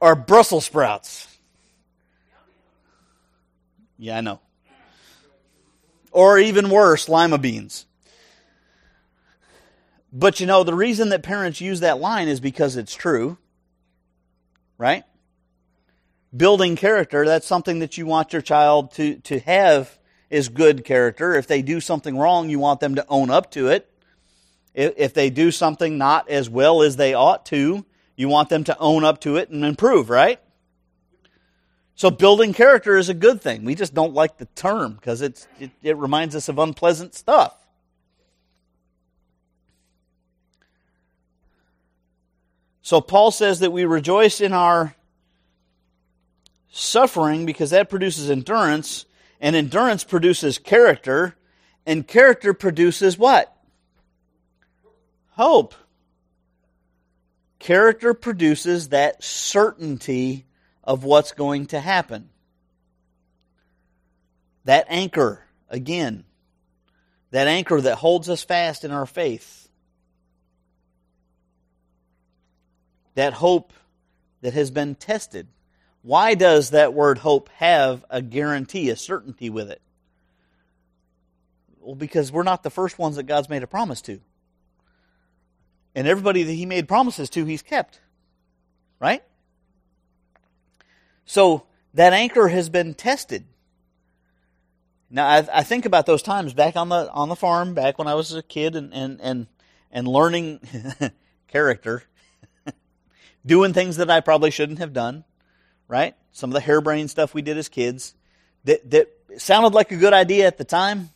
or 0.00 0.14
Brussels 0.14 0.66
sprouts. 0.66 1.28
Yeah, 3.98 4.18
I 4.18 4.20
know. 4.20 4.40
Or 6.10 6.38
even 6.38 6.68
worse, 6.68 7.08
lima 7.08 7.38
beans. 7.38 7.86
But 10.12 10.40
you 10.40 10.46
know, 10.46 10.64
the 10.64 10.74
reason 10.74 11.10
that 11.10 11.22
parents 11.22 11.60
use 11.60 11.80
that 11.80 11.98
line 11.98 12.28
is 12.28 12.40
because 12.40 12.76
it's 12.76 12.94
true. 12.94 13.38
Right? 14.76 15.04
Building 16.36 16.76
character, 16.76 17.24
that's 17.24 17.46
something 17.46 17.78
that 17.78 17.96
you 17.96 18.04
want 18.04 18.32
your 18.32 18.42
child 18.42 18.92
to, 18.94 19.16
to 19.20 19.38
have 19.40 19.96
is 20.32 20.48
good 20.48 20.84
character. 20.84 21.34
If 21.34 21.46
they 21.46 21.62
do 21.62 21.80
something 21.80 22.16
wrong, 22.16 22.48
you 22.48 22.58
want 22.58 22.80
them 22.80 22.94
to 22.96 23.06
own 23.08 23.30
up 23.30 23.50
to 23.52 23.68
it. 23.68 23.88
If 24.74 25.12
they 25.12 25.28
do 25.28 25.50
something 25.50 25.98
not 25.98 26.30
as 26.30 26.48
well 26.48 26.82
as 26.82 26.96
they 26.96 27.12
ought 27.12 27.44
to, 27.46 27.84
you 28.16 28.28
want 28.28 28.48
them 28.48 28.64
to 28.64 28.78
own 28.78 29.04
up 29.04 29.20
to 29.20 29.36
it 29.36 29.50
and 29.50 29.64
improve, 29.64 30.08
right? 30.08 30.40
So 31.94 32.10
building 32.10 32.54
character 32.54 32.96
is 32.96 33.10
a 33.10 33.14
good 33.14 33.42
thing. 33.42 33.64
We 33.64 33.74
just 33.74 33.92
don't 33.92 34.14
like 34.14 34.38
the 34.38 34.46
term 34.54 34.94
because 34.94 35.20
it, 35.20 35.46
it 35.82 35.96
reminds 35.98 36.34
us 36.34 36.48
of 36.48 36.58
unpleasant 36.58 37.14
stuff. 37.14 37.54
So 42.80 43.02
Paul 43.02 43.30
says 43.30 43.60
that 43.60 43.70
we 43.70 43.84
rejoice 43.84 44.40
in 44.40 44.54
our 44.54 44.94
suffering 46.70 47.44
because 47.44 47.70
that 47.70 47.90
produces 47.90 48.30
endurance, 48.30 49.04
and 49.42 49.56
endurance 49.56 50.04
produces 50.04 50.58
character, 50.58 51.34
and 51.84 52.06
character 52.06 52.54
produces 52.54 53.18
what? 53.18 53.54
Hope. 55.30 55.74
Character 57.58 58.14
produces 58.14 58.90
that 58.90 59.22
certainty 59.22 60.46
of 60.84 61.02
what's 61.02 61.32
going 61.32 61.66
to 61.66 61.80
happen. 61.80 62.30
That 64.64 64.86
anchor, 64.88 65.42
again, 65.68 66.22
that 67.32 67.48
anchor 67.48 67.80
that 67.80 67.96
holds 67.96 68.30
us 68.30 68.44
fast 68.44 68.84
in 68.84 68.92
our 68.92 69.06
faith. 69.06 69.68
That 73.16 73.32
hope 73.32 73.72
that 74.40 74.54
has 74.54 74.70
been 74.70 74.94
tested. 74.94 75.48
Why 76.02 76.34
does 76.34 76.70
that 76.70 76.94
word 76.94 77.18
hope 77.18 77.48
have 77.56 78.04
a 78.10 78.20
guarantee, 78.20 78.90
a 78.90 78.96
certainty 78.96 79.50
with 79.50 79.70
it? 79.70 79.80
Well, 81.80 81.94
because 81.94 82.30
we're 82.30 82.42
not 82.42 82.64
the 82.64 82.70
first 82.70 82.98
ones 82.98 83.16
that 83.16 83.24
God's 83.24 83.48
made 83.48 83.62
a 83.62 83.68
promise 83.68 84.02
to. 84.02 84.20
And 85.94 86.08
everybody 86.08 86.42
that 86.42 86.52
He 86.52 86.66
made 86.66 86.88
promises 86.88 87.30
to, 87.30 87.44
He's 87.44 87.62
kept. 87.62 88.00
Right? 89.00 89.22
So 91.24 91.66
that 91.94 92.12
anchor 92.12 92.48
has 92.48 92.68
been 92.68 92.94
tested. 92.94 93.44
Now 95.08 95.26
I, 95.26 95.48
I, 95.52 95.62
think 95.62 95.84
about 95.84 96.06
those 96.06 96.22
times 96.22 96.54
back 96.54 96.76
on 96.76 96.88
the 96.88 97.10
on 97.10 97.28
the 97.28 97.36
farm, 97.36 97.74
back 97.74 97.98
when 97.98 98.08
I 98.08 98.14
was 98.14 98.32
a 98.32 98.42
kid, 98.42 98.74
and 98.76 98.94
and 98.94 99.20
and, 99.20 99.46
and 99.90 100.08
learning 100.08 100.60
character, 101.48 102.04
doing 103.46 103.72
things 103.72 103.98
that 103.98 104.10
I 104.10 104.20
probably 104.20 104.50
shouldn't 104.50 104.78
have 104.78 104.92
done 104.92 105.24
right? 105.92 106.14
Some 106.32 106.48
of 106.48 106.54
the 106.54 106.60
harebrained 106.60 107.10
stuff 107.10 107.34
we 107.34 107.42
did 107.42 107.58
as 107.58 107.68
kids 107.68 108.14
that, 108.64 108.90
that 108.92 109.08
sounded 109.36 109.74
like 109.74 109.92
a 109.92 109.96
good 109.96 110.14
idea 110.14 110.46
at 110.46 110.56
the 110.56 110.64
time, 110.64 111.10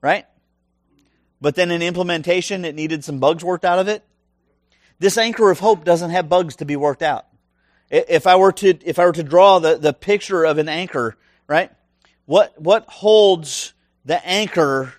right? 0.00 0.24
But 1.38 1.54
then 1.54 1.70
in 1.70 1.82
implementation, 1.82 2.64
it 2.64 2.74
needed 2.74 3.04
some 3.04 3.18
bugs 3.18 3.44
worked 3.44 3.66
out 3.66 3.78
of 3.78 3.88
it. 3.88 4.02
This 5.00 5.18
anchor 5.18 5.50
of 5.50 5.58
hope 5.58 5.84
doesn't 5.84 6.08
have 6.08 6.30
bugs 6.30 6.56
to 6.56 6.64
be 6.64 6.76
worked 6.76 7.02
out. 7.02 7.26
If 7.90 8.26
I 8.26 8.36
were 8.36 8.52
to, 8.52 8.68
if 8.86 8.98
I 8.98 9.04
were 9.04 9.12
to 9.12 9.22
draw 9.22 9.58
the, 9.58 9.76
the 9.76 9.92
picture 9.92 10.44
of 10.44 10.56
an 10.56 10.70
anchor, 10.70 11.18
right? 11.46 11.70
What, 12.24 12.58
what 12.58 12.86
holds 12.88 13.74
the 14.06 14.26
anchor 14.26 14.94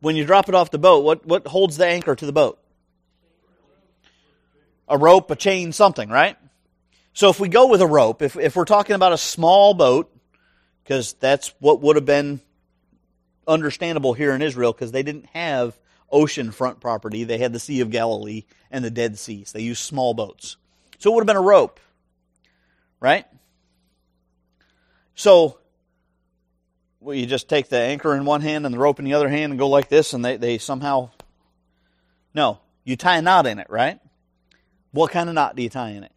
when 0.00 0.16
you 0.16 0.24
drop 0.24 0.48
it 0.48 0.54
off 0.54 0.70
the 0.70 0.78
boat? 0.78 1.04
What, 1.04 1.26
what 1.26 1.46
holds 1.46 1.76
the 1.76 1.86
anchor 1.86 2.14
to 2.14 2.24
the 2.24 2.32
boat? 2.32 2.58
A 4.92 4.98
rope, 4.98 5.30
a 5.30 5.36
chain, 5.36 5.72
something, 5.72 6.10
right? 6.10 6.36
So 7.14 7.30
if 7.30 7.40
we 7.40 7.48
go 7.48 7.66
with 7.66 7.80
a 7.80 7.86
rope, 7.86 8.20
if, 8.20 8.36
if 8.36 8.54
we're 8.54 8.66
talking 8.66 8.94
about 8.94 9.14
a 9.14 9.18
small 9.18 9.72
boat, 9.72 10.14
because 10.84 11.14
that's 11.14 11.54
what 11.60 11.80
would 11.80 11.96
have 11.96 12.04
been 12.04 12.40
understandable 13.48 14.12
here 14.12 14.34
in 14.34 14.42
Israel, 14.42 14.72
because 14.72 14.92
they 14.92 15.02
didn't 15.02 15.26
have 15.32 15.78
ocean 16.10 16.52
front 16.52 16.78
property. 16.78 17.24
They 17.24 17.38
had 17.38 17.54
the 17.54 17.58
Sea 17.58 17.80
of 17.80 17.90
Galilee 17.90 18.44
and 18.70 18.84
the 18.84 18.90
Dead 18.90 19.18
Seas. 19.18 19.52
They 19.52 19.62
used 19.62 19.82
small 19.82 20.12
boats. 20.12 20.58
So 20.98 21.10
it 21.10 21.14
would 21.14 21.22
have 21.22 21.26
been 21.26 21.36
a 21.36 21.40
rope, 21.40 21.80
right? 23.00 23.24
So 25.14 25.58
well, 27.00 27.16
you 27.16 27.24
just 27.24 27.48
take 27.48 27.70
the 27.70 27.78
anchor 27.78 28.14
in 28.14 28.26
one 28.26 28.42
hand 28.42 28.66
and 28.66 28.74
the 28.74 28.78
rope 28.78 28.98
in 28.98 29.06
the 29.06 29.14
other 29.14 29.30
hand 29.30 29.52
and 29.52 29.58
go 29.58 29.68
like 29.68 29.88
this, 29.88 30.12
and 30.12 30.22
they, 30.22 30.36
they 30.36 30.58
somehow. 30.58 31.10
No, 32.34 32.60
you 32.84 32.96
tie 32.96 33.16
a 33.16 33.22
knot 33.22 33.46
in 33.46 33.58
it, 33.58 33.68
right? 33.70 33.98
What 34.92 35.10
kind 35.10 35.28
of 35.28 35.34
knot 35.34 35.56
do 35.56 35.62
you 35.62 35.68
tie 35.68 35.90
in 35.90 36.04
it? 36.04 36.12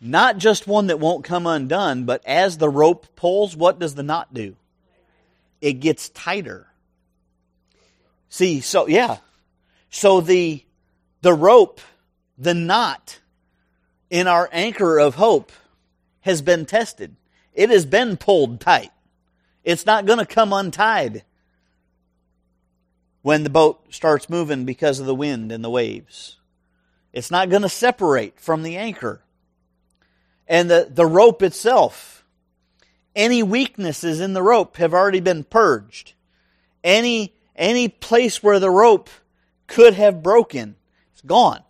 Not 0.00 0.38
just 0.38 0.66
one 0.66 0.86
that 0.86 0.98
won't 0.98 1.24
come 1.24 1.46
undone, 1.46 2.04
but 2.04 2.22
as 2.24 2.58
the 2.58 2.68
rope 2.68 3.06
pulls, 3.16 3.56
what 3.56 3.78
does 3.78 3.94
the 3.94 4.02
knot 4.02 4.32
do? 4.32 4.56
It 5.60 5.74
gets 5.74 6.08
tighter. 6.08 6.68
See, 8.30 8.60
so 8.60 8.88
yeah. 8.88 9.18
So 9.90 10.20
the 10.20 10.64
the 11.20 11.34
rope, 11.34 11.80
the 12.38 12.54
knot 12.54 13.20
in 14.08 14.26
our 14.26 14.48
anchor 14.52 14.98
of 14.98 15.16
hope 15.16 15.52
has 16.22 16.40
been 16.40 16.64
tested. 16.64 17.16
It 17.52 17.70
has 17.70 17.84
been 17.84 18.16
pulled 18.16 18.60
tight. 18.60 18.90
It's 19.64 19.84
not 19.84 20.06
going 20.06 20.18
to 20.18 20.26
come 20.26 20.52
untied 20.52 21.24
when 23.22 23.44
the 23.44 23.50
boat 23.50 23.92
starts 23.92 24.30
moving 24.30 24.64
because 24.64 24.98
of 24.98 25.06
the 25.06 25.14
wind 25.14 25.52
and 25.52 25.62
the 25.62 25.70
waves. 25.70 26.38
It's 27.12 27.30
not 27.30 27.50
going 27.50 27.62
to 27.62 27.68
separate 27.68 28.38
from 28.38 28.62
the 28.62 28.76
anchor. 28.76 29.22
And 30.46 30.70
the, 30.70 30.88
the 30.90 31.06
rope 31.06 31.42
itself, 31.42 32.24
any 33.14 33.42
weaknesses 33.42 34.20
in 34.20 34.32
the 34.32 34.42
rope 34.42 34.76
have 34.76 34.94
already 34.94 35.20
been 35.20 35.44
purged. 35.44 36.14
Any, 36.82 37.34
any 37.56 37.88
place 37.88 38.42
where 38.42 38.58
the 38.58 38.70
rope 38.70 39.10
could 39.66 39.94
have 39.94 40.22
broken, 40.22 40.76
it's 41.12 41.22
gone. 41.22 41.62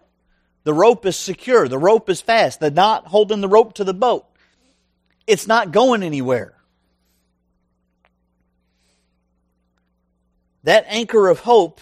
The 0.65 0.75
rope 0.75 1.07
is 1.07 1.17
secure. 1.17 1.69
The 1.69 1.79
rope 1.79 2.11
is 2.11 2.21
fast. 2.21 2.61
The 2.61 2.71
knot 2.71 3.07
holding 3.07 3.41
the 3.41 3.49
rope 3.49 3.75
to 3.75 3.85
the 3.85 3.95
boat, 3.95 4.27
it's 5.27 5.47
not 5.47 5.73
going 5.73 6.03
anywhere. 6.03 6.55
That 10.65 10.85
anchor 10.89 11.29
of 11.29 11.41
hope, 11.41 11.81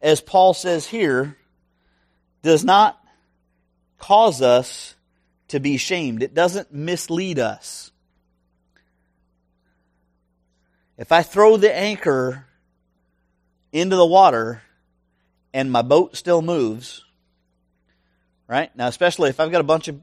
as 0.00 0.20
Paul 0.20 0.54
says 0.54 0.86
here, 0.86 1.36
does 2.44 2.62
not 2.62 3.02
cause 3.98 4.42
us 4.42 4.94
to 5.48 5.58
be 5.58 5.78
shamed. 5.78 6.22
It 6.22 6.34
doesn't 6.34 6.72
mislead 6.72 7.38
us. 7.38 7.90
If 10.96 11.10
I 11.10 11.22
throw 11.22 11.56
the 11.56 11.74
anchor 11.74 12.46
into 13.72 13.96
the 13.96 14.06
water 14.06 14.62
and 15.52 15.72
my 15.72 15.82
boat 15.82 16.16
still 16.16 16.42
moves, 16.42 17.02
right? 18.46 18.74
Now, 18.76 18.88
especially 18.88 19.30
if 19.30 19.40
I've 19.40 19.50
got 19.50 19.60
a 19.60 19.64
bunch 19.64 19.88
of 19.88 20.00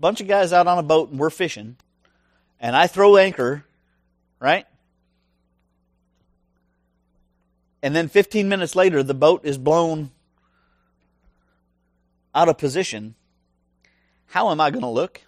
bunch 0.00 0.20
of 0.20 0.26
guys 0.26 0.52
out 0.52 0.66
on 0.66 0.78
a 0.78 0.82
boat 0.82 1.10
and 1.10 1.18
we're 1.18 1.30
fishing, 1.30 1.76
and 2.58 2.74
I 2.74 2.88
throw 2.88 3.16
anchor, 3.16 3.64
right? 4.40 4.66
And 7.82 7.94
then 7.94 8.08
15 8.08 8.48
minutes 8.48 8.74
later, 8.74 9.02
the 9.02 9.14
boat 9.14 9.42
is 9.44 9.58
blown 9.58 10.10
out 12.34 12.48
of 12.48 12.58
position. 12.58 13.14
How 14.26 14.50
am 14.50 14.60
I 14.60 14.70
going 14.70 14.82
to 14.82 14.88
look? 14.88 15.20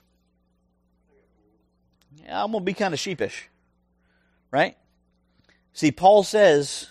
Yeah, 2.22 2.42
I'm 2.42 2.52
going 2.52 2.62
to 2.62 2.64
be 2.64 2.74
kind 2.74 2.94
of 2.94 3.00
sheepish, 3.00 3.48
right? 4.50 4.76
See, 5.72 5.92
Paul 5.92 6.22
says 6.22 6.90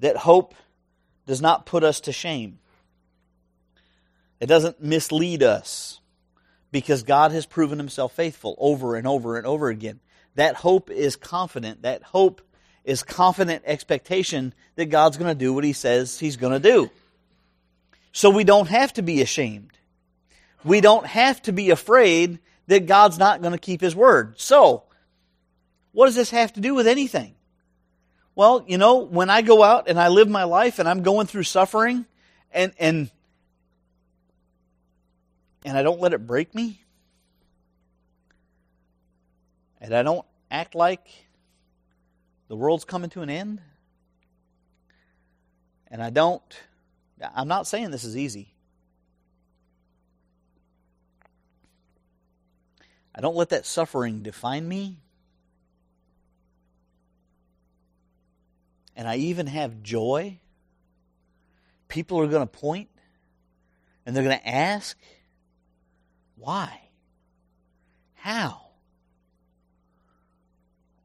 that 0.00 0.16
hope 0.16 0.54
does 1.26 1.40
not 1.40 1.66
put 1.66 1.84
us 1.84 2.00
to 2.00 2.12
shame. 2.12 2.58
It 4.40 4.46
doesn't 4.46 4.82
mislead 4.82 5.42
us 5.42 6.00
because 6.72 7.04
God 7.04 7.30
has 7.30 7.46
proven 7.46 7.78
himself 7.78 8.12
faithful 8.12 8.56
over 8.58 8.96
and 8.96 9.06
over 9.06 9.36
and 9.36 9.46
over 9.46 9.68
again. 9.68 10.00
That 10.34 10.56
hope 10.56 10.90
is 10.90 11.14
confident. 11.14 11.82
That 11.82 12.02
hope 12.02 12.40
is 12.84 13.04
confident 13.04 13.62
expectation 13.66 14.54
that 14.74 14.86
God's 14.86 15.16
going 15.16 15.30
to 15.30 15.38
do 15.38 15.52
what 15.52 15.62
he 15.62 15.72
says 15.72 16.18
he's 16.18 16.36
going 16.36 16.54
to 16.54 16.58
do. 16.58 16.90
So 18.12 18.28
we 18.30 18.44
don't 18.44 18.68
have 18.68 18.92
to 18.94 19.02
be 19.02 19.22
ashamed. 19.22 19.72
We 20.64 20.80
don't 20.80 21.06
have 21.06 21.42
to 21.42 21.52
be 21.52 21.70
afraid 21.70 22.38
that 22.66 22.86
God's 22.86 23.18
not 23.18 23.40
going 23.40 23.52
to 23.52 23.58
keep 23.58 23.80
his 23.80 23.96
word. 23.96 24.38
So, 24.38 24.84
what 25.92 26.06
does 26.06 26.14
this 26.14 26.30
have 26.30 26.52
to 26.52 26.60
do 26.60 26.74
with 26.74 26.86
anything? 26.86 27.34
Well, 28.34 28.64
you 28.66 28.78
know, 28.78 28.98
when 28.98 29.28
I 29.28 29.42
go 29.42 29.62
out 29.62 29.88
and 29.88 29.98
I 29.98 30.08
live 30.08 30.28
my 30.28 30.44
life 30.44 30.78
and 30.78 30.88
I'm 30.88 31.02
going 31.02 31.26
through 31.26 31.42
suffering 31.42 32.06
and 32.52 32.72
and 32.78 33.10
and 35.64 35.76
I 35.76 35.82
don't 35.82 36.00
let 36.00 36.12
it 36.12 36.26
break 36.26 36.54
me 36.54 36.82
and 39.80 39.94
I 39.94 40.02
don't 40.02 40.24
act 40.50 40.74
like 40.74 41.06
the 42.48 42.56
world's 42.56 42.84
coming 42.84 43.10
to 43.10 43.22
an 43.22 43.30
end 43.30 43.60
and 45.90 46.02
I 46.02 46.10
don't 46.10 46.42
I'm 47.34 47.48
not 47.48 47.66
saying 47.66 47.90
this 47.90 48.04
is 48.04 48.16
easy. 48.16 48.54
I 53.14 53.20
don't 53.20 53.36
let 53.36 53.50
that 53.50 53.66
suffering 53.66 54.22
define 54.22 54.66
me. 54.66 55.02
and 58.96 59.08
I 59.08 59.16
even 59.16 59.46
have 59.46 59.82
joy, 59.82 60.38
people 61.88 62.20
are 62.20 62.26
going 62.26 62.46
to 62.46 62.46
point 62.46 62.88
and 64.04 64.14
they're 64.14 64.24
going 64.24 64.38
to 64.38 64.48
ask, 64.48 64.98
why? 66.36 66.80
How? 68.14 68.60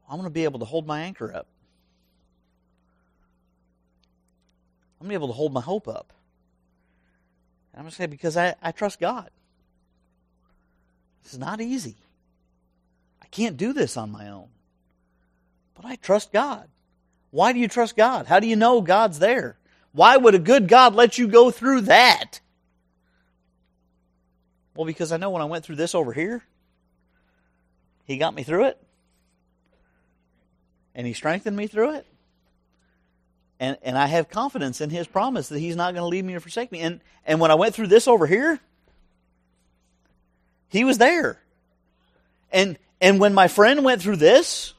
I'm 0.08 0.16
going 0.16 0.24
to 0.24 0.30
be 0.30 0.44
able 0.44 0.60
to 0.60 0.64
hold 0.64 0.86
my 0.86 1.00
anchor 1.02 1.34
up. 1.34 1.48
I'm 5.00 5.06
going 5.06 5.14
to 5.14 5.18
be 5.18 5.22
able 5.22 5.28
to 5.28 5.34
hold 5.34 5.52
my 5.52 5.60
hope 5.60 5.86
up. 5.86 6.12
And 7.72 7.80
I'm 7.80 7.84
going 7.84 7.90
to 7.90 7.96
say, 7.96 8.06
because 8.06 8.36
I, 8.36 8.54
I 8.62 8.72
trust 8.72 8.98
God. 8.98 9.30
This 11.22 11.34
is 11.34 11.38
not 11.38 11.60
easy. 11.60 11.96
I 13.22 13.26
can't 13.26 13.56
do 13.56 13.72
this 13.72 13.96
on 13.96 14.10
my 14.10 14.28
own. 14.28 14.48
But 15.74 15.84
I 15.84 15.96
trust 15.96 16.32
God. 16.32 16.68
Why 17.30 17.52
do 17.52 17.58
you 17.60 17.68
trust 17.68 17.96
God? 17.96 18.26
How 18.26 18.40
do 18.40 18.46
you 18.46 18.56
know 18.56 18.80
God's 18.80 19.18
there? 19.18 19.56
Why 19.92 20.16
would 20.16 20.34
a 20.34 20.40
good 20.40 20.66
God 20.66 20.94
let 20.94 21.18
you 21.18 21.28
go 21.28 21.50
through 21.50 21.82
that? 21.82 22.40
Well, 24.74 24.86
because 24.86 25.12
I 25.12 25.16
know 25.16 25.30
when 25.30 25.42
I 25.42 25.46
went 25.46 25.64
through 25.64 25.76
this 25.76 25.94
over 25.94 26.12
here, 26.12 26.42
He 28.04 28.16
got 28.16 28.34
me 28.34 28.42
through 28.42 28.66
it. 28.66 28.82
And 30.94 31.06
He 31.06 31.12
strengthened 31.12 31.56
me 31.56 31.66
through 31.66 31.96
it. 31.96 32.06
And, 33.60 33.76
and 33.82 33.98
I 33.98 34.06
have 34.06 34.28
confidence 34.28 34.80
in 34.80 34.90
His 34.90 35.06
promise 35.06 35.48
that 35.48 35.58
He's 35.58 35.76
not 35.76 35.94
going 35.94 36.02
to 36.02 36.08
leave 36.08 36.24
me 36.24 36.34
or 36.34 36.40
forsake 36.40 36.70
me. 36.70 36.80
And, 36.80 37.00
and 37.26 37.40
when 37.40 37.50
I 37.50 37.54
went 37.54 37.74
through 37.74 37.88
this 37.88 38.06
over 38.06 38.26
here, 38.26 38.60
He 40.68 40.84
was 40.84 40.98
there. 40.98 41.40
And, 42.52 42.78
and 43.00 43.20
when 43.20 43.34
my 43.34 43.48
friend 43.48 43.84
went 43.84 44.02
through 44.02 44.16
this, 44.16 44.74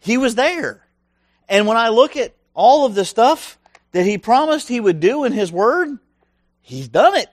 He 0.00 0.16
was 0.16 0.34
there. 0.34 0.82
And 1.48 1.66
when 1.66 1.76
I 1.76 1.88
look 1.88 2.16
at 2.16 2.34
all 2.54 2.84
of 2.84 2.94
the 2.94 3.04
stuff 3.04 3.58
that 3.92 4.04
he 4.04 4.18
promised 4.18 4.68
he 4.68 4.80
would 4.80 5.00
do 5.00 5.24
in 5.24 5.32
his 5.32 5.50
word, 5.50 5.98
he's 6.60 6.88
done 6.88 7.16
it. 7.16 7.28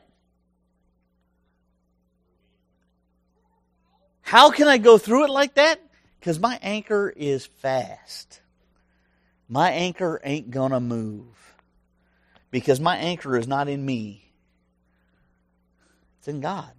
How 4.21 4.51
can 4.51 4.67
I 4.67 4.77
go 4.77 4.97
through 4.97 5.25
it 5.25 5.29
like 5.29 5.55
that? 5.55 5.79
Because 6.19 6.39
my 6.39 6.57
anchor 6.61 7.13
is 7.15 7.45
fast. 7.45 8.39
My 9.47 9.71
anchor 9.71 10.19
ain't 10.23 10.51
going 10.51 10.71
to 10.71 10.79
move. 10.79 11.55
Because 12.51 12.79
my 12.79 12.95
anchor 12.95 13.35
is 13.35 13.47
not 13.47 13.67
in 13.67 13.85
me, 13.85 14.31
it's 16.19 16.27
in 16.29 16.39
God. 16.39 16.71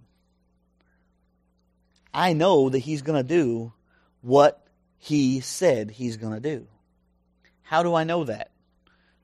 I 2.13 2.33
know 2.33 2.69
that 2.69 2.79
He's 2.79 3.03
going 3.03 3.21
to 3.21 3.27
do 3.27 3.73
what 4.21 4.65
He 4.97 5.39
said 5.39 5.91
He's 5.91 6.17
going 6.17 6.33
to 6.33 6.39
do. 6.39 6.67
How 7.61 7.83
do 7.83 7.93
I 7.93 8.05
know 8.05 8.23
that? 8.23 8.49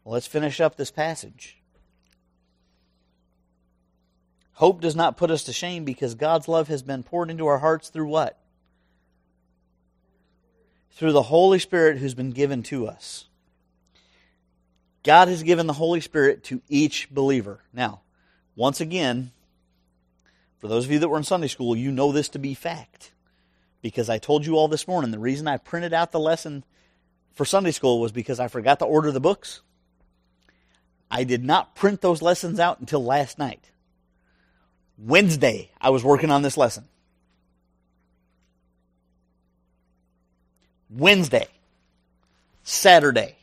Well, 0.03 0.13
let's 0.13 0.27
finish 0.27 0.61
up 0.61 0.75
this 0.75 0.91
passage. 0.91 1.57
Hope 4.53 4.79
does 4.79 4.95
not 4.95 5.17
put 5.17 5.31
us 5.31 5.45
to 5.45 5.53
shame 5.53 5.85
because 5.85 6.13
God's 6.13 6.47
love 6.47 6.67
has 6.67 6.83
been 6.83 7.01
poured 7.01 7.31
into 7.31 7.47
our 7.47 7.57
hearts 7.57 7.89
through 7.89 8.09
what? 8.09 8.37
Through 10.91 11.13
the 11.13 11.23
Holy 11.23 11.57
Spirit 11.57 11.97
who's 11.97 12.13
been 12.13 12.31
given 12.31 12.61
to 12.63 12.87
us. 12.87 13.25
God 15.03 15.27
has 15.27 15.43
given 15.43 15.67
the 15.67 15.73
Holy 15.73 16.01
Spirit 16.01 16.45
to 16.45 16.61
each 16.69 17.09
believer. 17.09 17.59
Now, 17.73 18.01
once 18.55 18.79
again, 18.79 19.31
for 20.59 20.67
those 20.67 20.85
of 20.85 20.91
you 20.91 20.99
that 20.99 21.09
were 21.09 21.17
in 21.17 21.23
Sunday 21.23 21.47
school, 21.47 21.75
you 21.75 21.91
know 21.91 22.11
this 22.11 22.29
to 22.29 22.39
be 22.39 22.53
fact. 22.53 23.11
Because 23.81 24.09
I 24.09 24.17
told 24.17 24.45
you 24.45 24.55
all 24.55 24.69
this 24.69 24.87
morning, 24.87 25.11
the 25.11 25.19
reason 25.19 25.45
I 25.47 25.57
printed 25.57 25.93
out 25.93 26.13
the 26.13 26.19
lesson 26.19 26.63
for 27.33 27.43
Sunday 27.43 27.71
school 27.71 27.99
was 27.99 28.13
because 28.13 28.39
I 28.39 28.47
forgot 28.47 28.79
to 28.79 28.85
order 28.85 29.11
the 29.11 29.19
books. 29.19 29.61
I 31.11 31.25
did 31.25 31.43
not 31.43 31.75
print 31.75 31.99
those 31.99 32.21
lessons 32.21 32.59
out 32.59 32.79
until 32.79 33.03
last 33.03 33.37
night. 33.37 33.71
Wednesday, 34.97 35.69
I 35.81 35.89
was 35.89 36.03
working 36.03 36.31
on 36.31 36.43
this 36.43 36.55
lesson. 36.55 36.85
Wednesday, 40.89 41.47
Saturday. 42.63 43.35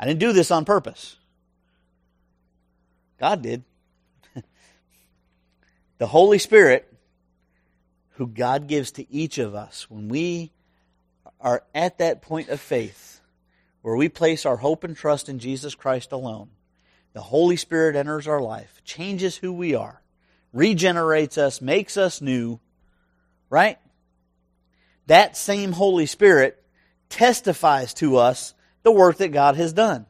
I 0.00 0.06
didn't 0.06 0.20
do 0.20 0.32
this 0.32 0.50
on 0.50 0.64
purpose. 0.64 1.16
God 3.18 3.42
did. 3.42 3.64
the 5.98 6.06
Holy 6.06 6.38
Spirit, 6.38 6.90
who 8.12 8.26
God 8.26 8.66
gives 8.66 8.92
to 8.92 9.12
each 9.12 9.36
of 9.36 9.54
us 9.54 9.90
when 9.90 10.08
we 10.08 10.52
are 11.38 11.62
at 11.74 11.98
that 11.98 12.22
point 12.22 12.48
of 12.48 12.60
faith 12.60 13.20
where 13.82 13.94
we 13.94 14.08
place 14.08 14.46
our 14.46 14.56
hope 14.56 14.84
and 14.84 14.96
trust 14.96 15.28
in 15.28 15.38
Jesus 15.38 15.74
Christ 15.74 16.12
alone, 16.12 16.48
the 17.12 17.20
Holy 17.20 17.56
Spirit 17.56 17.94
enters 17.94 18.26
our 18.26 18.40
life, 18.40 18.80
changes 18.84 19.36
who 19.36 19.52
we 19.52 19.74
are, 19.74 20.00
regenerates 20.54 21.36
us, 21.36 21.60
makes 21.60 21.98
us 21.98 22.22
new, 22.22 22.58
right? 23.50 23.78
That 25.08 25.36
same 25.36 25.72
Holy 25.72 26.06
Spirit 26.06 26.62
testifies 27.10 27.92
to 27.94 28.16
us 28.16 28.54
the 28.82 28.92
work 28.92 29.16
that 29.18 29.28
God 29.28 29.56
has 29.56 29.72
done. 29.72 30.06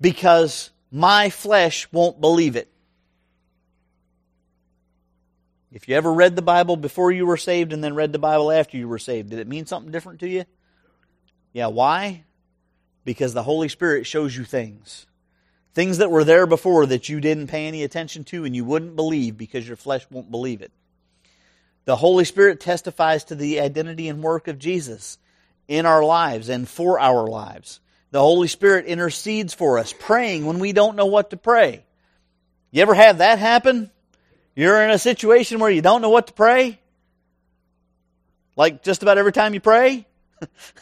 Because 0.00 0.70
my 0.90 1.30
flesh 1.30 1.86
won't 1.92 2.20
believe 2.20 2.56
it. 2.56 2.70
If 5.72 5.88
you 5.88 5.94
ever 5.94 6.12
read 6.12 6.34
the 6.34 6.42
Bible 6.42 6.76
before 6.76 7.12
you 7.12 7.26
were 7.26 7.36
saved 7.36 7.72
and 7.72 7.84
then 7.84 7.94
read 7.94 8.12
the 8.12 8.18
Bible 8.18 8.50
after 8.50 8.76
you 8.76 8.88
were 8.88 8.98
saved, 8.98 9.30
did 9.30 9.38
it 9.38 9.46
mean 9.46 9.66
something 9.66 9.92
different 9.92 10.20
to 10.20 10.28
you? 10.28 10.44
Yeah, 11.52 11.68
why? 11.68 12.24
Because 13.04 13.34
the 13.34 13.42
Holy 13.42 13.68
Spirit 13.68 14.06
shows 14.06 14.36
you 14.36 14.44
things. 14.44 15.06
Things 15.72 15.98
that 15.98 16.10
were 16.10 16.24
there 16.24 16.46
before 16.46 16.86
that 16.86 17.08
you 17.08 17.20
didn't 17.20 17.46
pay 17.46 17.68
any 17.68 17.84
attention 17.84 18.24
to 18.24 18.44
and 18.44 18.56
you 18.56 18.64
wouldn't 18.64 18.96
believe 18.96 19.36
because 19.36 19.68
your 19.68 19.76
flesh 19.76 20.04
won't 20.10 20.30
believe 20.30 20.60
it. 20.60 20.72
The 21.90 21.96
Holy 21.96 22.24
Spirit 22.24 22.60
testifies 22.60 23.24
to 23.24 23.34
the 23.34 23.58
identity 23.58 24.08
and 24.08 24.22
work 24.22 24.46
of 24.46 24.60
Jesus 24.60 25.18
in 25.66 25.86
our 25.86 26.04
lives 26.04 26.48
and 26.48 26.68
for 26.68 27.00
our 27.00 27.26
lives. 27.26 27.80
The 28.12 28.20
Holy 28.20 28.46
Spirit 28.46 28.86
intercedes 28.86 29.54
for 29.54 29.76
us, 29.76 29.92
praying 29.98 30.46
when 30.46 30.60
we 30.60 30.72
don't 30.72 30.94
know 30.94 31.06
what 31.06 31.30
to 31.30 31.36
pray. 31.36 31.82
You 32.70 32.82
ever 32.82 32.94
have 32.94 33.18
that 33.18 33.40
happen? 33.40 33.90
You're 34.54 34.80
in 34.84 34.90
a 34.90 35.00
situation 35.00 35.58
where 35.58 35.68
you 35.68 35.82
don't 35.82 36.00
know 36.00 36.10
what 36.10 36.28
to 36.28 36.32
pray? 36.32 36.78
Like 38.54 38.84
just 38.84 39.02
about 39.02 39.18
every 39.18 39.32
time 39.32 39.52
you 39.52 39.60
pray? 39.60 40.06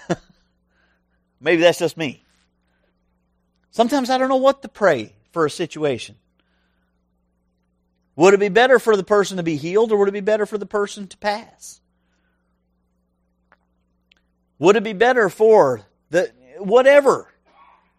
Maybe 1.40 1.62
that's 1.62 1.78
just 1.78 1.96
me. 1.96 2.22
Sometimes 3.70 4.10
I 4.10 4.18
don't 4.18 4.28
know 4.28 4.36
what 4.36 4.60
to 4.60 4.68
pray 4.68 5.14
for 5.32 5.46
a 5.46 5.50
situation. 5.50 6.16
Would 8.18 8.34
it 8.34 8.40
be 8.40 8.48
better 8.48 8.80
for 8.80 8.96
the 8.96 9.04
person 9.04 9.36
to 9.36 9.44
be 9.44 9.54
healed 9.54 9.92
or 9.92 9.96
would 9.98 10.08
it 10.08 10.12
be 10.12 10.18
better 10.18 10.44
for 10.44 10.58
the 10.58 10.66
person 10.66 11.06
to 11.06 11.16
pass? 11.18 11.80
Would 14.58 14.74
it 14.74 14.82
be 14.82 14.92
better 14.92 15.28
for 15.28 15.82
the 16.10 16.32
whatever? 16.58 17.32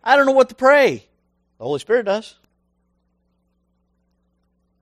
I 0.03 0.17
don't 0.17 0.25
know 0.25 0.33
what 0.33 0.49
to 0.49 0.55
pray. 0.55 1.07
The 1.57 1.63
Holy 1.63 1.79
Spirit 1.79 2.05
does. 2.05 2.35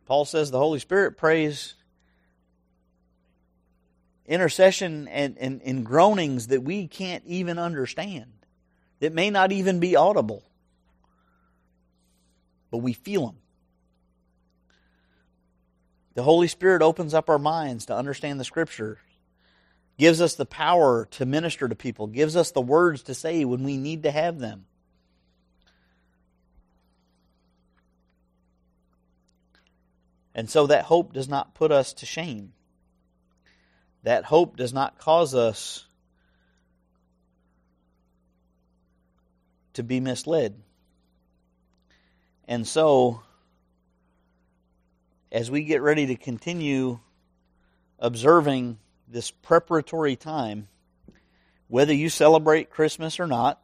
Paul 0.08 0.26
says 0.26 0.50
the 0.50 0.58
Holy 0.58 0.80
Spirit 0.80 1.18
prays 1.18 1.76
intercession 4.26 5.08
and, 5.08 5.38
and, 5.38 5.62
and 5.62 5.86
groanings 5.86 6.48
that 6.48 6.64
we 6.64 6.88
can't 6.88 7.24
even 7.28 7.60
understand, 7.60 8.32
that 9.02 9.14
may 9.14 9.30
not 9.30 9.52
even 9.52 9.80
be 9.80 9.96
audible, 9.96 10.42
but 12.72 12.80
we 12.80 12.94
feel 12.94 13.28
them. 13.28 13.38
The 16.18 16.24
Holy 16.24 16.48
Spirit 16.48 16.82
opens 16.82 17.14
up 17.14 17.30
our 17.30 17.38
minds 17.38 17.86
to 17.86 17.96
understand 17.96 18.40
the 18.40 18.44
Scripture, 18.44 18.98
gives 20.00 20.20
us 20.20 20.34
the 20.34 20.48
power 20.48 21.08
to 21.12 21.28
minister 21.28 21.68
to 21.68 21.76
people, 21.76 22.08
gives 22.08 22.36
us 22.36 22.50
the 22.50 22.60
words 22.60 23.04
to 23.04 23.14
say 23.14 23.46
when 23.46 23.64
we 23.64 23.78
need 23.78 24.02
to 24.02 24.10
have 24.10 24.40
them. 24.40 24.66
And 30.34 30.50
so 30.50 30.66
that 30.66 30.86
hope 30.86 31.14
does 31.14 31.30
not 31.30 31.54
put 31.54 31.72
us 31.72 31.94
to 31.94 32.08
shame. 32.08 32.54
That 34.02 34.26
hope 34.26 34.58
does 34.58 34.74
not 34.74 34.98
cause 34.98 35.36
us 35.36 35.86
to 39.74 39.84
be 39.84 40.00
misled. 40.00 40.60
And 42.48 42.68
so, 42.68 43.22
as 45.32 45.52
we 45.52 45.64
get 45.64 45.82
ready 45.82 46.08
to 46.08 46.16
continue 46.16 47.00
observing 48.00 48.78
this 49.08 49.32
preparatory 49.32 50.16
time, 50.16 50.68
whether 51.68 51.94
you 51.94 52.10
celebrate 52.10 52.70
Christmas 52.70 53.20
or 53.20 53.28
not, 53.28 53.62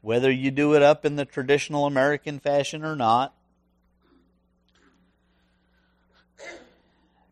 whether 0.00 0.30
you 0.30 0.50
do 0.50 0.74
it 0.74 0.82
up 0.82 1.04
in 1.04 1.16
the 1.16 1.24
traditional 1.24 1.86
American 1.86 2.38
fashion 2.38 2.84
or 2.84 2.96
not, 2.96 3.34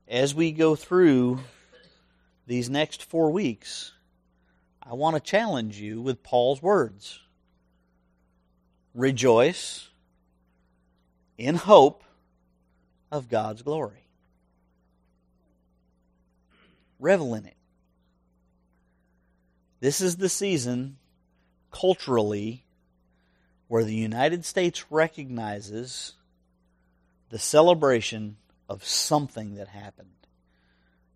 as 0.09 0.35
we 0.35 0.53
go 0.53 0.77
through 0.77 1.41
these 2.47 2.69
next 2.69 3.03
four 3.03 3.31
weeks, 3.31 3.93
I 4.83 4.95
want 4.95 5.17
to 5.17 5.21
challenge 5.21 5.81
you 5.81 6.01
with 6.01 6.23
Paul's 6.23 6.63
words. 6.63 7.21
Rejoice 8.95 9.89
in 11.39 11.57
hope 11.57 12.05
of 13.11 13.29
God's 13.29 13.63
glory. 13.63 14.07
Revel 16.99 17.35
in 17.35 17.47
it. 17.47 17.57
This 19.81 20.01
is 20.01 20.17
the 20.17 20.29
season, 20.29 20.97
culturally, 21.71 22.65
where 23.69 23.85
the 23.85 23.95
United 23.95 24.45
States 24.45 24.91
recognizes 24.91 26.13
the 27.31 27.39
celebration 27.39 28.37
of 28.69 28.85
something 28.85 29.57
that 29.57 29.69
happened. 29.69 30.09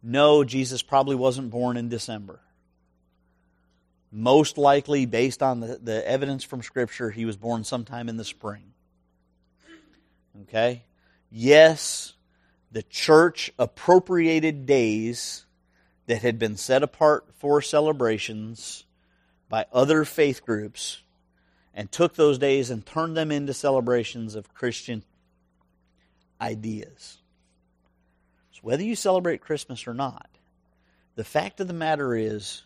No, 0.02 0.44
Jesus 0.44 0.82
probably 0.82 1.16
wasn't 1.16 1.50
born 1.50 1.76
in 1.76 1.88
December. 1.88 2.40
Most 4.10 4.56
likely, 4.56 5.06
based 5.06 5.42
on 5.42 5.60
the, 5.60 5.78
the 5.82 6.08
evidence 6.08 6.44
from 6.44 6.62
Scripture, 6.62 7.10
he 7.10 7.24
was 7.24 7.36
born 7.36 7.64
sometime 7.64 8.08
in 8.08 8.16
the 8.16 8.24
spring. 8.24 8.72
Okay? 10.42 10.84
Yes, 11.30 12.14
the 12.72 12.82
church 12.82 13.50
appropriated 13.58 14.66
days 14.66 15.44
that 16.06 16.22
had 16.22 16.38
been 16.38 16.56
set 16.56 16.82
apart 16.82 17.26
for 17.36 17.60
celebrations 17.60 18.84
by 19.48 19.66
other 19.72 20.04
faith 20.04 20.44
groups 20.44 21.02
and 21.74 21.90
took 21.92 22.14
those 22.14 22.38
days 22.38 22.70
and 22.70 22.84
turned 22.84 23.16
them 23.16 23.30
into 23.30 23.54
celebrations 23.54 24.34
of 24.34 24.54
Christian 24.54 25.02
ideas. 26.40 27.18
So, 28.52 28.60
whether 28.62 28.82
you 28.82 28.96
celebrate 28.96 29.40
Christmas 29.40 29.86
or 29.86 29.94
not, 29.94 30.28
the 31.14 31.24
fact 31.24 31.60
of 31.60 31.68
the 31.68 31.74
matter 31.74 32.14
is 32.14 32.62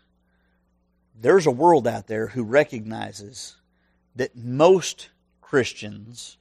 there's 1.20 1.46
a 1.46 1.50
world 1.50 1.86
out 1.86 2.06
there 2.06 2.28
who 2.28 2.44
recognizes 2.44 3.56
that 4.16 4.36
most 4.36 5.08
Christians 5.40 6.38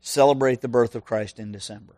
celebrate 0.00 0.60
the 0.60 0.68
birth 0.68 0.94
of 0.94 1.04
Christ 1.04 1.38
in 1.38 1.52
December. 1.52 1.94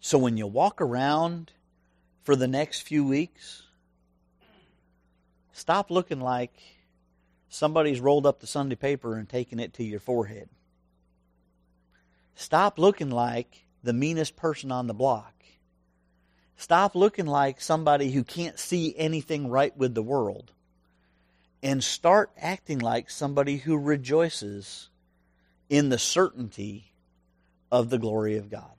So 0.00 0.18
when 0.18 0.36
you 0.36 0.46
walk 0.46 0.80
around 0.80 1.52
for 2.22 2.36
the 2.36 2.46
next 2.48 2.82
few 2.82 3.06
weeks, 3.06 3.62
stop 5.52 5.90
looking 5.90 6.20
like 6.20 6.52
somebody's 7.48 8.00
rolled 8.00 8.26
up 8.26 8.40
the 8.40 8.46
Sunday 8.46 8.76
paper 8.76 9.16
and 9.16 9.28
taken 9.28 9.58
it 9.58 9.72
to 9.74 9.84
your 9.84 10.00
forehead. 10.00 10.48
Stop 12.34 12.78
looking 12.78 13.10
like 13.10 13.66
the 13.82 13.92
meanest 13.92 14.36
person 14.36 14.72
on 14.72 14.86
the 14.86 14.94
block. 14.94 15.32
Stop 16.56 16.94
looking 16.94 17.26
like 17.26 17.60
somebody 17.60 18.10
who 18.12 18.24
can't 18.24 18.58
see 18.58 18.94
anything 18.96 19.48
right 19.48 19.76
with 19.76 19.94
the 19.94 20.02
world. 20.02 20.52
And 21.62 21.82
start 21.82 22.30
acting 22.38 22.78
like 22.78 23.08
somebody 23.08 23.56
who 23.56 23.78
rejoices 23.78 24.90
in 25.68 25.88
the 25.88 25.98
certainty 25.98 26.92
of 27.70 27.90
the 27.90 27.98
glory 27.98 28.36
of 28.36 28.50
God. 28.50 28.70